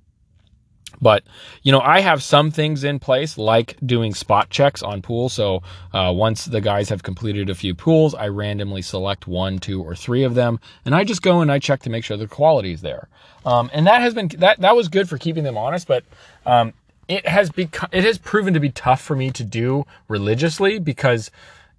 but, 1.02 1.24
you 1.64 1.72
know, 1.72 1.82
I 1.82 2.02
have 2.02 2.22
some 2.24 2.52
things 2.52 2.84
in 2.84 3.00
place 3.00 3.38
like 3.38 3.78
doing 3.86 4.14
spot 4.14 4.50
checks 4.50 4.82
on 4.82 5.02
pools. 5.02 5.34
So 5.34 5.64
uh, 5.94 6.14
once 6.16 6.46
the 6.46 6.62
guys 6.62 6.90
have 6.90 7.04
completed 7.04 7.50
a 7.50 7.56
few 7.56 7.76
pools, 7.76 8.14
I 8.14 8.28
randomly 8.28 8.82
select 8.82 9.28
one, 9.28 9.60
two, 9.60 9.82
or 9.82 9.96
three 9.96 10.24
of 10.24 10.36
them, 10.36 10.60
and 10.86 10.96
I 10.96 11.04
just 11.04 11.22
go 11.22 11.42
and 11.42 11.52
I 11.52 11.60
check 11.60 11.82
to 11.84 11.90
make 11.90 12.04
sure 12.04 12.18
the 12.18 12.28
quality 12.28 12.74
is 12.74 12.82
there. 12.82 13.08
Um, 13.46 13.70
and 13.74 13.88
that 13.88 14.02
has 14.02 14.14
been 14.14 14.28
that 14.38 14.60
that 14.60 14.76
was 14.76 14.90
good 14.90 15.08
for 15.08 15.18
keeping 15.18 15.44
them 15.44 15.58
honest, 15.58 15.88
but 15.88 16.04
um, 16.46 16.74
it 17.08 17.28
has 17.28 17.50
become 17.50 17.90
it 17.92 18.04
has 18.04 18.18
proven 18.18 18.54
to 18.54 18.60
be 18.60 18.70
tough 18.70 19.02
for 19.02 19.16
me 19.16 19.32
to 19.32 19.44
do 19.44 19.86
religiously 20.08 20.80
because 20.80 21.32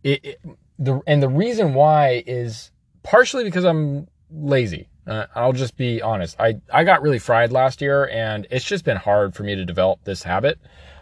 it, 0.03 0.25
it 0.25 0.41
the 0.79 1.01
and 1.07 1.23
the 1.23 1.29
reason 1.29 1.75
why 1.75 2.25
is 2.27 2.71
partially 3.03 3.45
because 3.45 3.65
I'm 3.65 4.09
lazy. 4.31 4.89
Uh, 5.11 5.27
I'll 5.35 5.53
just 5.53 5.77
be 5.77 6.01
honest. 6.01 6.37
I, 6.39 6.61
I 6.73 6.85
got 6.85 7.03
really 7.03 7.19
fried 7.19 7.51
last 7.51 7.81
year 7.81 8.09
and 8.11 8.47
it's 8.49 8.65
just 8.65 8.85
been 8.85 8.97
hard 8.97 9.35
for 9.35 9.43
me 9.43 9.57
to 9.57 9.65
develop 9.65 10.05
this 10.05 10.23
habit. 10.23 10.57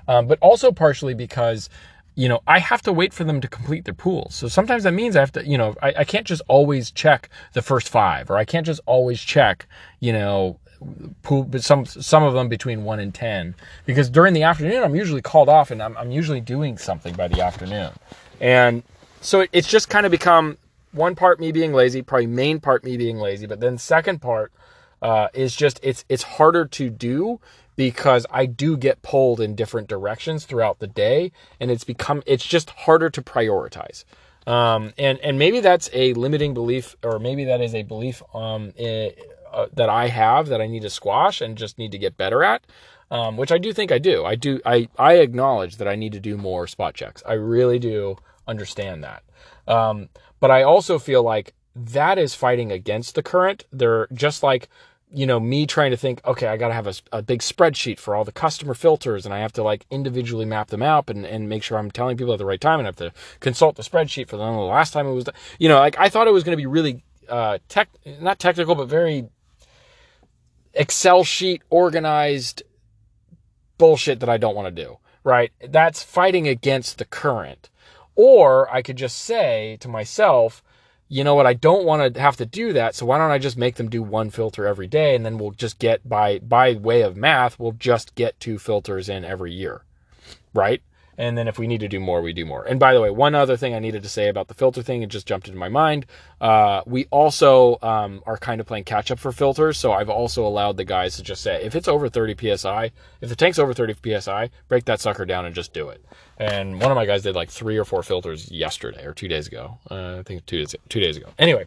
Um, 0.08 0.26
but 0.26 0.38
also 0.40 0.72
partially 0.72 1.12
because, 1.12 1.68
you 2.14 2.26
know, 2.26 2.40
I 2.46 2.58
have 2.58 2.80
to 2.82 2.92
wait 2.92 3.12
for 3.12 3.24
them 3.24 3.42
to 3.42 3.48
complete 3.48 3.84
their 3.84 3.92
pools. 3.92 4.34
So 4.34 4.48
sometimes 4.48 4.84
that 4.84 4.92
means 4.92 5.14
I 5.14 5.20
have 5.20 5.32
to, 5.32 5.46
you 5.46 5.58
know, 5.58 5.74
I, 5.82 5.92
I 5.98 6.04
can't 6.04 6.26
just 6.26 6.40
always 6.48 6.90
check 6.90 7.28
the 7.52 7.60
first 7.60 7.90
five 7.90 8.30
or 8.30 8.38
I 8.38 8.46
can't 8.46 8.64
just 8.64 8.80
always 8.86 9.20
check, 9.20 9.66
you 10.00 10.14
know, 10.14 10.58
pool, 11.22 11.46
some, 11.58 11.84
some 11.84 12.22
of 12.22 12.32
them 12.32 12.48
between 12.48 12.84
one 12.84 13.00
and 13.00 13.12
10 13.12 13.54
because 13.84 14.08
during 14.08 14.32
the 14.32 14.44
afternoon, 14.44 14.82
I'm 14.82 14.96
usually 14.96 15.20
called 15.20 15.50
off 15.50 15.70
and 15.70 15.82
I'm, 15.82 15.94
I'm 15.98 16.10
usually 16.12 16.40
doing 16.40 16.78
something 16.78 17.14
by 17.14 17.28
the 17.28 17.42
afternoon. 17.42 17.90
And 18.40 18.84
so 19.20 19.44
it's 19.52 19.68
just 19.68 19.90
kind 19.90 20.06
of 20.06 20.12
become 20.12 20.56
one 20.92 21.14
part 21.14 21.40
me 21.40 21.52
being 21.52 21.72
lazy, 21.72 22.02
probably 22.02 22.26
main 22.26 22.60
part 22.60 22.84
me 22.84 22.96
being 22.96 23.18
lazy, 23.18 23.46
but 23.46 23.60
then 23.60 23.78
second 23.78 24.20
part 24.20 24.52
uh, 25.02 25.28
is 25.34 25.54
just 25.54 25.80
it's 25.82 26.04
it's 26.08 26.22
harder 26.22 26.64
to 26.66 26.90
do 26.90 27.40
because 27.76 28.26
I 28.30 28.46
do 28.46 28.76
get 28.76 29.02
pulled 29.02 29.40
in 29.40 29.54
different 29.54 29.88
directions 29.88 30.44
throughout 30.44 30.80
the 30.80 30.86
day, 30.86 31.32
and 31.60 31.70
it's 31.70 31.84
become 31.84 32.22
it's 32.26 32.44
just 32.46 32.70
harder 32.70 33.08
to 33.10 33.22
prioritize. 33.22 34.04
Um, 34.46 34.92
and 34.98 35.18
and 35.20 35.38
maybe 35.38 35.60
that's 35.60 35.88
a 35.92 36.14
limiting 36.14 36.54
belief, 36.54 36.96
or 37.04 37.18
maybe 37.18 37.44
that 37.44 37.60
is 37.60 37.74
a 37.74 37.82
belief 37.82 38.22
um, 38.34 38.72
in, 38.76 39.12
uh, 39.52 39.66
that 39.74 39.88
I 39.88 40.08
have 40.08 40.48
that 40.48 40.60
I 40.60 40.66
need 40.66 40.82
to 40.82 40.90
squash 40.90 41.40
and 41.40 41.56
just 41.56 41.78
need 41.78 41.92
to 41.92 41.98
get 41.98 42.16
better 42.16 42.42
at. 42.42 42.62
Um, 43.10 43.38
which 43.38 43.50
I 43.50 43.56
do 43.56 43.72
think 43.72 43.90
I 43.90 43.98
do. 43.98 44.24
I 44.26 44.34
do. 44.34 44.60
I 44.66 44.88
I 44.98 45.14
acknowledge 45.14 45.76
that 45.76 45.88
I 45.88 45.94
need 45.94 46.12
to 46.12 46.20
do 46.20 46.36
more 46.36 46.66
spot 46.66 46.94
checks. 46.94 47.22
I 47.26 47.34
really 47.34 47.78
do 47.78 48.16
understand 48.46 49.04
that. 49.04 49.22
Um, 49.66 50.08
but 50.40 50.50
I 50.50 50.62
also 50.62 50.98
feel 50.98 51.22
like 51.22 51.54
that 51.74 52.18
is 52.18 52.34
fighting 52.34 52.72
against 52.72 53.14
the 53.14 53.22
current. 53.22 53.64
They're 53.72 54.08
just 54.12 54.42
like, 54.42 54.68
you 55.12 55.26
know, 55.26 55.40
me 55.40 55.66
trying 55.66 55.90
to 55.90 55.96
think, 55.96 56.20
okay, 56.26 56.48
I 56.48 56.56
got 56.56 56.68
to 56.68 56.74
have 56.74 56.86
a, 56.86 56.94
a, 57.12 57.22
big 57.22 57.40
spreadsheet 57.40 57.98
for 57.98 58.14
all 58.14 58.24
the 58.24 58.32
customer 58.32 58.74
filters 58.74 59.24
and 59.24 59.34
I 59.34 59.38
have 59.38 59.52
to 59.54 59.62
like 59.62 59.86
individually 59.90 60.44
map 60.44 60.68
them 60.68 60.82
out 60.82 61.08
and, 61.08 61.24
and 61.24 61.48
make 61.48 61.62
sure 61.62 61.78
I'm 61.78 61.90
telling 61.90 62.16
people 62.16 62.32
at 62.34 62.38
the 62.38 62.44
right 62.44 62.60
time 62.60 62.78
and 62.78 62.86
I 62.86 62.88
have 62.88 62.96
to 62.96 63.12
consult 63.40 63.76
the 63.76 63.82
spreadsheet 63.82 64.28
for 64.28 64.36
them. 64.36 64.54
The 64.54 64.60
last 64.60 64.92
time 64.92 65.06
it 65.06 65.12
was, 65.12 65.26
you 65.58 65.68
know, 65.68 65.78
like 65.78 65.98
I 65.98 66.08
thought 66.08 66.26
it 66.26 66.32
was 66.32 66.44
going 66.44 66.56
to 66.56 66.60
be 66.60 66.66
really, 66.66 67.04
uh, 67.28 67.58
tech, 67.68 67.88
not 68.20 68.38
technical, 68.38 68.74
but 68.74 68.88
very 68.88 69.28
Excel 70.74 71.24
sheet 71.24 71.62
organized 71.70 72.62
bullshit 73.78 74.20
that 74.20 74.28
I 74.28 74.36
don't 74.36 74.54
want 74.54 74.74
to 74.74 74.84
do, 74.84 74.98
right? 75.24 75.52
That's 75.66 76.02
fighting 76.02 76.46
against 76.46 76.98
the 76.98 77.04
current. 77.04 77.70
Or 78.18 78.68
I 78.74 78.82
could 78.82 78.96
just 78.96 79.16
say 79.16 79.76
to 79.78 79.86
myself, 79.88 80.60
you 81.08 81.22
know 81.22 81.36
what, 81.36 81.46
I 81.46 81.54
don't 81.54 81.84
want 81.84 82.14
to 82.14 82.20
have 82.20 82.36
to 82.38 82.46
do 82.46 82.72
that, 82.72 82.96
so 82.96 83.06
why 83.06 83.16
don't 83.16 83.30
I 83.30 83.38
just 83.38 83.56
make 83.56 83.76
them 83.76 83.88
do 83.88 84.02
one 84.02 84.30
filter 84.30 84.66
every 84.66 84.88
day 84.88 85.14
and 85.14 85.24
then 85.24 85.38
we'll 85.38 85.52
just 85.52 85.78
get 85.78 86.08
by 86.08 86.40
by 86.40 86.72
way 86.72 87.02
of 87.02 87.16
math, 87.16 87.60
we'll 87.60 87.76
just 87.78 88.16
get 88.16 88.40
two 88.40 88.58
filters 88.58 89.08
in 89.08 89.24
every 89.24 89.52
year. 89.52 89.84
Right? 90.52 90.82
And 91.18 91.36
then 91.36 91.48
if 91.48 91.58
we 91.58 91.66
need 91.66 91.80
to 91.80 91.88
do 91.88 91.98
more, 91.98 92.22
we 92.22 92.32
do 92.32 92.46
more. 92.46 92.64
And 92.64 92.78
by 92.78 92.94
the 92.94 93.00
way, 93.00 93.10
one 93.10 93.34
other 93.34 93.56
thing 93.56 93.74
I 93.74 93.80
needed 93.80 94.04
to 94.04 94.08
say 94.08 94.28
about 94.28 94.46
the 94.46 94.54
filter 94.54 94.82
thing, 94.82 95.02
it 95.02 95.08
just 95.08 95.26
jumped 95.26 95.48
into 95.48 95.58
my 95.58 95.68
mind. 95.68 96.06
Uh, 96.40 96.82
we 96.86 97.06
also 97.10 97.76
um, 97.82 98.22
are 98.24 98.36
kind 98.36 98.60
of 98.60 98.68
playing 98.68 98.84
catch 98.84 99.10
up 99.10 99.18
for 99.18 99.32
filters. 99.32 99.76
So 99.76 99.92
I've 99.92 100.08
also 100.08 100.46
allowed 100.46 100.76
the 100.76 100.84
guys 100.84 101.16
to 101.16 101.24
just 101.24 101.42
say, 101.42 101.60
if 101.64 101.74
it's 101.74 101.88
over 101.88 102.08
30 102.08 102.56
psi, 102.56 102.92
if 103.20 103.28
the 103.28 103.36
tank's 103.36 103.58
over 103.58 103.74
30 103.74 104.20
psi, 104.20 104.50
break 104.68 104.84
that 104.84 105.00
sucker 105.00 105.26
down 105.26 105.44
and 105.44 105.54
just 105.56 105.72
do 105.72 105.88
it. 105.88 106.04
And 106.38 106.80
one 106.80 106.92
of 106.92 106.96
my 106.96 107.04
guys 107.04 107.22
did 107.22 107.34
like 107.34 107.50
three 107.50 107.76
or 107.76 107.84
four 107.84 108.04
filters 108.04 108.50
yesterday 108.52 109.04
or 109.04 109.12
two 109.12 109.26
days 109.26 109.48
ago. 109.48 109.78
Uh, 109.90 110.18
I 110.20 110.22
think 110.22 110.46
two 110.46 110.58
days 110.58 110.76
two 110.88 111.00
days 111.00 111.16
ago. 111.16 111.30
Anyway, 111.36 111.66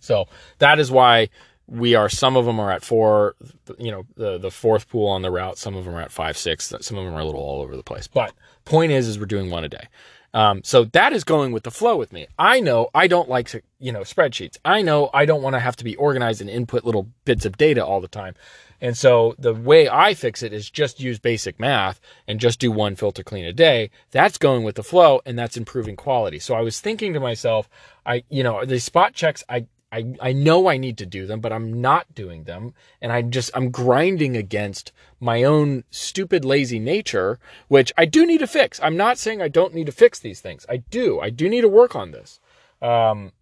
so 0.00 0.26
that 0.58 0.78
is 0.78 0.90
why 0.90 1.30
we 1.70 1.94
are 1.94 2.08
some 2.08 2.36
of 2.36 2.44
them 2.44 2.58
are 2.58 2.70
at 2.70 2.82
four 2.82 3.36
you 3.78 3.90
know 3.90 4.04
the 4.16 4.38
the 4.38 4.50
fourth 4.50 4.88
pool 4.88 5.06
on 5.06 5.22
the 5.22 5.30
route 5.30 5.56
some 5.56 5.76
of 5.76 5.84
them 5.84 5.94
are 5.94 6.00
at 6.00 6.10
five 6.10 6.36
six 6.36 6.74
some 6.80 6.98
of 6.98 7.04
them 7.04 7.14
are 7.14 7.20
a 7.20 7.24
little 7.24 7.40
all 7.40 7.62
over 7.62 7.76
the 7.76 7.82
place. 7.82 8.08
But 8.08 8.34
point 8.64 8.92
is 8.92 9.06
is 9.06 9.18
we're 9.18 9.26
doing 9.26 9.50
one 9.50 9.64
a 9.64 9.68
day. 9.68 9.86
Um, 10.32 10.62
so 10.62 10.84
that 10.84 11.12
is 11.12 11.24
going 11.24 11.50
with 11.50 11.64
the 11.64 11.72
flow 11.72 11.96
with 11.96 12.12
me. 12.12 12.28
I 12.38 12.60
know 12.60 12.88
i 12.94 13.06
don't 13.06 13.28
like 13.28 13.48
to, 13.48 13.62
you 13.78 13.92
know 13.92 14.00
spreadsheets. 14.00 14.58
I 14.64 14.82
know 14.82 15.10
i 15.14 15.24
don't 15.24 15.42
want 15.42 15.54
to 15.54 15.60
have 15.60 15.76
to 15.76 15.84
be 15.84 15.96
organized 15.96 16.40
and 16.40 16.50
input 16.50 16.84
little 16.84 17.08
bits 17.24 17.44
of 17.44 17.56
data 17.56 17.84
all 17.84 18.00
the 18.00 18.08
time. 18.08 18.34
And 18.80 18.96
so 18.96 19.36
the 19.38 19.54
way 19.54 19.88
i 19.88 20.14
fix 20.14 20.42
it 20.42 20.52
is 20.52 20.68
just 20.68 21.00
use 21.00 21.20
basic 21.20 21.60
math 21.60 22.00
and 22.26 22.40
just 22.40 22.58
do 22.58 22.72
one 22.72 22.96
filter 22.96 23.22
clean 23.22 23.44
a 23.44 23.52
day. 23.52 23.90
That's 24.10 24.38
going 24.38 24.64
with 24.64 24.74
the 24.74 24.82
flow 24.82 25.20
and 25.24 25.38
that's 25.38 25.56
improving 25.56 25.96
quality. 25.96 26.40
So 26.40 26.54
i 26.54 26.62
was 26.62 26.80
thinking 26.80 27.12
to 27.12 27.20
myself 27.20 27.68
i 28.04 28.24
you 28.28 28.42
know 28.42 28.64
the 28.64 28.80
spot 28.80 29.14
checks 29.14 29.44
i 29.48 29.66
I, 29.92 30.14
I 30.20 30.32
know 30.32 30.68
I 30.68 30.76
need 30.76 30.98
to 30.98 31.06
do 31.06 31.26
them, 31.26 31.40
but 31.40 31.52
I'm 31.52 31.80
not 31.80 32.14
doing 32.14 32.44
them. 32.44 32.74
And 33.00 33.10
I 33.10 33.22
just, 33.22 33.50
I'm 33.54 33.70
grinding 33.70 34.36
against 34.36 34.92
my 35.18 35.42
own 35.42 35.84
stupid, 35.90 36.44
lazy 36.44 36.78
nature, 36.78 37.38
which 37.68 37.92
I 37.98 38.04
do 38.04 38.24
need 38.24 38.38
to 38.38 38.46
fix. 38.46 38.78
I'm 38.82 38.96
not 38.96 39.18
saying 39.18 39.42
I 39.42 39.48
don't 39.48 39.74
need 39.74 39.86
to 39.86 39.92
fix 39.92 40.18
these 40.18 40.40
things. 40.40 40.64
I 40.68 40.78
do. 40.78 41.18
I 41.20 41.30
do 41.30 41.48
need 41.48 41.62
to 41.62 41.68
work 41.68 41.96
on 41.96 42.12
this. 42.12 42.38
Um, 42.80 43.32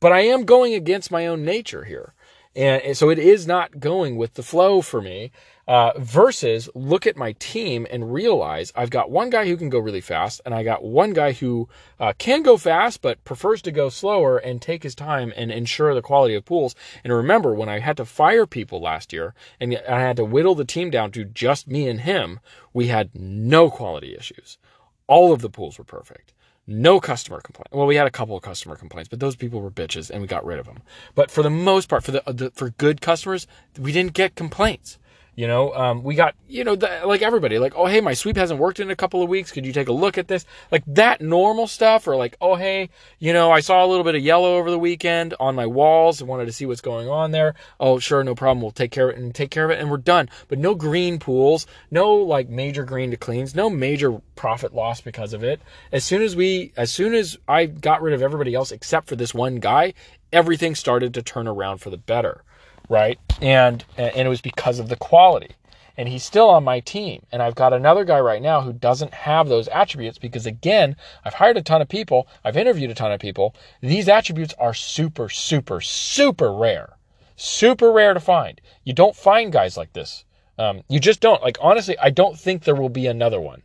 but 0.00 0.12
I 0.12 0.22
am 0.22 0.44
going 0.44 0.74
against 0.74 1.12
my 1.12 1.26
own 1.26 1.44
nature 1.44 1.84
here. 1.84 2.14
And 2.54 2.96
so 2.96 3.08
it 3.08 3.18
is 3.18 3.46
not 3.46 3.80
going 3.80 4.16
with 4.16 4.34
the 4.34 4.42
flow 4.42 4.82
for 4.82 5.00
me. 5.00 5.30
Uh, 5.68 5.92
versus 5.96 6.68
look 6.74 7.06
at 7.06 7.16
my 7.16 7.32
team 7.38 7.86
and 7.88 8.12
realize 8.12 8.72
I've 8.74 8.90
got 8.90 9.12
one 9.12 9.30
guy 9.30 9.46
who 9.46 9.56
can 9.56 9.68
go 9.68 9.78
really 9.78 10.00
fast, 10.00 10.40
and 10.44 10.52
I 10.52 10.64
got 10.64 10.82
one 10.82 11.12
guy 11.12 11.32
who 11.32 11.68
uh, 12.00 12.12
can 12.18 12.42
go 12.42 12.56
fast 12.56 13.00
but 13.00 13.22
prefers 13.22 13.62
to 13.62 13.70
go 13.70 13.88
slower 13.88 14.38
and 14.38 14.60
take 14.60 14.82
his 14.82 14.96
time 14.96 15.32
and 15.36 15.52
ensure 15.52 15.94
the 15.94 16.02
quality 16.02 16.34
of 16.34 16.44
pools. 16.44 16.74
And 17.04 17.12
remember, 17.12 17.54
when 17.54 17.68
I 17.68 17.78
had 17.78 17.96
to 17.98 18.04
fire 18.04 18.44
people 18.44 18.80
last 18.80 19.12
year 19.12 19.34
and 19.60 19.80
I 19.88 20.00
had 20.00 20.16
to 20.16 20.24
whittle 20.24 20.56
the 20.56 20.64
team 20.64 20.90
down 20.90 21.12
to 21.12 21.24
just 21.24 21.68
me 21.68 21.88
and 21.88 22.00
him, 22.00 22.40
we 22.72 22.88
had 22.88 23.10
no 23.14 23.70
quality 23.70 24.16
issues. 24.16 24.58
All 25.06 25.32
of 25.32 25.42
the 25.42 25.50
pools 25.50 25.78
were 25.78 25.84
perfect. 25.84 26.32
No 26.66 27.00
customer 27.00 27.40
complaint. 27.40 27.68
Well, 27.72 27.86
we 27.86 27.96
had 27.96 28.06
a 28.06 28.10
couple 28.10 28.36
of 28.36 28.42
customer 28.42 28.76
complaints, 28.76 29.08
but 29.08 29.20
those 29.20 29.36
people 29.36 29.60
were 29.60 29.70
bitches 29.70 30.10
and 30.10 30.20
we 30.20 30.28
got 30.28 30.44
rid 30.44 30.58
of 30.58 30.66
them. 30.66 30.82
But 31.14 31.30
for 31.30 31.42
the 31.42 31.50
most 31.50 31.88
part, 31.88 32.04
for 32.04 32.12
the, 32.12 32.22
the 32.26 32.50
for 32.52 32.70
good 32.70 33.00
customers, 33.00 33.46
we 33.78 33.92
didn't 33.92 34.14
get 34.14 34.36
complaints. 34.36 34.98
You 35.34 35.46
know, 35.46 35.72
um, 35.74 36.02
we 36.02 36.14
got, 36.14 36.34
you 36.46 36.62
know, 36.62 36.76
the, 36.76 37.02
like 37.06 37.22
everybody, 37.22 37.58
like, 37.58 37.72
oh, 37.74 37.86
hey, 37.86 38.02
my 38.02 38.12
sweep 38.12 38.36
hasn't 38.36 38.60
worked 38.60 38.80
in 38.80 38.90
a 38.90 38.96
couple 38.96 39.22
of 39.22 39.30
weeks. 39.30 39.50
Could 39.50 39.64
you 39.64 39.72
take 39.72 39.88
a 39.88 39.92
look 39.92 40.18
at 40.18 40.28
this? 40.28 40.44
Like 40.70 40.82
that 40.88 41.22
normal 41.22 41.66
stuff, 41.66 42.06
or 42.06 42.16
like, 42.16 42.36
oh, 42.42 42.54
hey, 42.54 42.90
you 43.18 43.32
know, 43.32 43.50
I 43.50 43.60
saw 43.60 43.82
a 43.82 43.88
little 43.88 44.04
bit 44.04 44.14
of 44.14 44.22
yellow 44.22 44.58
over 44.58 44.70
the 44.70 44.78
weekend 44.78 45.32
on 45.40 45.54
my 45.54 45.64
walls 45.64 46.20
and 46.20 46.28
wanted 46.28 46.46
to 46.46 46.52
see 46.52 46.66
what's 46.66 46.82
going 46.82 47.08
on 47.08 47.30
there. 47.30 47.54
Oh, 47.80 47.98
sure, 47.98 48.22
no 48.22 48.34
problem. 48.34 48.60
We'll 48.60 48.72
take 48.72 48.90
care 48.90 49.08
of 49.08 49.16
it 49.16 49.22
and 49.22 49.34
take 49.34 49.50
care 49.50 49.64
of 49.64 49.70
it, 49.70 49.80
and 49.80 49.90
we're 49.90 49.96
done. 49.96 50.28
But 50.48 50.58
no 50.58 50.74
green 50.74 51.18
pools, 51.18 51.66
no 51.90 52.14
like 52.14 52.50
major 52.50 52.84
green 52.84 53.10
to 53.12 53.16
cleans, 53.16 53.54
no 53.54 53.70
major 53.70 54.20
profit 54.36 54.74
loss 54.74 55.00
because 55.00 55.32
of 55.32 55.42
it. 55.42 55.62
As 55.92 56.04
soon 56.04 56.20
as 56.20 56.36
we, 56.36 56.72
as 56.76 56.92
soon 56.92 57.14
as 57.14 57.38
I 57.48 57.64
got 57.64 58.02
rid 58.02 58.12
of 58.12 58.20
everybody 58.20 58.54
else 58.54 58.70
except 58.70 59.08
for 59.08 59.16
this 59.16 59.32
one 59.32 59.56
guy, 59.56 59.94
everything 60.30 60.74
started 60.74 61.14
to 61.14 61.22
turn 61.22 61.48
around 61.48 61.78
for 61.78 61.88
the 61.88 61.96
better 61.96 62.44
right? 62.88 63.18
And 63.40 63.84
and 63.96 64.26
it 64.26 64.28
was 64.28 64.40
because 64.40 64.78
of 64.78 64.88
the 64.88 64.96
quality. 64.96 65.52
And 65.96 66.08
he's 66.08 66.22
still 66.22 66.48
on 66.48 66.64
my 66.64 66.80
team. 66.80 67.22
And 67.30 67.42
I've 67.42 67.54
got 67.54 67.74
another 67.74 68.04
guy 68.04 68.18
right 68.18 68.40
now 68.40 68.62
who 68.62 68.72
doesn't 68.72 69.12
have 69.12 69.48
those 69.48 69.68
attributes 69.68 70.16
because 70.16 70.46
again, 70.46 70.96
I've 71.24 71.34
hired 71.34 71.58
a 71.58 71.62
ton 71.62 71.82
of 71.82 71.88
people, 71.88 72.26
I've 72.44 72.56
interviewed 72.56 72.90
a 72.90 72.94
ton 72.94 73.12
of 73.12 73.20
people. 73.20 73.54
These 73.82 74.08
attributes 74.08 74.54
are 74.58 74.74
super 74.74 75.28
super 75.28 75.80
super 75.80 76.52
rare. 76.52 76.96
Super 77.36 77.90
rare 77.90 78.14
to 78.14 78.20
find. 78.20 78.60
You 78.84 78.92
don't 78.92 79.16
find 79.16 79.52
guys 79.52 79.76
like 79.76 79.92
this. 79.92 80.24
Um, 80.58 80.82
you 80.88 81.00
just 81.00 81.20
don't. 81.20 81.42
Like 81.42 81.58
honestly, 81.60 81.98
I 81.98 82.10
don't 82.10 82.38
think 82.38 82.64
there 82.64 82.74
will 82.74 82.88
be 82.88 83.06
another 83.06 83.40
one 83.40 83.62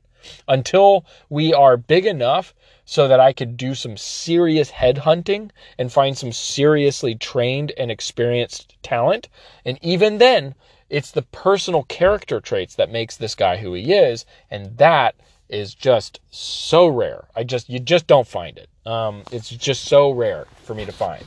until 0.47 1.05
we 1.29 1.53
are 1.53 1.77
big 1.77 2.05
enough 2.05 2.53
so 2.89 3.09
that 3.09 3.19
I 3.19 3.33
could 3.33 3.57
do 3.57 3.75
some 3.75 3.97
serious 3.97 4.71
headhunting 4.71 5.51
and 5.77 5.91
find 5.91 6.17
some 6.17 6.31
seriously 6.31 7.15
trained 7.15 7.73
and 7.77 7.91
experienced 7.91 8.81
talent. 8.81 9.27
And 9.65 9.77
even 9.81 10.19
then, 10.19 10.55
it's 10.89 11.11
the 11.11 11.21
personal 11.21 11.83
character 11.83 12.39
traits 12.39 12.75
that 12.75 12.89
makes 12.89 13.17
this 13.17 13.35
guy 13.35 13.57
who 13.57 13.73
he 13.73 13.91
is. 13.91 14.25
And 14.49 14.77
that 14.77 15.15
is 15.49 15.75
just 15.75 16.21
so 16.31 16.87
rare. 16.87 17.25
I 17.35 17.43
just, 17.43 17.69
you 17.69 17.79
just 17.79 18.07
don't 18.07 18.27
find 18.27 18.57
it. 18.57 18.69
Um, 18.89 19.23
it's 19.33 19.49
just 19.49 19.83
so 19.83 20.11
rare 20.11 20.47
for 20.63 20.73
me 20.73 20.85
to 20.85 20.93
find. 20.93 21.25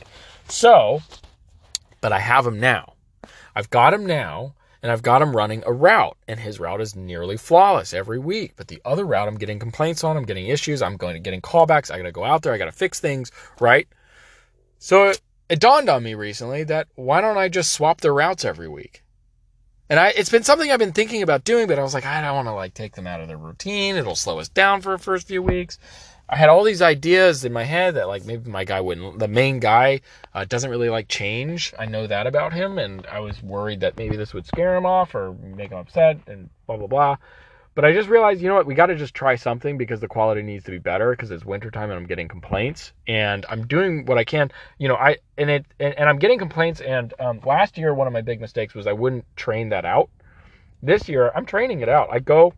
So, 0.49 1.03
but 2.01 2.11
I 2.11 2.20
have 2.20 2.46
him 2.46 2.59
now. 2.59 2.94
I've 3.55 3.68
got 3.68 3.92
him 3.92 4.07
now 4.07 4.55
and 4.83 4.90
I've 4.90 5.03
got 5.03 5.23
him 5.23 5.37
running 5.37 5.62
a 5.66 5.73
route, 5.73 6.16
and 6.27 6.40
his 6.40 6.59
route 6.59 6.81
is 6.81 6.97
nearly 6.97 7.37
flawless 7.37 7.93
every 7.93 8.19
week. 8.19 8.55
But 8.57 8.69
the 8.69 8.81
other 8.85 9.05
route, 9.05 9.29
I'm 9.29 9.37
getting 9.37 9.59
complaints 9.59 10.05
on, 10.05 10.16
I'm 10.16 10.25
getting 10.25 10.47
issues, 10.47 10.83
I'm 10.83 10.97
going 10.97 11.14
to 11.14 11.21
getting 11.21 11.43
callbacks. 11.43 11.90
I 11.90 11.99
got 11.99 12.05
to 12.05 12.12
go 12.12 12.25
out 12.25 12.43
there, 12.43 12.53
I 12.53 12.59
got 12.59 12.66
to 12.66 12.73
fix 12.73 13.01
things, 13.01 13.31
right? 13.61 13.87
So 14.79 15.09
it, 15.09 15.21
it 15.49 15.61
dawned 15.61 15.88
on 15.88 16.03
me 16.03 16.14
recently 16.14 16.64
that 16.64 16.88
why 16.95 17.21
don't 17.21 17.37
I 17.37 17.49
just 17.49 17.73
swap 17.73 18.01
the 18.01 18.12
routes 18.12 18.45
every 18.45 18.69
week? 18.69 19.03
And 19.90 19.99
I, 19.99 20.11
it's 20.11 20.31
been 20.31 20.45
something 20.45 20.71
I've 20.71 20.79
been 20.79 20.93
thinking 20.93 21.23
about 21.23 21.43
doing, 21.43 21.66
but 21.66 21.79
I 21.79 21.83
was 21.83 21.95
like, 21.95 22.07
I 22.07 22.23
don't 22.23 22.37
want 22.37 22.47
to 22.47 22.53
like 22.53 22.75
take 22.75 22.95
them 22.95 23.09
out 23.09 23.21
of 23.21 23.27
their 23.27 23.37
routine. 23.37 23.97
It'll 23.97 24.14
slow 24.14 24.38
us 24.38 24.49
down 24.49 24.81
for 24.81 24.93
the 24.93 25.03
first 25.03 25.27
few 25.27 25.43
weeks. 25.43 25.79
I 26.33 26.37
had 26.37 26.49
all 26.49 26.62
these 26.62 26.81
ideas 26.81 27.45
in 27.45 27.53
my 27.53 27.64
head 27.64 27.97
that 27.97 28.07
like 28.07 28.25
maybe 28.25 28.49
my 28.49 28.62
guy 28.62 28.81
wouldn't. 28.81 29.19
The 29.19 29.27
main 29.27 29.59
guy 29.59 30.01
uh, 30.33 30.45
doesn't 30.45 30.71
really 30.71 30.88
like 30.88 31.09
change. 31.09 31.75
I 31.77 31.87
know 31.87 32.07
that 32.07 32.29
about 32.29 32.53
him, 32.53 32.79
and 32.79 33.05
I 33.09 33.19
was 33.19 33.43
worried 33.43 33.81
that 33.81 33.99
maybe 33.99 34.16
this 34.16 34.33
would 34.33 34.47
scare 34.47 34.77
him 34.77 34.87
off 34.87 35.16
or 35.16 35.33
make 35.33 35.71
him 35.71 35.79
upset 35.79 36.19
and 36.29 36.49
blah 36.69 36.77
blah 36.77 36.87
blah. 36.87 37.16
But 37.75 37.85
I 37.85 37.93
just 37.93 38.09
realized, 38.09 38.40
you 38.40 38.49
know 38.49 38.55
what, 38.55 38.66
we 38.66 38.75
got 38.75 38.87
to 38.87 38.95
just 38.95 39.12
try 39.12 39.35
something 39.35 39.77
because 39.77 39.99
the 39.99 40.07
quality 40.07 40.43
needs 40.43 40.64
to 40.64 40.71
be 40.71 40.79
better 40.79 41.11
because 41.11 41.33
it's 41.33 41.45
wintertime 41.45 41.90
and 41.90 41.99
I'm 41.99 42.07
getting 42.07 42.29
complaints 42.29 42.93
and 43.09 43.45
I'm 43.49 43.66
doing 43.66 44.07
what 44.07 44.16
I 44.16 44.25
can. 44.25 44.53
You 44.79 44.87
know, 44.87 44.97
I 44.97 45.16
and 45.37 45.51
it 45.51 45.66
and, 45.81 45.95
and 45.95 46.09
I'm 46.09 46.21
getting 46.21 46.38
complaints. 46.38 46.81
And 46.81 47.12
um, 47.19 47.40
last 47.45 47.77
year, 47.77 47.93
one 47.93 48.07
of 48.07 48.12
my 48.12 48.23
big 48.23 48.40
mistakes 48.40 48.73
was 48.75 48.87
I 48.87 48.93
wouldn't 48.93 49.25
train 49.35 49.71
that 49.71 49.85
out. 49.85 50.11
This 50.81 51.09
year, 51.09 51.33
I'm 51.35 51.45
training 51.45 51.81
it 51.81 51.88
out. 51.88 52.09
I 52.12 52.21
go, 52.21 52.55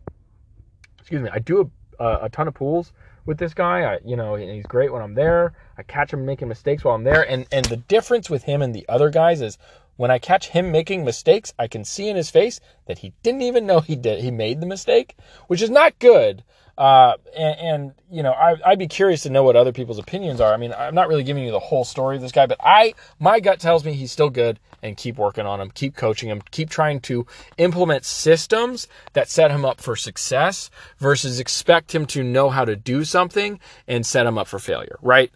excuse 0.99 1.23
me, 1.23 1.29
I 1.33 1.39
do 1.39 1.71
a, 1.99 2.19
a 2.23 2.29
ton 2.29 2.47
of 2.47 2.53
pools 2.53 2.93
with 3.25 3.37
this 3.37 3.53
guy. 3.53 3.83
I, 3.83 3.99
you 4.05 4.15
know, 4.15 4.35
he's 4.35 4.65
great 4.65 4.91
when 4.91 5.01
I'm 5.01 5.15
there. 5.15 5.53
I 5.77 5.83
catch 5.83 6.11
him 6.11 6.25
making 6.25 6.47
mistakes 6.47 6.83
while 6.83 6.95
I'm 6.95 7.03
there. 7.03 7.27
And 7.29 7.45
and 7.51 7.65
the 7.65 7.77
difference 7.77 8.29
with 8.29 8.43
him 8.43 8.61
and 8.61 8.73
the 8.73 8.85
other 8.89 9.09
guys 9.09 9.41
is 9.41 9.57
when 9.95 10.11
I 10.11 10.17
catch 10.17 10.49
him 10.49 10.71
making 10.71 11.05
mistakes, 11.05 11.53
I 11.59 11.67
can 11.67 11.85
see 11.85 12.09
in 12.09 12.15
his 12.15 12.29
face 12.29 12.59
that 12.87 12.99
he 12.99 13.13
didn't 13.21 13.43
even 13.43 13.65
know 13.65 13.79
he 13.79 13.95
did 13.95 14.21
he 14.21 14.31
made 14.31 14.59
the 14.59 14.65
mistake, 14.65 15.15
which 15.47 15.61
is 15.61 15.69
not 15.69 15.99
good. 15.99 16.43
Uh, 16.77 17.13
and, 17.37 17.59
and, 17.59 17.93
you 18.11 18.23
know, 18.23 18.31
I, 18.31 18.55
I'd 18.65 18.79
be 18.79 18.87
curious 18.87 19.21
to 19.23 19.29
know 19.29 19.43
what 19.43 19.55
other 19.55 19.71
people's 19.71 19.99
opinions 19.99 20.41
are. 20.41 20.53
I 20.53 20.57
mean, 20.57 20.73
I'm 20.73 20.95
not 20.95 21.07
really 21.07 21.23
giving 21.23 21.43
you 21.43 21.51
the 21.51 21.59
whole 21.59 21.85
story 21.85 22.15
of 22.15 22.21
this 22.21 22.31
guy, 22.31 22.47
but 22.47 22.57
I, 22.61 22.95
my 23.19 23.39
gut 23.39 23.59
tells 23.59 23.85
me 23.85 23.93
he's 23.93 24.11
still 24.11 24.31
good 24.31 24.59
and 24.81 24.97
keep 24.97 25.17
working 25.17 25.45
on 25.45 25.61
him, 25.61 25.69
keep 25.71 25.95
coaching 25.95 26.29
him, 26.29 26.41
keep 26.51 26.69
trying 26.69 26.99
to 27.01 27.27
implement 27.57 28.05
systems 28.05 28.87
that 29.13 29.29
set 29.29 29.51
him 29.51 29.65
up 29.65 29.79
for 29.79 29.95
success 29.95 30.71
versus 30.97 31.39
expect 31.39 31.93
him 31.93 32.05
to 32.07 32.23
know 32.23 32.49
how 32.49 32.65
to 32.65 32.75
do 32.75 33.03
something 33.03 33.59
and 33.87 34.05
set 34.05 34.25
him 34.25 34.37
up 34.37 34.47
for 34.47 34.57
failure, 34.57 34.97
right? 35.01 35.31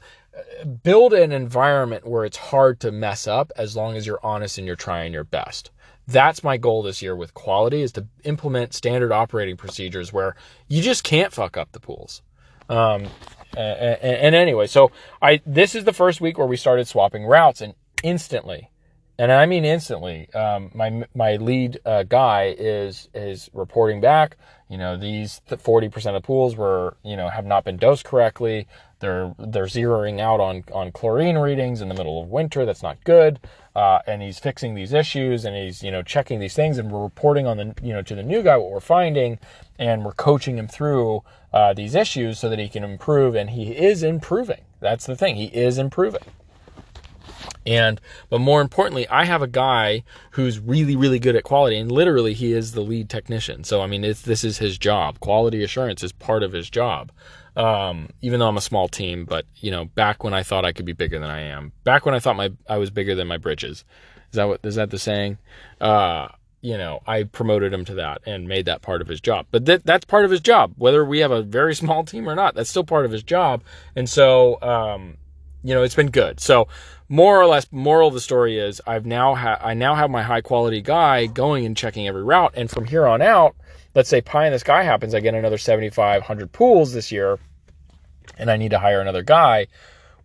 Build 0.84 1.14
an 1.14 1.32
environment 1.32 2.06
where 2.06 2.26
it's 2.26 2.38
hard 2.38 2.80
to 2.80 2.92
mess 2.92 3.28
up 3.28 3.52
as 3.56 3.76
long 3.76 3.96
as 3.96 4.08
you're 4.08 4.20
honest 4.24 4.58
and 4.58 4.66
you're 4.66 4.76
trying 4.76 5.14
your 5.14 5.24
best 5.24 5.72
that's 6.08 6.44
my 6.44 6.58
goal 6.58 6.84
this 6.84 7.02
year 7.02 7.16
with 7.16 7.34
quality 7.34 7.82
is 7.82 7.92
to 7.94 8.08
implement 8.24 8.74
standard 8.74 9.12
operating 9.12 9.58
procedures 9.58 10.14
where 10.14 10.36
you 10.68 10.82
just 10.82 11.04
can't 11.04 11.34
fuck 11.34 11.58
up 11.58 11.72
the 11.74 11.80
pools. 11.80 12.22
Um, 12.70 13.08
and, 13.56 14.02
and, 14.02 14.36
anyway, 14.36 14.68
so 14.68 14.92
I 15.22 15.42
this 15.46 15.74
is 15.76 15.86
the 15.86 15.94
first 15.94 16.22
week 16.22 16.38
where 16.38 16.48
we 16.48 16.58
started 16.58 16.88
swapping 16.88 17.26
routes, 17.26 17.62
and 17.62 17.74
instantly, 18.04 18.72
and 19.18 19.32
I 19.32 19.46
mean 19.46 19.66
instantly. 19.66 20.32
Um, 20.34 20.72
my 20.74 21.06
my 21.16 21.38
lead 21.38 21.80
uh, 21.86 22.04
guy 22.04 22.56
is 22.58 23.10
is 23.14 23.50
reporting 23.54 24.02
back. 24.02 24.38
You 24.70 24.78
know, 24.78 24.98
these 24.98 25.42
forty 25.60 25.90
percent 25.90 26.16
of 26.16 26.24
pools 26.24 26.56
were 26.56 26.98
you 27.04 27.16
know 27.16 27.30
have 27.30 27.46
not 27.46 27.64
been 27.64 27.78
dosed 27.78 28.06
correctly. 28.06 28.68
They're 29.00 29.34
they're 29.40 29.66
zeroing 29.66 30.20
out 30.20 30.40
on 30.40 30.64
on 30.74 30.92
chlorine 30.92 31.38
readings 31.38 31.82
in 31.82 31.90
the 31.90 31.96
middle 31.96 32.22
of 32.22 32.30
winter. 32.30 32.66
That's 32.66 32.84
not 32.84 33.04
good. 33.04 33.40
Uh, 33.76 34.00
and 34.08 34.22
he's 34.24 34.40
fixing 34.40 34.74
these 34.74 34.92
issues 34.92 35.46
and 35.46 35.56
he's 35.56 35.84
you 35.84 35.92
know 35.92 36.02
checking 36.02 36.40
these 36.40 36.56
things 36.56 36.78
and 36.78 36.92
we're 36.92 37.04
reporting 37.04 37.46
on 37.46 37.58
the 37.58 37.76
you 37.82 37.94
know 37.94 38.02
to 38.02 38.16
the 38.16 38.24
new 38.24 38.42
guy 38.42 38.58
what 38.58 38.72
we're 38.72 38.80
finding 38.80 39.38
and 39.78 40.04
we're 40.04 40.14
coaching 40.14 40.58
him 40.58 40.68
through 40.68 41.24
uh, 41.54 41.74
these 41.74 41.94
issues 41.94 42.40
so 42.40 42.50
that 42.50 42.60
he 42.60 42.70
can 42.70 42.84
improve 42.84 43.36
and 43.36 43.52
he 43.52 43.72
is 43.72 44.04
improving. 44.04 44.62
That's 44.80 45.06
the 45.06 45.16
thing. 45.16 45.36
He 45.36 45.46
is 45.46 45.78
improving. 45.78 46.24
And, 47.66 48.00
but 48.30 48.40
more 48.40 48.62
importantly, 48.62 49.08
I 49.10 49.26
have 49.26 49.42
a 49.42 49.48
guy 49.48 50.04
who's 50.32 50.60
really, 50.60 50.96
really 50.96 51.20
good 51.20 51.36
at 51.36 51.44
quality 51.44 51.78
and 51.78 51.92
literally 51.92 52.34
he 52.34 52.54
is 52.54 52.72
the 52.72 52.82
lead 52.82 53.10
technician. 53.10 53.64
So, 53.64 53.82
I 53.82 53.88
mean, 53.88 54.02
this 54.02 54.44
is 54.44 54.58
his 54.58 54.78
job. 54.78 55.20
Quality 55.20 55.64
assurance 55.64 56.04
is 56.04 56.12
part 56.12 56.44
of 56.44 56.54
his 56.54 56.70
job. 56.70 57.12
Um, 57.56 58.10
even 58.22 58.40
though 58.40 58.48
I'm 58.48 58.58
a 58.58 58.62
small 58.62 58.88
team, 58.88 59.26
but 59.26 59.46
you 59.56 59.72
know, 59.72 59.86
back 59.86 60.24
when 60.24 60.34
I 60.34 60.44
thought 60.44 60.64
I 60.64 60.74
could 60.74 60.86
be 60.86 60.94
bigger 60.94 61.18
than 61.20 61.30
I 61.30 61.42
am, 61.42 61.72
back 61.84 62.06
when 62.06 62.14
I 62.14 62.20
thought 62.20 62.36
my, 62.36 62.52
I 62.70 62.78
was 62.78 62.92
bigger 62.92 63.16
than 63.16 63.28
my 63.28 63.38
britches. 63.38 63.84
Is 64.32 64.36
that 64.36 64.48
what, 64.48 64.60
is 64.64 64.76
that 64.76 64.92
the 64.92 65.00
saying? 65.00 65.40
Uh, 65.82 66.28
you 66.62 66.78
know, 66.78 67.02
I 67.06 67.24
promoted 67.24 67.74
him 67.74 67.86
to 67.86 67.96
that 67.96 68.22
and 68.26 68.48
made 68.48 68.66
that 68.66 68.82
part 68.82 69.02
of 69.02 69.08
his 69.08 69.22
job. 69.22 69.48
But 69.52 69.66
that 69.66 69.86
that's 69.86 70.06
part 70.06 70.26
of 70.26 70.32
his 70.32 70.42
job, 70.42 70.74
whether 70.78 71.06
we 71.06 71.20
have 71.20 71.32
a 71.32 71.42
very 71.42 71.76
small 71.76 72.04
team 72.04 72.28
or 72.28 72.36
not. 72.36 72.56
That's 72.56 72.70
still 72.70 72.84
part 72.84 73.06
of 73.06 73.12
his 73.12 73.24
job. 73.24 73.64
And 73.96 74.10
so, 74.10 74.62
um, 74.62 75.18
you 75.64 75.74
know, 75.74 75.84
it's 75.84 75.96
been 75.96 76.12
good. 76.12 76.40
So 76.40 76.68
more 77.10 77.40
or 77.40 77.46
less 77.46 77.68
moral 77.72 78.10
of 78.10 78.14
the 78.14 78.20
story 78.20 78.58
is 78.60 78.82
I've 78.86 79.06
now 79.06 79.36
ha- 79.36 79.60
I 79.62 79.74
now 79.74 79.96
have 79.96 80.10
my 80.10 80.24
high 80.24 80.42
quality 80.42 80.82
guy 80.82 81.26
going 81.26 81.66
and 81.66 81.76
checking 81.76 82.08
every 82.08 82.24
route. 82.24 82.54
And 82.56 82.70
from 82.70 82.86
here 82.86 83.08
on 83.08 83.22
out, 83.22 83.56
let's 83.96 84.10
say 84.10 84.22
pie 84.22 84.48
in 84.48 84.54
the 84.54 84.60
sky 84.60 84.84
happens, 84.84 85.16
I 85.16 85.20
get 85.20 85.34
another 85.34 85.58
7,500 85.58 86.52
pools 86.52 86.94
this 86.94 87.12
year 87.12 87.40
and 88.38 88.52
I 88.52 88.58
need 88.58 88.72
to 88.72 88.80
hire 88.80 89.02
another 89.02 89.24
guy. 89.24 89.68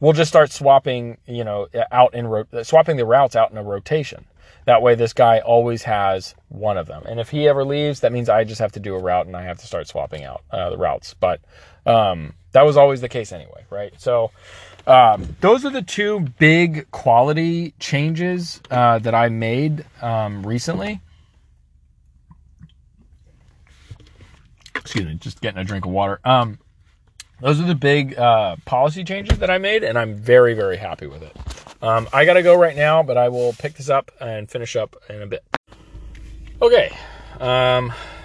We'll 0.01 0.13
just 0.13 0.31
start 0.31 0.51
swapping, 0.51 1.19
you 1.27 1.45
know, 1.45 1.69
out 1.93 2.15
in 2.15 2.27
ro- 2.27 2.47
swapping 2.63 2.97
the 2.97 3.07
routes 3.07 3.37
out 3.37 3.53
in 3.53 3.57
a 3.57 3.63
rotation. 3.63 4.25
That 4.65 4.83
way, 4.83 4.95
this 4.95 5.13
guy 5.13 5.41
always 5.41 5.83
has 5.85 6.35
one 6.49 6.77
of 6.77 6.87
them. 6.87 7.03
And 7.07 7.19
if 7.19 7.31
he 7.31 7.49
ever 7.49 7.65
leaves, 7.65 8.01
that 8.01 8.13
means 8.13 8.29
I 8.29 8.45
just 8.45 8.61
have 8.61 8.73
to 8.73 8.81
do 8.81 8.95
a 8.95 8.99
route 8.99 9.27
and 9.27 9.37
I 9.37 9.43
have 9.43 9.59
to 9.59 9.67
start 9.67 9.89
swapping 9.89 10.25
out 10.25 10.43
uh, 10.51 10.71
the 10.71 10.77
routes. 10.77 11.15
But 11.15 11.41
um, 11.87 12.35
that 12.53 12.65
was 12.65 12.77
always 12.77 13.01
the 13.01 13.09
case 13.09 13.33
anyway, 13.33 13.65
right? 13.71 13.93
So 14.01 14.31
um, 14.87 15.37
those 15.41 15.65
are 15.65 15.71
the 15.71 15.83
two 15.83 16.21
big 16.39 16.91
quality 16.91 17.75
changes 17.79 18.61
uh, 18.71 18.99
that 19.01 19.15
I 19.15 19.29
made 19.29 19.85
um, 20.01 20.47
recently. 20.47 21.01
Excuse 24.75 25.07
me, 25.07 25.15
just 25.15 25.41
getting 25.41 25.61
a 25.61 25.65
drink 25.65 25.85
of 25.85 25.93
water. 25.93 26.21
Um, 26.25 26.59
those 27.41 27.61
are 27.61 27.67
the 27.67 27.75
big 27.75 28.19
uh, 28.19 28.57
policy 28.65 29.05
changes 29.05 29.39
that 29.39 29.51
I 29.51 29.59
made, 29.59 29.85
and 29.85 29.99
I'm 29.99 30.15
very, 30.15 30.55
very 30.55 30.77
happy 30.77 31.07
with 31.07 31.23
it. 31.23 31.37
Um, 31.83 32.09
I 32.13 32.25
got 32.25 32.35
to 32.35 32.43
go 32.43 32.55
right 32.57 32.77
now, 32.77 33.03
but 33.03 33.17
I 33.17 33.29
will 33.29 33.53
pick 33.55 33.75
this 33.75 33.89
up 33.89 34.11
and 34.21 34.49
finish 34.49 34.77
up 34.77 34.97
in 35.09 35.23
a 35.23 35.27
bit. 35.27 35.45
Okay. 36.61 36.97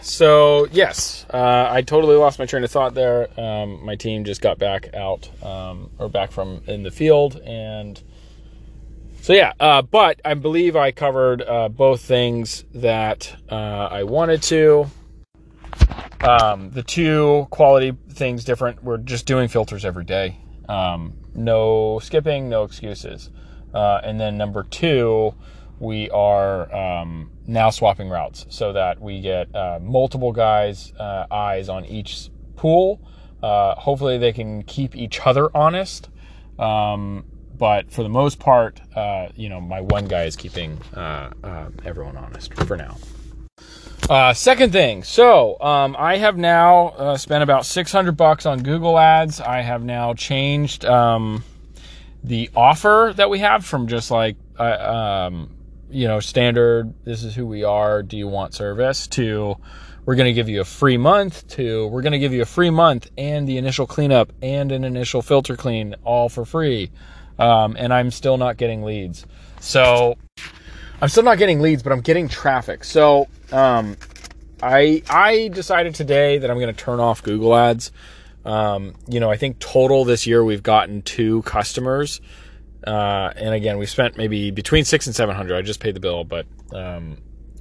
So 0.08 0.68
yes, 0.72 1.26
uh, 1.32 1.68
I 1.70 1.82
totally 1.82 2.16
lost 2.16 2.40
my 2.40 2.46
train 2.46 2.64
of 2.64 2.72
thought 2.72 2.94
there. 2.94 3.28
Um, 3.38 3.84
my 3.84 3.96
team 3.96 4.24
just 4.24 4.40
got 4.40 4.58
back 4.58 4.94
out 4.94 5.30
um, 5.44 5.92
or 6.00 6.08
back 6.08 6.32
from 6.32 6.62
in 6.66 6.84
the 6.84 6.92
field, 6.92 7.42
and 7.46 8.02
so 9.22 9.34
yeah. 9.34 9.52
Uh, 9.60 9.82
but 9.82 10.22
I 10.24 10.34
believe 10.34 10.78
I 10.78 10.94
covered 10.94 11.42
uh, 11.42 11.68
both 11.68 12.00
things 12.00 12.64
that 12.74 13.36
uh, 13.52 13.90
I 13.92 14.04
wanted 14.04 14.42
to. 14.44 14.86
Um, 16.22 16.72
the 16.72 16.84
two 16.84 17.48
quality 17.50 17.94
things 18.10 18.46
different. 18.46 18.82
We're 18.82 19.00
just 19.00 19.26
doing 19.26 19.50
filters 19.50 19.84
every 19.84 20.06
day. 20.06 20.40
Um, 20.70 21.16
no 21.36 22.00
skipping, 22.00 22.48
no 22.48 22.64
excuses. 22.64 23.30
Uh, 23.74 24.00
and 24.06 24.18
then 24.18 24.38
number 24.38 24.64
two, 24.64 25.36
we 25.80 26.10
are 26.10 26.74
um, 26.74 27.32
now 27.46 27.70
swapping 27.70 28.10
routes 28.10 28.46
so 28.50 28.74
that 28.74 29.00
we 29.00 29.22
get 29.22 29.54
uh, 29.56 29.80
multiple 29.82 30.32
guys' 30.32 30.94
uh, 31.00 31.28
eyes 31.30 31.70
on 31.70 31.86
each 31.86 32.30
pool. 32.56 33.00
Uh, 33.44 33.76
hopefully, 33.76 34.18
they 34.18 34.34
can 34.34 34.64
keep 34.64 34.96
each 34.96 35.20
other 35.26 35.56
honest. 35.56 36.10
Um, 36.58 37.26
but 37.58 37.92
for 37.92 38.04
the 38.04 38.10
most 38.10 38.40
part, 38.40 38.82
uh, 38.96 39.30
you 39.36 39.50
know, 39.50 39.62
my 39.62 39.82
one 39.82 40.08
guy 40.08 40.24
is 40.24 40.36
keeping 40.36 40.80
uh, 40.96 41.32
uh, 41.44 41.70
everyone 41.86 42.18
honest 42.18 42.54
for 42.54 42.78
now. 42.78 42.98
second 44.34 44.72
thing, 44.72 45.04
so 45.04 45.60
um, 45.62 45.96
I 45.98 46.18
have 46.18 46.38
now 46.38 47.16
spent 47.18 47.44
about 47.44 47.66
600 47.66 48.18
bucks 48.18 48.46
on 48.46 48.64
Google 48.64 48.98
Ads. 48.98 49.42
I 49.42 49.62
have 49.62 49.84
now 49.84 50.14
changed 50.14 50.86
um, 50.86 51.44
the 52.24 52.50
offer 52.56 53.14
that 53.16 53.30
we 53.30 53.40
have 53.40 53.66
from 53.66 53.88
just 53.88 54.10
like 54.10 54.38
um, 54.60 55.57
you 55.90 56.08
know, 56.08 56.20
standard, 56.20 56.94
this 57.04 57.24
is 57.24 57.36
who 57.36 57.46
we 57.46 57.64
are, 57.64 58.04
do 58.04 58.18
you 58.18 58.28
want 58.28 58.54
service, 58.54 59.08
to 59.08 59.56
we're 60.08 60.16
going 60.16 60.28
to 60.28 60.34
give 60.34 60.48
you 60.48 60.62
a 60.62 60.66
free 60.66 60.96
month, 60.96 61.46
to 61.50 61.86
we're 61.88 62.02
going 62.02 62.14
to 62.14 62.20
give 62.20 62.32
you 62.32 62.42
a 62.42 62.46
free 62.46 62.70
month 62.70 63.10
and 63.18 63.46
the 63.46 63.58
initial 63.58 63.86
cleanup 63.86 64.32
and 64.42 64.72
an 64.72 64.86
initial 64.86 65.22
filter 65.22 65.58
clean 65.58 65.96
all 66.06 66.30
for 66.30 66.46
free. 66.46 66.92
Um, 67.38 67.76
and 67.78 67.94
I'm 67.94 68.10
still 68.12 68.38
not 68.38 68.56
getting 68.56 68.84
leads. 68.84 69.26
So 69.60 70.18
I'm 71.02 71.10
still 71.10 71.24
not 71.24 71.38
getting 71.38 71.60
leads, 71.60 71.84
but 71.84 71.92
I'm 71.92 72.00
getting 72.00 72.30
traffic. 72.30 72.86
So 72.86 73.28
um, 73.52 73.98
I 74.64 75.04
I 75.10 75.50
decided 75.50 75.94
today 75.94 76.38
that 76.38 76.50
I'm 76.50 76.58
going 76.58 76.74
to 76.74 76.84
turn 76.84 77.02
off 77.02 77.22
Google 77.22 77.54
Ads. 77.54 77.92
Um, 78.46 78.96
you 79.10 79.20
know, 79.20 79.30
I 79.30 79.36
think 79.36 79.60
total 79.60 80.06
this 80.06 80.26
year 80.26 80.42
we've 80.42 80.64
gotten 80.64 81.02
two 81.02 81.42
customers 81.42 82.22
uh, 82.88 83.34
and 83.36 83.54
again, 83.54 83.78
we 83.78 83.86
spent 83.86 84.16
maybe 84.16 84.50
between 84.50 84.86
six 84.86 85.08
and 85.08 85.16
seven 85.16 85.36
hundred. 85.36 85.58
I 85.58 85.62
just 85.62 85.82
paid 85.82 85.94
the 85.94 86.00
bill, 86.00 86.24
but 86.24 86.46
um, 86.74 87.18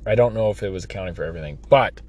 I 0.07 0.15
don't 0.15 0.35
know 0.35 0.51
if 0.51 0.63
it 0.63 0.69
was 0.69 0.85
accounting 0.85 1.15
for 1.15 1.25
everything. 1.25 1.59
But 1.69 2.01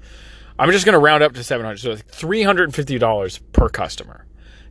I'm 0.56 0.70
just 0.70 0.84
going 0.84 0.92
to 0.92 1.00
round 1.00 1.24
up 1.24 1.34
to 1.34 1.42
seven 1.42 1.66
hundred. 1.66 1.78
So 1.78 1.96
three 1.96 2.44
hundred 2.44 2.64
and 2.64 2.74
fifty 2.74 2.96
dollars 2.96 3.38
per 3.52 3.68
customer 3.68 4.24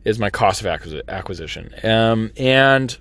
is 0.06 0.18
my 0.18 0.30
cost 0.30 0.64
of 0.64 0.66
acquisition. 1.08 1.74
Um, 1.84 2.32
and 2.38 2.96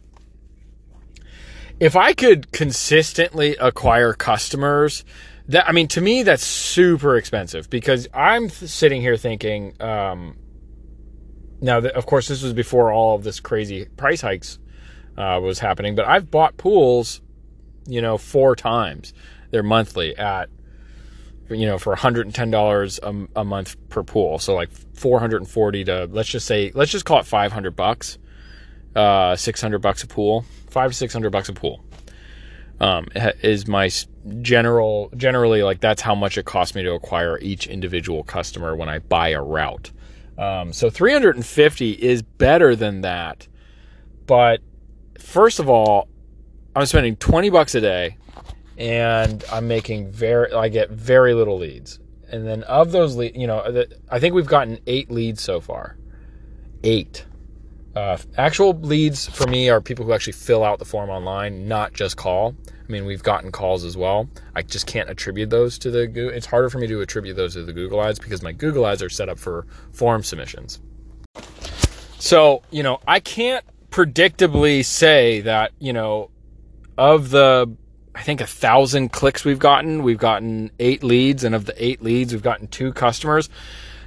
if 1.80 1.96
I 1.96 2.12
could 2.12 2.52
consistently 2.52 3.56
acquire 3.56 4.12
customers, 4.12 5.06
that 5.48 5.66
I 5.66 5.72
mean, 5.72 5.88
to 5.90 6.02
me, 6.02 6.24
that's 6.24 6.44
super 6.44 7.16
expensive 7.16 7.70
because 7.70 8.06
I'm 8.14 8.50
sitting 8.50 9.02
here 9.02 9.16
thinking. 9.16 9.82
Um, 9.82 10.36
now, 11.62 11.78
of 11.78 12.06
course, 12.06 12.28
this 12.28 12.44
was 12.44 12.52
before 12.52 12.92
all 12.92 13.16
of 13.16 13.24
this 13.24 13.40
crazy 13.40 13.86
price 13.96 14.22
hikes 14.22 14.60
uh, 15.18 15.40
was 15.42 15.60
happening. 15.60 15.96
But 15.96 16.06
I've 16.06 16.30
bought 16.30 16.58
pools, 16.58 17.22
you 17.88 18.02
know, 18.02 18.18
four 18.18 18.56
times. 18.56 19.14
They're 19.52 19.64
monthly 19.64 20.16
at, 20.18 20.50
you 21.50 21.66
know, 21.66 21.78
for 21.78 21.96
$110 21.96 23.00
a, 23.36 23.40
a 23.40 23.44
month 23.44 23.90
per 23.90 24.04
pool. 24.04 24.40
So 24.40 24.54
like 24.54 24.70
440 24.94 25.84
to, 25.86 26.06
let's 26.12 26.30
just 26.30 26.46
say, 26.46 26.72
let's 26.76 26.92
just 26.92 27.06
call 27.06 27.20
it 27.20 27.26
500 27.26 27.76
bucks, 27.76 28.18
uh, 28.96 29.36
600 29.36 29.80
bucks 29.80 30.04
a 30.04 30.08
pool, 30.08 30.46
five 30.70 30.92
to 30.92 30.98
600 30.98 31.30
bucks 31.32 31.50
a 31.50 31.54
pool. 31.54 31.84
Um, 32.80 33.08
is 33.16 33.68
my 33.68 33.90
general, 34.42 35.10
generally 35.18 35.64
like 35.64 35.80
that's 35.80 36.02
how 36.02 36.14
much 36.14 36.38
it 36.38 36.46
costs 36.46 36.76
me 36.76 36.84
to 36.84 36.94
acquire 36.94 37.40
each 37.40 37.66
individual 37.66 38.24
customer 38.24 38.76
when 38.76 38.88
I 38.88 39.00
buy 39.00 39.30
a 39.30 39.42
route. 39.42 39.92
Um, 40.38 40.72
so 40.74 40.92
350 40.92 41.92
is 41.94 42.22
better 42.22 42.76
than 42.76 43.02
that, 43.02 43.48
but 44.28 44.62
first 45.22 45.60
of 45.60 45.70
all, 45.70 46.08
I'm 46.76 46.86
spending 46.86 47.16
20 47.16 47.50
bucks 47.50 47.76
a 47.76 47.82
day 47.82 48.18
and 48.78 49.44
I'm 49.52 49.68
making 49.68 50.12
very, 50.12 50.52
I 50.54 50.70
get 50.70 50.90
very 50.92 51.34
little 51.34 51.58
leads. 51.58 52.00
And 52.30 52.46
then 52.46 52.64
of 52.64 52.92
those 52.92 53.16
leads, 53.16 53.38
you 53.38 53.48
know, 53.48 53.86
I 54.10 54.20
think 54.20 54.36
we've 54.36 54.46
gotten 54.46 54.80
eight 54.86 55.10
leads 55.10 55.42
so 55.42 55.60
far. 55.60 55.98
Eight. 56.84 57.26
Uh, 57.96 58.18
actual 58.38 58.74
leads 58.74 59.28
for 59.28 59.48
me 59.48 59.70
are 59.70 59.82
people 59.82 60.06
who 60.06 60.14
actually 60.14 60.34
fill 60.34 60.64
out 60.64 60.78
the 60.78 60.86
form 60.86 61.10
online, 61.10 61.68
not 61.68 61.94
just 61.94 62.16
call. 62.16 62.56
I 62.88 62.92
mean, 62.92 63.06
we've 63.06 63.24
gotten 63.24 63.52
calls 63.52 63.84
as 63.84 63.98
well. 63.98 64.30
I 64.56 64.62
just 64.62 64.86
can't 64.86 65.10
attribute 65.10 65.50
those 65.50 65.80
to 65.80 65.90
the. 65.90 66.30
It's 66.30 66.46
harder 66.46 66.70
for 66.70 66.78
me 66.78 66.86
to 66.88 67.02
attribute 67.02 67.36
those 67.36 67.54
to 67.54 67.64
the 67.64 67.74
Google 67.74 68.04
ads 68.04 68.20
because 68.20 68.44
my 68.44 68.52
Google 68.52 68.86
ads 68.86 69.02
are 69.02 69.10
set 69.10 69.30
up 69.30 69.40
for 69.40 69.66
form 69.92 70.22
submissions. 70.22 70.80
So, 72.20 72.62
you 72.72 72.84
know, 72.84 73.00
I 73.08 73.20
can't 73.20 73.66
predictably 73.92 74.84
say 74.86 75.42
that, 75.42 75.72
you 75.80 75.94
know, 75.94 76.30
of 76.98 77.30
the, 77.30 77.76
I 78.16 78.22
think, 78.24 78.42
a 78.42 78.48
thousand 78.48 79.10
clicks 79.12 79.46
we've 79.46 79.60
gotten, 79.60 80.04
we've 80.04 80.18
gotten 80.18 80.72
eight 80.80 81.04
leads, 81.04 81.44
and 81.44 81.54
of 81.56 81.66
the 81.66 81.84
eight 81.84 82.02
leads, 82.02 82.34
we've 82.34 82.42
gotten 82.44 82.68
two 82.68 82.92
customers. 82.94 83.50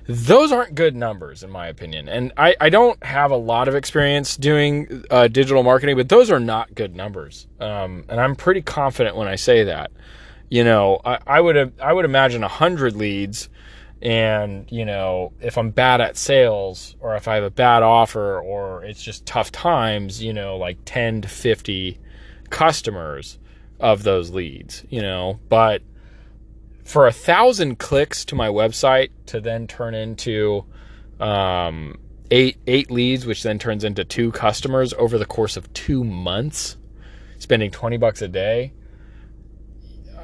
those 0.07 0.51
aren't 0.51 0.75
good 0.75 0.97
numbers 0.97 1.45
in 1.45 1.51
my 1.51 1.69
opinion. 1.69 2.09
And 2.09 2.33
i, 2.37 2.57
I 2.61 2.69
don't 2.69 3.01
have 3.05 3.31
a 3.31 3.37
lot 3.37 3.69
of 3.69 3.77
experience 3.77 4.37
doing 4.37 5.05
uh, 5.11 5.29
digital 5.29 5.63
marketing 5.63 5.97
but 5.97 6.09
those 6.09 6.31
are 6.33 6.41
not 6.41 6.75
good 6.75 6.97
numbers. 6.97 7.47
Um, 7.61 8.05
and 8.09 8.21
i'm 8.21 8.35
pretty 8.35 8.63
confident 8.63 9.15
when 9.15 9.29
i 9.29 9.37
say 9.37 9.65
that. 9.65 9.93
You 10.49 10.65
know 10.65 11.01
i, 11.05 11.19
I 11.27 11.41
would 11.41 11.81
i 11.81 11.93
would 11.93 12.05
imagine 12.05 12.43
a 12.43 12.49
100 12.49 12.97
leads 12.97 13.49
and 14.03 14.71
you 14.71 14.85
know 14.85 15.33
if 15.41 15.59
i'm 15.59 15.71
bad 15.71 16.01
at 16.01 16.17
sales 16.17 16.97
or 17.01 17.17
if 17.17 17.29
i 17.29 17.35
have 17.35 17.45
a 17.45 17.51
bad 17.51 17.83
offer 17.83 18.41
or 18.41 18.83
it's 18.85 19.03
just 19.03 19.27
tough 19.27 19.53
times 19.53 20.23
you 20.23 20.33
know 20.33 20.57
like 20.57 20.79
10 20.85 21.23
to 21.23 21.29
50 21.29 21.99
customers 22.49 23.39
of 23.79 24.03
those 24.03 24.31
leads 24.31 24.85
you 24.89 25.03
know 25.03 25.39
but 25.49 25.83
for 26.85 27.07
a 27.07 27.13
thousand 27.13 27.79
clicks 27.79 28.25
to 28.25 28.35
my 28.35 28.49
website 28.49 29.11
to 29.27 29.41
then 29.41 29.67
turn 29.67 29.95
into 29.95 30.65
um, 31.21 31.99
eight 32.31 32.57
eight 32.67 32.91
leads, 32.91 33.27
which 33.27 33.43
then 33.43 33.59
turns 33.59 33.85
into 33.85 34.05
two 34.05 34.33
customers 34.33 34.93
over 34.95 35.19
the 35.19 35.27
course 35.27 35.57
of 35.57 35.73
two 35.73 36.03
months, 36.03 36.77
spending 37.39 37.71
twenty 37.71 37.97
bucks 37.97 38.23
a 38.23 38.29
day. 38.29 38.73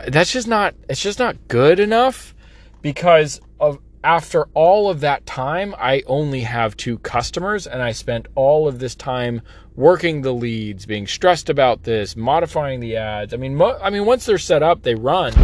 That's 0.08 0.32
just 0.32 0.48
not. 0.48 0.74
It's 0.88 1.00
just 1.00 1.18
not 1.18 1.48
good 1.48 1.78
enough 1.78 2.34
because 2.82 3.40
of 3.60 3.78
after 4.04 4.46
all 4.54 4.88
of 4.88 5.00
that 5.00 5.26
time, 5.26 5.74
I 5.78 6.02
only 6.06 6.42
have 6.42 6.76
two 6.76 6.98
customers, 6.98 7.66
and 7.66 7.82
I 7.82 7.90
spent 7.90 8.28
all 8.36 8.68
of 8.68 8.78
this 8.78 8.94
time 8.94 9.42
working 9.74 10.22
the 10.22 10.32
leads, 10.32 10.86
being 10.86 11.06
stressed 11.08 11.50
about 11.50 11.82
this, 11.82 12.14
modifying 12.14 12.78
the 12.78 12.96
ads. 12.96 13.34
I 13.34 13.36
mean, 13.36 13.56
mo- 13.56 13.78
I 13.82 13.90
mean, 13.90 14.06
once 14.06 14.24
they're 14.24 14.38
set 14.38 14.62
up, 14.62 14.82
they 14.82 14.94
run. 14.94 15.34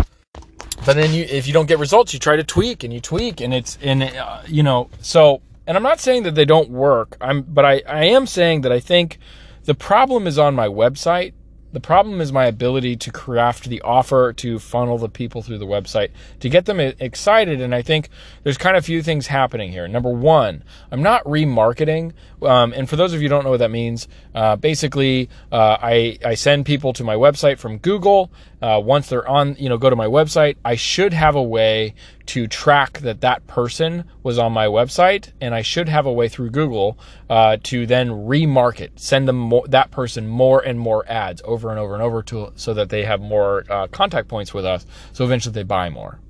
But 0.84 0.94
then 0.94 1.12
you 1.14 1.24
if 1.28 1.46
you 1.46 1.52
don't 1.52 1.66
get 1.66 1.78
results 1.78 2.12
you 2.12 2.18
try 2.18 2.36
to 2.36 2.42
tweak 2.42 2.82
and 2.82 2.92
you 2.92 3.00
tweak 3.00 3.40
and 3.40 3.54
it's 3.54 3.78
and 3.80 4.02
uh, 4.02 4.42
you 4.48 4.64
know 4.64 4.90
so 5.00 5.40
and 5.66 5.76
i'm 5.76 5.82
not 5.82 6.00
saying 6.00 6.24
that 6.24 6.34
they 6.34 6.44
don't 6.44 6.70
work. 6.70 7.16
I'm 7.20 7.42
but 7.42 7.64
i 7.64 7.82
i 7.86 8.04
am 8.04 8.26
saying 8.26 8.62
that 8.62 8.72
i 8.72 8.80
think 8.80 9.18
the 9.64 9.74
problem 9.74 10.26
is 10.26 10.38
on 10.38 10.56
my 10.56 10.66
website 10.66 11.34
the 11.72 11.80
problem 11.80 12.20
is 12.20 12.32
my 12.32 12.46
ability 12.46 12.96
to 12.96 13.10
craft 13.10 13.68
the 13.68 13.80
offer 13.80 14.32
to 14.34 14.58
funnel 14.58 14.98
the 14.98 15.08
people 15.08 15.42
through 15.42 15.58
the 15.58 15.66
website 15.66 16.10
to 16.40 16.48
get 16.48 16.66
them 16.66 16.78
excited. 16.80 17.60
And 17.60 17.74
I 17.74 17.82
think 17.82 18.08
there's 18.42 18.58
kind 18.58 18.76
of 18.76 18.84
a 18.84 18.86
few 18.86 19.02
things 19.02 19.28
happening 19.28 19.72
here. 19.72 19.88
Number 19.88 20.10
one, 20.10 20.62
I'm 20.90 21.02
not 21.02 21.24
remarketing. 21.24 22.12
Um, 22.44 22.72
and 22.72 22.88
for 22.88 22.96
those 22.96 23.12
of 23.12 23.20
you 23.20 23.26
who 23.26 23.30
don't 23.30 23.44
know 23.44 23.50
what 23.50 23.60
that 23.60 23.70
means, 23.70 24.08
uh, 24.34 24.56
basically, 24.56 25.28
uh, 25.50 25.76
I, 25.80 26.18
I 26.24 26.34
send 26.34 26.66
people 26.66 26.92
to 26.94 27.04
my 27.04 27.14
website 27.14 27.58
from 27.58 27.78
Google. 27.78 28.32
Uh, 28.60 28.80
once 28.82 29.08
they're 29.08 29.26
on, 29.26 29.56
you 29.58 29.68
know, 29.68 29.78
go 29.78 29.90
to 29.90 29.96
my 29.96 30.06
website, 30.06 30.56
I 30.64 30.76
should 30.76 31.12
have 31.12 31.34
a 31.34 31.42
way 31.42 31.94
to 32.26 32.46
track 32.46 33.00
that 33.00 33.20
that 33.20 33.46
person 33.46 34.04
was 34.22 34.38
on 34.38 34.52
my 34.52 34.66
website, 34.66 35.32
and 35.40 35.54
I 35.54 35.62
should 35.62 35.88
have 35.88 36.06
a 36.06 36.12
way 36.12 36.28
through 36.28 36.50
Google 36.50 36.98
uh, 37.28 37.56
to 37.64 37.86
then 37.86 38.10
remarket, 38.10 38.90
send 38.96 39.26
them 39.26 39.36
more, 39.36 39.66
that 39.68 39.90
person 39.90 40.28
more 40.28 40.60
and 40.60 40.78
more 40.78 41.04
ads 41.08 41.42
over 41.44 41.70
and 41.70 41.78
over 41.78 41.94
and 41.94 42.02
over 42.02 42.22
to 42.24 42.52
so 42.56 42.74
that 42.74 42.88
they 42.90 43.04
have 43.04 43.20
more 43.20 43.64
uh, 43.68 43.86
contact 43.88 44.28
points 44.28 44.54
with 44.54 44.64
us. 44.64 44.86
So 45.12 45.24
eventually 45.24 45.54
they 45.54 45.64
buy 45.64 45.90
more. 45.90 46.20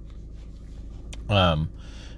Um, 1.29 1.71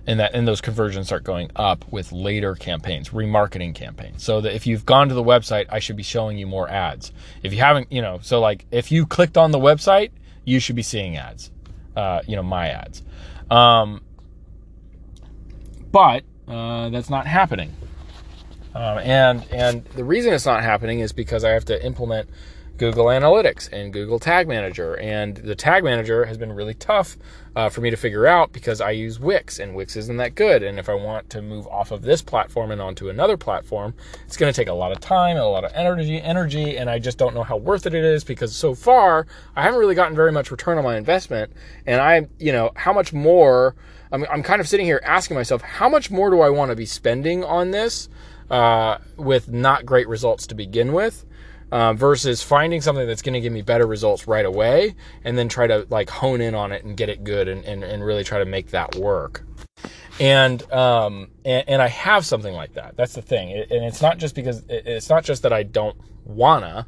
and 0.07 0.21
that 0.21 0.35
and 0.35 0.47
those 0.47 0.61
conversions 0.61 1.07
start 1.07 1.25
going 1.25 1.51
up 1.57 1.85
with 1.91 2.13
later 2.13 2.55
campaigns, 2.55 3.11
remarketing 3.11 3.75
campaigns. 3.75 4.23
So 4.23 4.41
that 4.41 4.55
if 4.55 4.67
you've 4.67 4.85
gone 4.85 5.09
to 5.09 5.15
the 5.15 5.23
website, 5.23 5.67
I 5.71 5.79
should 5.79 5.97
be 5.97 6.03
showing 6.03 6.39
you 6.39 6.47
more 6.47 6.69
ads. 6.69 7.13
If 7.43 7.53
you 7.53 7.61
haven't, 7.61 7.91
you 7.91 8.03
know, 8.03 8.19
so 8.23 8.41
like 8.41 8.67
if 8.71 8.93
you 8.93 9.07
clicked 9.07 9.37
on 9.37 9.51
the 9.51 9.59
website, 9.59 10.11
you 10.45 10.61
should 10.61 10.77
be 10.77 10.83
seeing 10.83 11.17
ads. 11.17 11.51
Uh, 11.97 12.21
you 12.27 12.37
know, 12.37 12.43
my 12.43 12.69
ads. 12.69 13.03
Um, 13.51 14.03
but 15.93 16.25
uh, 16.49 16.89
that's 16.91 17.09
not 17.09 17.27
happening. 17.27 17.75
Um, 18.75 18.99
and 18.99 19.47
and 19.53 19.85
the 19.85 20.05
reason 20.05 20.33
it's 20.33 20.47
not 20.47 20.65
happening 20.65 20.99
is 20.99 21.13
because 21.13 21.45
I 21.45 21.51
have 21.51 21.65
to 21.67 21.87
implement 21.87 22.29
Google 22.77 23.07
Analytics 23.07 23.73
and 23.73 23.93
Google 23.93 24.19
Tag 24.19 24.49
Manager. 24.49 24.99
And 24.99 25.37
the 25.37 25.55
Tag 25.55 25.85
Manager 25.85 26.25
has 26.25 26.37
been 26.37 26.53
really 26.53 26.75
tough 26.75 27.17
uh, 27.55 27.69
for 27.69 27.81
me 27.81 27.91
to 27.91 27.97
figure 27.97 28.27
out 28.27 28.53
because 28.53 28.81
I 28.81 28.91
use 28.91 29.21
Wix 29.21 29.61
and 29.61 29.75
Wix 29.75 29.95
isn't 29.95 30.17
that 30.17 30.35
good. 30.35 30.65
And 30.65 30.79
if 30.79 30.89
I 30.89 30.95
want 30.95 31.31
to 31.31 31.43
move 31.43 31.69
off 31.69 31.93
of 31.93 32.03
this 32.03 32.21
platform 32.21 32.73
and 32.73 32.81
onto 32.81 33.09
another 33.09 33.37
platform, 33.37 33.95
it's 34.27 34.37
going 34.37 34.53
to 34.53 34.57
take 34.57 34.69
a 34.69 34.73
lot 34.73 34.91
of 34.91 34.99
time 34.99 35.37
and 35.37 35.45
a 35.45 35.49
lot 35.49 35.65
of 35.65 35.73
energy, 35.73 36.21
energy, 36.21 36.77
and 36.77 36.91
I 36.91 36.99
just 36.99 37.17
don't 37.17 37.35
know 37.35 37.45
how 37.45 37.57
worth 37.57 37.87
it 37.87 37.95
it 37.95 38.05
is 38.05 38.25
because 38.25 38.55
so 38.55 38.75
far 38.75 39.27
I 39.55 39.63
haven't 39.63 39.79
really 39.79 39.95
gotten 39.95 40.17
very 40.17 40.33
much 40.33 40.51
return 40.51 40.77
on 40.77 40.85
my 40.85 40.97
investment. 40.97 41.53
And 41.87 42.01
I, 42.01 42.27
you 42.39 42.53
know, 42.53 42.73
how 42.75 42.93
much 42.93 43.13
more? 43.13 43.77
I'm, 44.11 44.25
I'm 44.31 44.43
kind 44.43 44.61
of 44.61 44.69
sitting 44.69 44.87
here 44.87 45.01
asking 45.05 45.37
myself, 45.37 45.63
how 45.63 45.89
much 45.89 46.11
more 46.11 46.31
do 46.31 46.41
I 46.41 46.51
want 46.51 46.71
to 46.71 46.77
be 46.77 46.87
spending 46.87 47.45
on 47.45 47.71
this 47.71 48.09
uh, 48.51 48.99
with 49.17 49.49
not 49.49 49.87
great 49.87 50.09
results 50.09 50.47
to 50.49 50.55
begin 50.55 50.93
with? 50.93 51.25
Uh, 51.75 51.93
versus 51.93 52.41
finding 52.41 52.81
something 52.81 53.05
that's 53.05 53.21
going 53.21 53.33
to 53.33 53.41
give 53.41 53.53
me 53.53 53.61
better 53.61 53.85
results 53.85 54.29
right 54.29 54.47
away 54.47 54.95
and 55.25 55.37
then 55.37 55.49
try 55.49 55.67
to 55.67 55.85
like 55.91 56.09
hone 56.09 56.41
in 56.41 56.55
on 56.55 56.71
it 56.71 56.85
and 56.85 56.97
get 56.97 57.09
it 57.09 57.25
good 57.25 57.49
and, 57.49 57.65
and, 57.65 57.83
and 57.83 58.05
really 58.05 58.23
try 58.23 58.39
to 58.39 58.45
make 58.45 58.71
that 58.71 58.95
work. 58.95 59.45
And, 60.21 60.63
um, 60.71 61.33
and, 61.45 61.69
and 61.69 61.83
I 61.83 61.89
have 61.89 62.25
something 62.25 62.55
like 62.55 62.75
that. 62.75 62.97
That's 62.97 63.15
the 63.15 63.23
thing. 63.23 63.53
And 63.53 63.85
it's 63.85 64.01
not 64.01 64.19
just 64.19 64.37
because 64.37 64.63
it's 64.69 65.11
not 65.11 65.25
just 65.25 65.43
that 65.43 65.53
I 65.53 65.65
don't 65.65 65.97
wanna, 66.25 66.87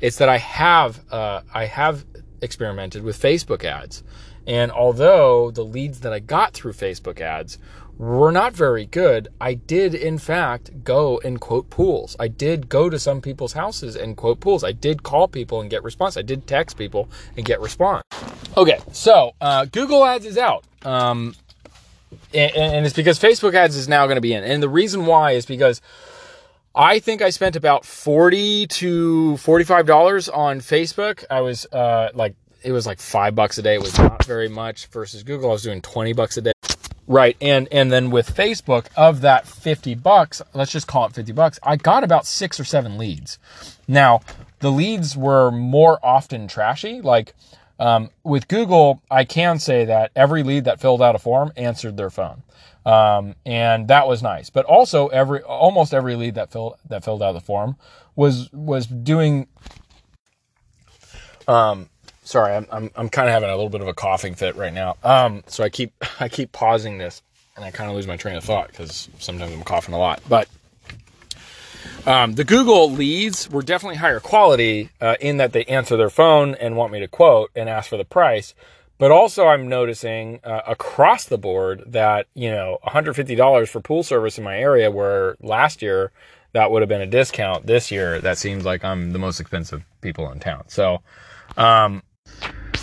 it's 0.00 0.16
that 0.16 0.30
I 0.30 0.38
have, 0.38 0.98
uh, 1.12 1.42
I 1.52 1.66
have 1.66 2.06
experimented 2.40 3.02
with 3.02 3.20
Facebook 3.20 3.64
ads. 3.64 4.02
And 4.46 4.72
although 4.72 5.50
the 5.50 5.62
leads 5.62 6.00
that 6.00 6.14
I 6.14 6.20
got 6.20 6.54
through 6.54 6.72
Facebook 6.72 7.20
ads 7.20 7.58
were 8.02 8.32
not 8.32 8.52
very 8.52 8.84
good, 8.84 9.28
I 9.40 9.54
did 9.54 9.94
in 9.94 10.18
fact 10.18 10.82
go 10.82 11.20
and 11.24 11.40
quote 11.40 11.70
pools. 11.70 12.16
I 12.18 12.26
did 12.26 12.68
go 12.68 12.90
to 12.90 12.98
some 12.98 13.20
people's 13.20 13.52
houses 13.52 13.94
and 13.94 14.16
quote 14.16 14.40
pools. 14.40 14.64
I 14.64 14.72
did 14.72 15.04
call 15.04 15.28
people 15.28 15.60
and 15.60 15.70
get 15.70 15.84
response. 15.84 16.16
I 16.16 16.22
did 16.22 16.48
text 16.48 16.76
people 16.76 17.08
and 17.36 17.46
get 17.46 17.60
response. 17.60 18.02
Okay, 18.56 18.80
so 18.90 19.32
uh, 19.40 19.66
Google 19.66 20.04
Ads 20.04 20.26
is 20.26 20.36
out. 20.36 20.64
Um, 20.84 21.36
and, 22.34 22.52
and 22.56 22.86
it's 22.86 22.94
because 22.94 23.20
Facebook 23.20 23.54
ads 23.54 23.76
is 23.76 23.88
now 23.88 24.06
going 24.06 24.16
to 24.16 24.20
be 24.20 24.34
in. 24.34 24.42
And 24.42 24.62
the 24.62 24.68
reason 24.68 25.06
why 25.06 25.32
is 25.32 25.46
because 25.46 25.80
I 26.74 26.98
think 26.98 27.22
I 27.22 27.30
spent 27.30 27.54
about 27.54 27.84
40 27.84 28.66
to 28.66 29.34
$45 29.34 30.36
on 30.36 30.60
Facebook. 30.60 31.24
I 31.30 31.40
was 31.40 31.66
uh, 31.66 32.10
like, 32.14 32.34
it 32.64 32.72
was 32.72 32.86
like 32.86 33.00
five 33.00 33.34
bucks 33.34 33.58
a 33.58 33.62
day. 33.62 33.74
It 33.74 33.80
was 33.80 33.96
not 33.96 34.24
very 34.24 34.48
much 34.48 34.86
versus 34.86 35.22
Google. 35.22 35.50
I 35.50 35.52
was 35.52 35.62
doing 35.62 35.80
20 35.80 36.12
bucks 36.14 36.36
a 36.36 36.42
day. 36.42 36.52
Right. 37.12 37.36
And 37.42 37.68
and 37.70 37.92
then 37.92 38.10
with 38.10 38.34
Facebook, 38.34 38.86
of 38.96 39.20
that 39.20 39.46
50 39.46 39.94
bucks, 39.96 40.40
let's 40.54 40.72
just 40.72 40.86
call 40.86 41.04
it 41.04 41.12
50 41.12 41.32
bucks, 41.32 41.58
I 41.62 41.76
got 41.76 42.04
about 42.04 42.24
6 42.24 42.58
or 42.58 42.64
7 42.64 42.96
leads. 42.96 43.38
Now, 43.86 44.22
the 44.60 44.70
leads 44.70 45.14
were 45.14 45.50
more 45.50 45.98
often 46.02 46.48
trashy, 46.48 47.02
like 47.02 47.34
um, 47.78 48.08
with 48.24 48.48
Google, 48.48 49.02
I 49.10 49.24
can 49.24 49.58
say 49.58 49.84
that 49.84 50.10
every 50.16 50.42
lead 50.42 50.64
that 50.64 50.80
filled 50.80 51.02
out 51.02 51.14
a 51.14 51.18
form 51.18 51.52
answered 51.54 51.98
their 51.98 52.10
phone. 52.10 52.44
Um, 52.86 53.34
and 53.44 53.88
that 53.88 54.08
was 54.08 54.22
nice. 54.22 54.48
But 54.48 54.64
also 54.64 55.08
every 55.08 55.42
almost 55.42 55.92
every 55.92 56.16
lead 56.16 56.36
that 56.36 56.50
filled 56.50 56.76
that 56.88 57.04
filled 57.04 57.22
out 57.22 57.32
the 57.32 57.40
form 57.40 57.76
was 58.16 58.50
was 58.54 58.86
doing 58.86 59.48
um, 61.46 61.90
sorry, 62.22 62.54
I'm 62.54 62.66
I'm, 62.70 62.90
I'm 62.96 63.08
kind 63.08 63.28
of 63.28 63.32
having 63.34 63.50
a 63.50 63.54
little 63.54 63.70
bit 63.70 63.80
of 63.80 63.88
a 63.88 63.94
coughing 63.94 64.34
fit 64.34 64.56
right 64.56 64.72
now. 64.72 64.96
Um, 65.02 65.42
so 65.46 65.64
I 65.64 65.68
keep 65.68 65.92
I 66.20 66.28
keep 66.28 66.52
pausing 66.52 66.98
this, 66.98 67.22
and 67.56 67.64
I 67.64 67.70
kind 67.70 67.90
of 67.90 67.96
lose 67.96 68.06
my 68.06 68.16
train 68.16 68.36
of 68.36 68.44
thought 68.44 68.68
because 68.68 69.08
sometimes 69.18 69.52
I'm 69.52 69.62
coughing 69.62 69.94
a 69.94 69.98
lot. 69.98 70.20
But 70.28 70.48
um, 72.06 72.34
the 72.34 72.44
Google 72.44 72.90
leads 72.90 73.48
were 73.50 73.62
definitely 73.62 73.96
higher 73.96 74.20
quality 74.20 74.90
uh, 75.00 75.16
in 75.20 75.36
that 75.36 75.52
they 75.52 75.64
answer 75.64 75.96
their 75.96 76.10
phone 76.10 76.54
and 76.56 76.76
want 76.76 76.92
me 76.92 77.00
to 77.00 77.08
quote 77.08 77.50
and 77.54 77.68
ask 77.68 77.88
for 77.88 77.96
the 77.96 78.04
price. 78.04 78.54
But 78.98 79.10
also, 79.10 79.46
I'm 79.46 79.68
noticing 79.68 80.40
uh, 80.44 80.60
across 80.66 81.24
the 81.24 81.38
board 81.38 81.82
that 81.88 82.26
you 82.34 82.50
know 82.50 82.78
$150 82.86 83.68
for 83.68 83.80
pool 83.80 84.02
service 84.02 84.38
in 84.38 84.44
my 84.44 84.56
area, 84.58 84.90
where 84.90 85.36
last 85.40 85.82
year 85.82 86.12
that 86.52 86.70
would 86.70 86.82
have 86.82 86.88
been 86.88 87.00
a 87.00 87.06
discount. 87.06 87.66
This 87.66 87.90
year, 87.90 88.20
that 88.20 88.38
seems 88.38 88.64
like 88.64 88.84
I'm 88.84 89.12
the 89.12 89.18
most 89.18 89.40
expensive 89.40 89.84
people 90.00 90.30
in 90.30 90.38
town. 90.38 90.64
So, 90.68 91.02
um, 91.56 92.02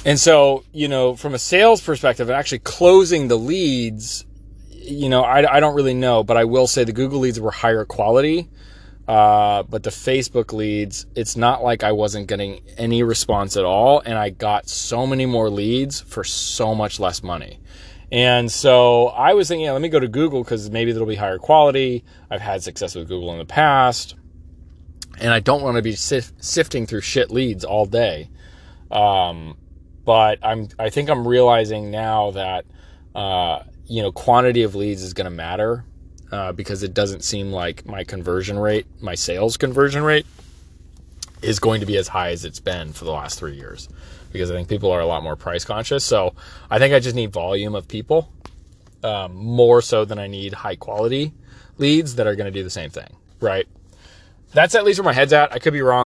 and 0.05 0.19
so, 0.19 0.63
you 0.71 0.87
know, 0.87 1.15
from 1.15 1.33
a 1.33 1.39
sales 1.39 1.81
perspective 1.81 2.29
actually 2.29 2.59
closing 2.59 3.27
the 3.27 3.37
leads, 3.37 4.25
you 4.69 5.09
know, 5.09 5.21
I, 5.21 5.57
I 5.57 5.59
don't 5.59 5.75
really 5.75 5.93
know, 5.93 6.23
but 6.23 6.37
I 6.37 6.45
will 6.45 6.67
say 6.67 6.83
the 6.83 6.93
Google 6.93 7.19
leads 7.19 7.39
were 7.39 7.51
higher 7.51 7.85
quality. 7.85 8.49
Uh, 9.07 9.63
but 9.63 9.81
the 9.81 9.89
Facebook 9.89 10.53
leads, 10.53 11.07
it's 11.15 11.35
not 11.35 11.63
like 11.63 11.83
I 11.83 11.93
wasn't 11.93 12.27
getting 12.27 12.61
any 12.77 13.01
response 13.01 13.57
at 13.57 13.65
all. 13.65 14.01
And 14.01 14.15
I 14.15 14.29
got 14.29 14.69
so 14.69 15.07
many 15.07 15.25
more 15.25 15.49
leads 15.49 15.99
for 15.99 16.23
so 16.23 16.75
much 16.75 16.99
less 16.99 17.23
money. 17.23 17.59
And 18.11 18.51
so 18.51 19.07
I 19.07 19.33
was 19.33 19.47
thinking, 19.47 19.65
yeah, 19.65 19.71
let 19.71 19.81
me 19.81 19.89
go 19.89 19.99
to 19.99 20.07
Google 20.07 20.43
because 20.43 20.69
maybe 20.69 20.91
it'll 20.91 21.07
be 21.07 21.15
higher 21.15 21.39
quality. 21.39 22.03
I've 22.29 22.41
had 22.41 22.61
success 22.61 22.93
with 22.93 23.07
Google 23.07 23.31
in 23.31 23.39
the 23.39 23.45
past. 23.45 24.15
And 25.19 25.33
I 25.33 25.39
don't 25.39 25.63
want 25.63 25.77
to 25.77 25.81
be 25.81 25.95
sif- 25.95 26.31
sifting 26.39 26.85
through 26.85 27.01
shit 27.01 27.31
leads 27.31 27.65
all 27.65 27.87
day. 27.87 28.29
Um, 28.91 29.57
but 30.05 30.39
I'm 30.41 30.69
I 30.77 30.89
think 30.89 31.09
I'm 31.09 31.27
realizing 31.27 31.91
now 31.91 32.31
that 32.31 32.65
uh, 33.15 33.63
you 33.89 34.01
know, 34.01 34.11
quantity 34.11 34.63
of 34.63 34.75
leads 34.75 35.03
is 35.03 35.13
going 35.13 35.25
to 35.25 35.31
matter 35.31 35.83
uh, 36.31 36.51
because 36.51 36.83
it 36.83 36.93
doesn't 36.93 37.23
seem 37.23 37.51
like 37.51 37.85
my 37.85 38.03
conversion 38.03 38.57
rate, 38.57 38.85
my 39.01 39.15
sales 39.15 39.57
conversion 39.57 40.03
rate, 40.03 40.25
is 41.41 41.59
going 41.59 41.79
to 41.79 41.85
be 41.85 41.97
as 41.97 42.07
high 42.07 42.29
as 42.29 42.45
it's 42.45 42.59
been 42.59 42.93
for 42.93 43.05
the 43.05 43.11
last 43.11 43.39
three 43.39 43.55
years 43.55 43.89
because 44.31 44.51
I 44.51 44.53
think 44.53 44.69
people 44.69 44.91
are 44.91 44.99
a 44.99 45.07
lot 45.07 45.23
more 45.23 45.35
price 45.35 45.65
conscious. 45.65 46.05
So 46.05 46.35
I 46.69 46.77
think 46.77 46.93
I 46.93 46.99
just 46.99 47.15
need 47.15 47.33
volume 47.33 47.73
of 47.75 47.87
people 47.87 48.31
um, 49.03 49.35
more 49.35 49.81
so 49.81 50.05
than 50.05 50.19
I 50.19 50.27
need 50.27 50.53
high 50.53 50.75
quality 50.75 51.33
leads 51.77 52.15
that 52.15 52.27
are 52.27 52.35
going 52.35 52.51
to 52.51 52.57
do 52.57 52.63
the 52.63 52.69
same 52.69 52.91
thing, 52.91 53.15
right? 53.39 53.67
That's 54.53 54.75
at 54.75 54.83
least 54.83 54.99
where 54.99 55.05
my 55.05 55.13
head's 55.13 55.33
at. 55.33 55.51
I 55.51 55.59
could 55.59 55.73
be 55.73 55.81
wrong. 55.81 56.03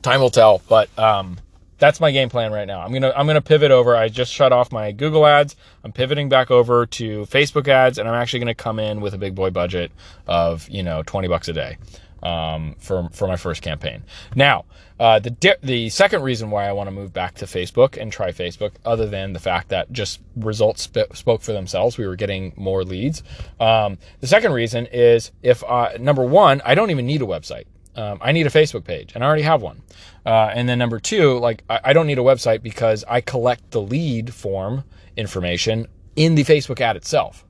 Time 0.00 0.20
will 0.20 0.30
tell, 0.30 0.62
but 0.68 0.96
um, 0.98 1.38
that's 1.82 1.98
my 1.98 2.12
game 2.12 2.28
plan 2.28 2.52
right 2.52 2.68
now. 2.68 2.80
I'm 2.80 2.92
gonna 2.92 3.12
I'm 3.16 3.26
gonna 3.26 3.40
pivot 3.40 3.72
over. 3.72 3.96
I 3.96 4.08
just 4.08 4.32
shut 4.32 4.52
off 4.52 4.70
my 4.70 4.92
Google 4.92 5.26
ads. 5.26 5.56
I'm 5.82 5.90
pivoting 5.90 6.28
back 6.28 6.48
over 6.48 6.86
to 6.86 7.22
Facebook 7.22 7.66
ads, 7.66 7.98
and 7.98 8.08
I'm 8.08 8.14
actually 8.14 8.38
gonna 8.38 8.54
come 8.54 8.78
in 8.78 9.00
with 9.00 9.14
a 9.14 9.18
big 9.18 9.34
boy 9.34 9.50
budget 9.50 9.90
of 10.28 10.68
you 10.68 10.84
know 10.84 11.02
20 11.02 11.26
bucks 11.26 11.48
a 11.48 11.52
day 11.52 11.78
um, 12.22 12.76
for 12.78 13.08
for 13.10 13.26
my 13.26 13.34
first 13.34 13.62
campaign. 13.62 14.04
Now, 14.36 14.64
uh, 15.00 15.18
the 15.18 15.56
the 15.64 15.88
second 15.88 16.22
reason 16.22 16.52
why 16.52 16.68
I 16.68 16.72
want 16.72 16.86
to 16.86 16.92
move 16.92 17.12
back 17.12 17.34
to 17.36 17.46
Facebook 17.46 18.00
and 18.00 18.12
try 18.12 18.30
Facebook, 18.30 18.70
other 18.84 19.06
than 19.06 19.32
the 19.32 19.40
fact 19.40 19.70
that 19.70 19.90
just 19.90 20.20
results 20.36 20.82
sp- 20.86 21.10
spoke 21.14 21.42
for 21.42 21.52
themselves, 21.52 21.98
we 21.98 22.06
were 22.06 22.14
getting 22.14 22.52
more 22.54 22.84
leads. 22.84 23.24
Um, 23.58 23.98
the 24.20 24.28
second 24.28 24.52
reason 24.52 24.86
is 24.92 25.32
if 25.42 25.64
uh, 25.64 25.96
number 25.98 26.22
one, 26.24 26.62
I 26.64 26.76
don't 26.76 26.92
even 26.92 27.06
need 27.06 27.22
a 27.22 27.26
website. 27.26 27.64
Um, 27.94 28.18
I 28.20 28.32
need 28.32 28.46
a 28.46 28.50
Facebook 28.50 28.84
page, 28.84 29.12
and 29.14 29.22
I 29.22 29.26
already 29.26 29.42
have 29.42 29.60
one. 29.60 29.82
Uh, 30.24 30.50
and 30.54 30.68
then 30.68 30.78
number 30.78 30.98
two, 30.98 31.38
like 31.38 31.64
I, 31.68 31.80
I 31.84 31.92
don't 31.92 32.06
need 32.06 32.18
a 32.18 32.22
website 32.22 32.62
because 32.62 33.04
I 33.08 33.20
collect 33.20 33.70
the 33.70 33.82
lead 33.82 34.32
form 34.32 34.84
information 35.16 35.86
in 36.16 36.34
the 36.34 36.44
Facebook 36.44 36.80
ad 36.80 36.96
itself. 36.96 37.44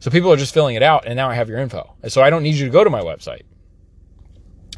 So 0.00 0.10
people 0.10 0.30
are 0.32 0.36
just 0.36 0.52
filling 0.52 0.76
it 0.76 0.82
out, 0.82 1.06
and 1.06 1.16
now 1.16 1.30
I 1.30 1.34
have 1.34 1.48
your 1.48 1.58
info. 1.58 1.94
So 2.08 2.22
I 2.22 2.30
don't 2.30 2.42
need 2.42 2.56
you 2.56 2.66
to 2.66 2.70
go 2.70 2.84
to 2.84 2.90
my 2.90 3.00
website. 3.00 3.42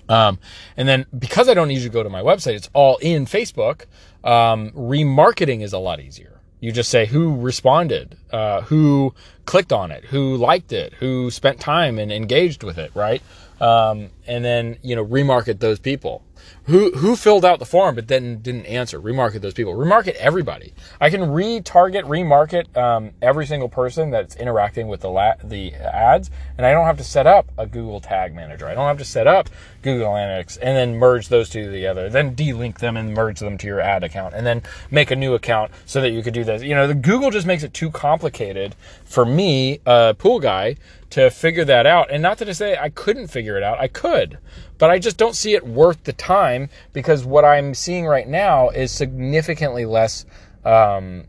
Um, 0.08 0.38
and 0.76 0.88
then 0.88 1.06
because 1.18 1.48
I 1.48 1.54
don't 1.54 1.68
need 1.68 1.78
you 1.78 1.88
to 1.88 1.92
go 1.92 2.02
to 2.02 2.08
my 2.08 2.22
website, 2.22 2.54
it's 2.54 2.70
all 2.72 2.96
in 2.98 3.26
Facebook. 3.26 3.84
Um, 4.24 4.70
remarketing 4.70 5.62
is 5.62 5.72
a 5.72 5.78
lot 5.78 6.00
easier. 6.00 6.40
You 6.60 6.72
just 6.72 6.90
say 6.90 7.06
who 7.06 7.36
responded, 7.40 8.16
uh, 8.32 8.62
who 8.62 9.14
clicked 9.44 9.72
on 9.72 9.92
it, 9.92 10.04
who 10.06 10.36
liked 10.36 10.72
it, 10.72 10.94
who 10.94 11.30
spent 11.30 11.60
time 11.60 11.98
and 11.98 12.10
engaged 12.10 12.64
with 12.64 12.78
it, 12.78 12.90
right? 12.94 13.22
Um, 13.60 14.10
and 14.26 14.44
then 14.44 14.78
you 14.82 14.94
know 14.94 15.04
remarket 15.04 15.58
those 15.60 15.78
people 15.78 16.22
who 16.64 16.92
who 16.92 17.16
filled 17.16 17.44
out 17.44 17.58
the 17.58 17.66
form 17.66 17.94
but 17.94 18.08
then 18.08 18.40
didn't 18.42 18.66
answer. 18.66 19.00
Remarket 19.00 19.40
those 19.40 19.54
people. 19.54 19.74
Remarket 19.74 20.14
everybody. 20.14 20.74
I 21.00 21.10
can 21.10 21.22
retarget, 21.22 22.04
remarket 22.04 22.76
um, 22.76 23.12
every 23.22 23.46
single 23.46 23.68
person 23.68 24.10
that's 24.10 24.36
interacting 24.36 24.88
with 24.88 25.00
the 25.00 25.10
la- 25.10 25.36
the 25.42 25.74
ads, 25.74 26.30
and 26.56 26.66
I 26.66 26.72
don't 26.72 26.86
have 26.86 26.98
to 26.98 27.04
set 27.04 27.26
up 27.26 27.50
a 27.56 27.66
Google 27.66 28.00
Tag 28.00 28.34
Manager. 28.34 28.66
I 28.66 28.74
don't 28.74 28.86
have 28.86 28.98
to 28.98 29.04
set 29.04 29.26
up 29.26 29.48
Google 29.82 30.08
Analytics 30.08 30.58
and 30.60 30.76
then 30.76 30.96
merge 30.96 31.28
those 31.28 31.48
two 31.48 31.70
together. 31.70 32.10
Then 32.10 32.34
delink 32.34 32.78
them 32.78 32.96
and 32.96 33.14
merge 33.14 33.40
them 33.40 33.58
to 33.58 33.66
your 33.66 33.80
ad 33.80 34.04
account, 34.04 34.34
and 34.34 34.46
then 34.46 34.62
make 34.90 35.10
a 35.10 35.16
new 35.16 35.34
account 35.34 35.72
so 35.86 36.00
that 36.00 36.10
you 36.10 36.22
could 36.22 36.34
do 36.34 36.44
this. 36.44 36.62
You 36.62 36.74
know, 36.74 36.86
the 36.86 36.94
Google 36.94 37.30
just 37.30 37.46
makes 37.46 37.62
it 37.62 37.72
too 37.72 37.90
complicated 37.90 38.74
for 39.04 39.24
me, 39.24 39.80
a 39.86 40.14
pool 40.18 40.40
guy, 40.40 40.76
to 41.10 41.30
figure 41.30 41.64
that 41.64 41.86
out. 41.86 42.10
And 42.10 42.22
not 42.22 42.38
to 42.38 42.54
say 42.54 42.76
I 42.76 42.90
couldn't 42.90 43.28
figure 43.28 43.56
it 43.56 43.62
out. 43.62 43.78
I 43.78 43.88
could, 43.88 44.38
but 44.78 44.90
I 44.90 44.98
just 44.98 45.16
don't 45.16 45.34
see 45.34 45.54
it 45.54 45.66
worth 45.66 46.04
the 46.04 46.12
time 46.12 46.70
because 46.92 47.24
what 47.24 47.44
I'm 47.44 47.74
seeing 47.74 48.06
right 48.06 48.26
now 48.26 48.70
is 48.70 48.90
significantly 48.92 49.84
less. 49.84 50.24
Um, 50.64 51.24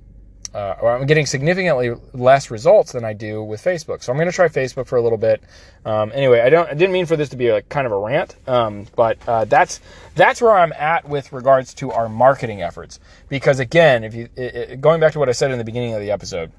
uh, 0.54 0.76
or 0.82 0.98
I'm 0.98 1.06
getting 1.06 1.28
significantly 1.28 1.94
less 2.14 2.50
results 2.50 2.94
than 2.94 3.06
I 3.06 3.14
do 3.14 3.44
with 3.44 3.64
Facebook. 3.64 4.02
So 4.02 4.12
I'm 4.12 4.18
going 4.18 4.30
to 4.30 4.36
try 4.36 4.48
Facebook 4.48 4.88
for 4.88 4.98
a 4.98 5.02
little 5.02 5.18
bit. 5.18 5.44
Um, 5.86 6.12
anyway, 6.12 6.40
I 6.40 6.50
don't, 6.50 6.68
I 6.68 6.74
didn't 6.74 6.92
mean 6.92 7.06
for 7.06 7.16
this 7.16 7.30
to 7.30 7.38
be 7.38 7.52
like 7.52 7.70
kind 7.70 7.86
of 7.86 7.94
a 7.94 7.98
rant, 7.98 8.36
um, 8.48 8.88
but 8.96 9.20
uh, 9.28 9.46
that's 9.46 9.80
that's 10.16 10.42
where 10.42 10.58
I'm 10.58 10.74
at 10.74 11.08
with 11.08 11.32
regards 11.32 11.76
to 11.76 11.92
our 11.92 12.10
marketing 12.10 12.64
efforts. 12.64 13.00
Because 13.30 13.60
again, 13.60 14.04
if 14.04 14.16
you 14.16 14.28
it, 14.36 14.56
it, 14.56 14.82
going 14.82 15.00
back 15.00 15.14
to 15.14 15.20
what 15.20 15.30
I 15.30 15.34
said 15.34 15.52
in 15.52 15.60
the 15.60 15.64
beginning 15.64 15.94
of 15.94 16.02
the 16.02 16.10
episode, 16.10 16.52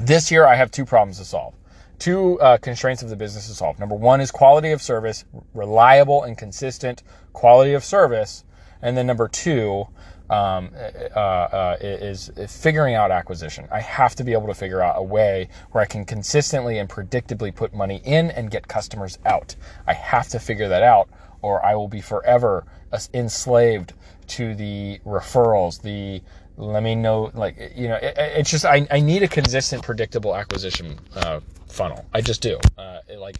this 0.00 0.30
year 0.30 0.46
I 0.46 0.54
have 0.54 0.70
two 0.70 0.86
problems 0.86 1.18
to 1.18 1.26
solve 1.26 1.54
two 1.98 2.38
uh, 2.40 2.58
constraints 2.58 3.02
of 3.02 3.10
the 3.10 3.16
business 3.16 3.48
to 3.48 3.54
solve. 3.54 3.78
Number 3.78 3.94
one 3.94 4.20
is 4.20 4.30
quality 4.30 4.72
of 4.72 4.82
service, 4.82 5.24
reliable 5.54 6.22
and 6.24 6.36
consistent 6.36 7.02
quality 7.32 7.74
of 7.74 7.84
service. 7.84 8.44
And 8.82 8.96
then 8.96 9.06
number 9.06 9.28
two 9.28 9.86
um, 10.28 10.70
uh, 11.14 11.18
uh, 11.18 11.76
is, 11.80 12.30
figuring 12.48 12.94
out 12.94 13.10
acquisition. 13.10 13.68
I 13.70 13.80
have 13.80 14.14
to 14.16 14.24
be 14.24 14.32
able 14.32 14.48
to 14.48 14.54
figure 14.54 14.82
out 14.82 14.94
a 14.98 15.02
way 15.02 15.48
where 15.70 15.82
I 15.82 15.86
can 15.86 16.04
consistently 16.04 16.78
and 16.78 16.88
predictably 16.88 17.54
put 17.54 17.72
money 17.74 18.00
in 18.04 18.30
and 18.30 18.50
get 18.50 18.66
customers 18.68 19.18
out. 19.24 19.54
I 19.86 19.92
have 19.94 20.28
to 20.28 20.38
figure 20.38 20.68
that 20.68 20.82
out, 20.82 21.08
or 21.42 21.64
I 21.64 21.74
will 21.74 21.88
be 21.88 22.00
forever 22.00 22.66
enslaved 23.14 23.92
to 24.28 24.54
the 24.54 25.00
referrals, 25.06 25.80
the 25.82 26.22
let 26.58 26.82
me 26.82 26.94
know 26.94 27.30
like 27.34 27.72
you 27.76 27.86
know 27.86 27.96
it, 27.96 28.14
it's 28.16 28.50
just 28.50 28.64
I, 28.64 28.86
I 28.90 29.00
need 29.00 29.22
a 29.22 29.28
consistent 29.28 29.82
predictable 29.82 30.34
acquisition 30.34 30.98
uh, 31.14 31.40
funnel. 31.76 32.04
I 32.12 32.20
just 32.20 32.40
do. 32.40 32.58
Uh, 32.76 33.00
it, 33.08 33.18
like 33.18 33.38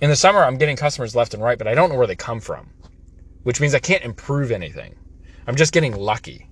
in 0.00 0.10
the 0.10 0.16
summer 0.16 0.44
i'm 0.44 0.58
getting 0.58 0.76
customers 0.76 1.14
left 1.14 1.34
and 1.34 1.42
right 1.42 1.56
but 1.56 1.66
i 1.66 1.74
don't 1.74 1.88
know 1.88 1.96
where 1.96 2.06
they 2.06 2.16
come 2.16 2.40
from 2.40 2.68
which 3.44 3.60
means 3.60 3.74
i 3.74 3.78
can't 3.78 4.02
improve 4.04 4.50
anything. 4.50 4.94
I'm 5.46 5.56
just 5.56 5.72
getting 5.72 5.94
lucky. 5.94 6.48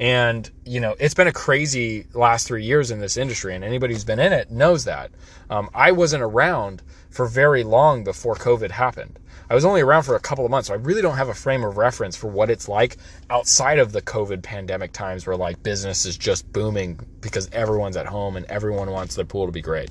And 0.00 0.50
you 0.64 0.80
know 0.80 0.96
it's 0.98 1.14
been 1.14 1.28
a 1.28 1.32
crazy 1.32 2.06
last 2.12 2.46
three 2.46 2.64
years 2.64 2.90
in 2.90 3.00
this 3.00 3.16
industry 3.16 3.54
and 3.54 3.64
anybody 3.64 3.94
who's 3.94 4.04
been 4.04 4.18
in 4.18 4.32
it 4.32 4.50
knows 4.50 4.84
that. 4.84 5.10
Um, 5.50 5.70
i 5.74 5.92
wasn't 5.92 6.22
around 6.22 6.82
for 7.10 7.26
very 7.26 7.62
long 7.62 8.04
before 8.04 8.34
covid 8.34 8.70
happened 8.70 9.18
I 9.52 9.54
was 9.54 9.66
only 9.66 9.82
around 9.82 10.04
for 10.04 10.16
a 10.16 10.20
couple 10.20 10.46
of 10.46 10.50
months, 10.50 10.68
so 10.68 10.74
I 10.74 10.78
really 10.78 11.02
don't 11.02 11.18
have 11.18 11.28
a 11.28 11.34
frame 11.34 11.62
of 11.62 11.76
reference 11.76 12.16
for 12.16 12.28
what 12.28 12.48
it's 12.48 12.70
like 12.70 12.96
outside 13.28 13.78
of 13.78 13.92
the 13.92 14.00
COVID 14.00 14.42
pandemic 14.42 14.92
times 14.92 15.26
where 15.26 15.36
like 15.36 15.62
business 15.62 16.06
is 16.06 16.16
just 16.16 16.50
booming 16.54 16.98
because 17.20 17.50
everyone's 17.52 17.98
at 17.98 18.06
home 18.06 18.38
and 18.38 18.46
everyone 18.46 18.90
wants 18.90 19.14
their 19.14 19.26
pool 19.26 19.44
to 19.44 19.52
be 19.52 19.60
great. 19.60 19.90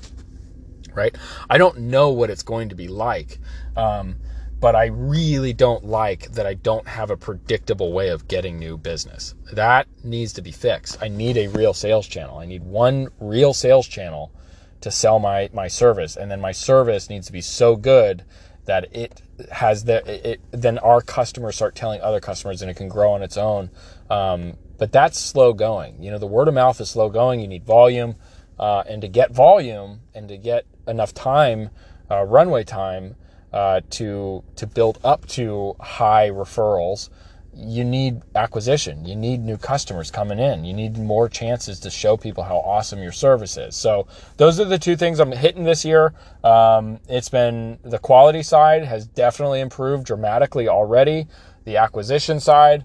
Right? 0.94 1.16
I 1.48 1.58
don't 1.58 1.78
know 1.78 2.08
what 2.08 2.28
it's 2.28 2.42
going 2.42 2.70
to 2.70 2.74
be 2.74 2.88
like. 2.88 3.38
Um, 3.76 4.16
but 4.58 4.74
I 4.74 4.86
really 4.86 5.52
don't 5.52 5.84
like 5.84 6.32
that 6.32 6.44
I 6.44 6.54
don't 6.54 6.88
have 6.88 7.12
a 7.12 7.16
predictable 7.16 7.92
way 7.92 8.08
of 8.08 8.26
getting 8.26 8.58
new 8.58 8.76
business. 8.76 9.36
That 9.52 9.86
needs 10.02 10.32
to 10.32 10.42
be 10.42 10.50
fixed. 10.50 11.00
I 11.00 11.06
need 11.06 11.36
a 11.36 11.46
real 11.46 11.72
sales 11.72 12.08
channel. 12.08 12.38
I 12.38 12.46
need 12.46 12.64
one 12.64 13.10
real 13.20 13.54
sales 13.54 13.86
channel 13.86 14.32
to 14.80 14.90
sell 14.90 15.20
my 15.20 15.50
my 15.52 15.68
service 15.68 16.16
and 16.16 16.28
then 16.28 16.40
my 16.40 16.50
service 16.50 17.08
needs 17.08 17.28
to 17.28 17.32
be 17.32 17.40
so 17.40 17.76
good 17.76 18.24
that 18.64 18.94
it 18.94 19.22
has 19.50 19.84
the 19.84 20.32
it, 20.32 20.40
then 20.50 20.78
our 20.78 21.00
customers 21.00 21.56
start 21.56 21.74
telling 21.74 22.00
other 22.00 22.20
customers 22.20 22.62
and 22.62 22.70
it 22.70 22.74
can 22.74 22.88
grow 22.88 23.12
on 23.12 23.22
its 23.22 23.36
own. 23.36 23.70
Um, 24.10 24.58
but 24.78 24.92
that's 24.92 25.18
slow 25.18 25.52
going. 25.52 26.02
You 26.02 26.10
know, 26.10 26.18
the 26.18 26.26
word 26.26 26.48
of 26.48 26.54
mouth 26.54 26.80
is 26.80 26.90
slow 26.90 27.08
going. 27.08 27.40
You 27.40 27.48
need 27.48 27.64
volume, 27.64 28.16
uh, 28.58 28.82
and 28.88 29.00
to 29.02 29.08
get 29.08 29.32
volume 29.32 30.00
and 30.14 30.28
to 30.28 30.36
get 30.36 30.66
enough 30.86 31.14
time, 31.14 31.70
uh, 32.10 32.24
runway 32.24 32.64
time, 32.64 33.16
uh, 33.52 33.80
to 33.90 34.42
to 34.56 34.66
build 34.66 34.98
up 35.04 35.26
to 35.28 35.76
high 35.80 36.30
referrals 36.30 37.10
you 37.54 37.84
need 37.84 38.22
acquisition. 38.34 39.04
You 39.04 39.14
need 39.14 39.40
new 39.40 39.58
customers 39.58 40.10
coming 40.10 40.38
in. 40.38 40.64
You 40.64 40.72
need 40.72 40.96
more 40.96 41.28
chances 41.28 41.78
to 41.80 41.90
show 41.90 42.16
people 42.16 42.44
how 42.44 42.56
awesome 42.56 43.02
your 43.02 43.12
service 43.12 43.56
is. 43.56 43.76
So 43.76 44.06
those 44.38 44.58
are 44.58 44.64
the 44.64 44.78
two 44.78 44.96
things 44.96 45.20
I'm 45.20 45.32
hitting 45.32 45.64
this 45.64 45.84
year. 45.84 46.14
Um, 46.42 46.98
it's 47.08 47.28
been 47.28 47.78
the 47.82 47.98
quality 47.98 48.42
side 48.42 48.84
has 48.84 49.06
definitely 49.06 49.60
improved 49.60 50.06
dramatically 50.06 50.68
already. 50.68 51.26
The 51.64 51.76
acquisition 51.76 52.40
side, 52.40 52.84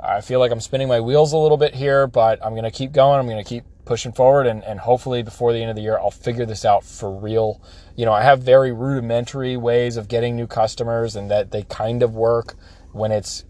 I 0.00 0.22
feel 0.22 0.40
like 0.40 0.50
I'm 0.50 0.60
spinning 0.60 0.88
my 0.88 1.00
wheels 1.00 1.32
a 1.32 1.38
little 1.38 1.58
bit 1.58 1.74
here, 1.74 2.06
but 2.06 2.44
I'm 2.44 2.52
going 2.52 2.64
to 2.64 2.70
keep 2.70 2.92
going. 2.92 3.20
I'm 3.20 3.26
going 3.26 3.42
to 3.42 3.48
keep 3.48 3.64
pushing 3.84 4.12
forward 4.12 4.46
and, 4.46 4.64
and 4.64 4.80
hopefully 4.80 5.22
before 5.22 5.52
the 5.52 5.60
end 5.60 5.70
of 5.70 5.76
the 5.76 5.82
year, 5.82 5.98
I'll 5.98 6.10
figure 6.10 6.46
this 6.46 6.64
out 6.64 6.84
for 6.84 7.14
real. 7.14 7.60
You 7.96 8.06
know, 8.06 8.12
I 8.12 8.22
have 8.22 8.42
very 8.42 8.72
rudimentary 8.72 9.56
ways 9.56 9.96
of 9.96 10.08
getting 10.08 10.36
new 10.36 10.46
customers 10.46 11.16
and 11.16 11.30
that 11.30 11.50
they 11.50 11.62
kind 11.64 12.02
of 12.02 12.14
work 12.14 12.56
when 12.92 13.12
it's 13.12 13.44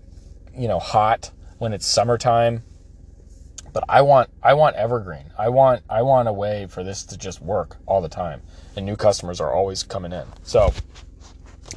you 0.57 0.69
know 0.69 0.79
hot 0.79 1.31
when 1.59 1.73
it's 1.73 1.87
summertime 1.87 2.63
but 3.77 3.85
I 3.91 4.01
want 4.01 4.31
I 4.43 4.55
want 4.55 4.75
evergreen. 4.77 5.35
I 5.37 5.51
want 5.51 5.83
I 5.91 6.01
want 6.01 6.29
a 6.29 6.33
way 6.33 6.67
for 6.67 6.83
this 6.83 7.05
to 7.05 7.19
just 7.19 7.43
work 7.43 7.77
all 7.85 8.01
the 8.01 8.09
time, 8.09 8.41
and 8.75 8.87
new 8.87 8.97
customers 8.97 9.39
are 9.39 9.53
always 9.53 9.83
coming 9.83 10.13
in. 10.13 10.25
So 10.45 10.73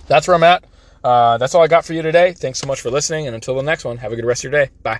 that's 0.07 0.25
where 0.25 0.35
I'm 0.35 0.43
at. 0.43 0.63
Uh, 1.03 1.37
that's 1.37 1.53
all 1.55 1.61
I 1.61 1.67
got 1.67 1.83
for 1.83 1.91
you 1.91 2.01
today. 2.01 2.31
Thanks 2.31 2.59
so 2.59 2.67
much 2.67 2.79
for 2.79 2.89
listening, 2.89 3.27
and 3.27 3.35
until 3.35 3.53
the 3.53 3.63
next 3.63 3.83
one, 3.83 3.97
have 3.97 4.13
a 4.13 4.15
good 4.15 4.23
rest 4.23 4.45
of 4.45 4.51
your 4.53 4.63
day. 4.63 4.71
Bye. 4.81 4.97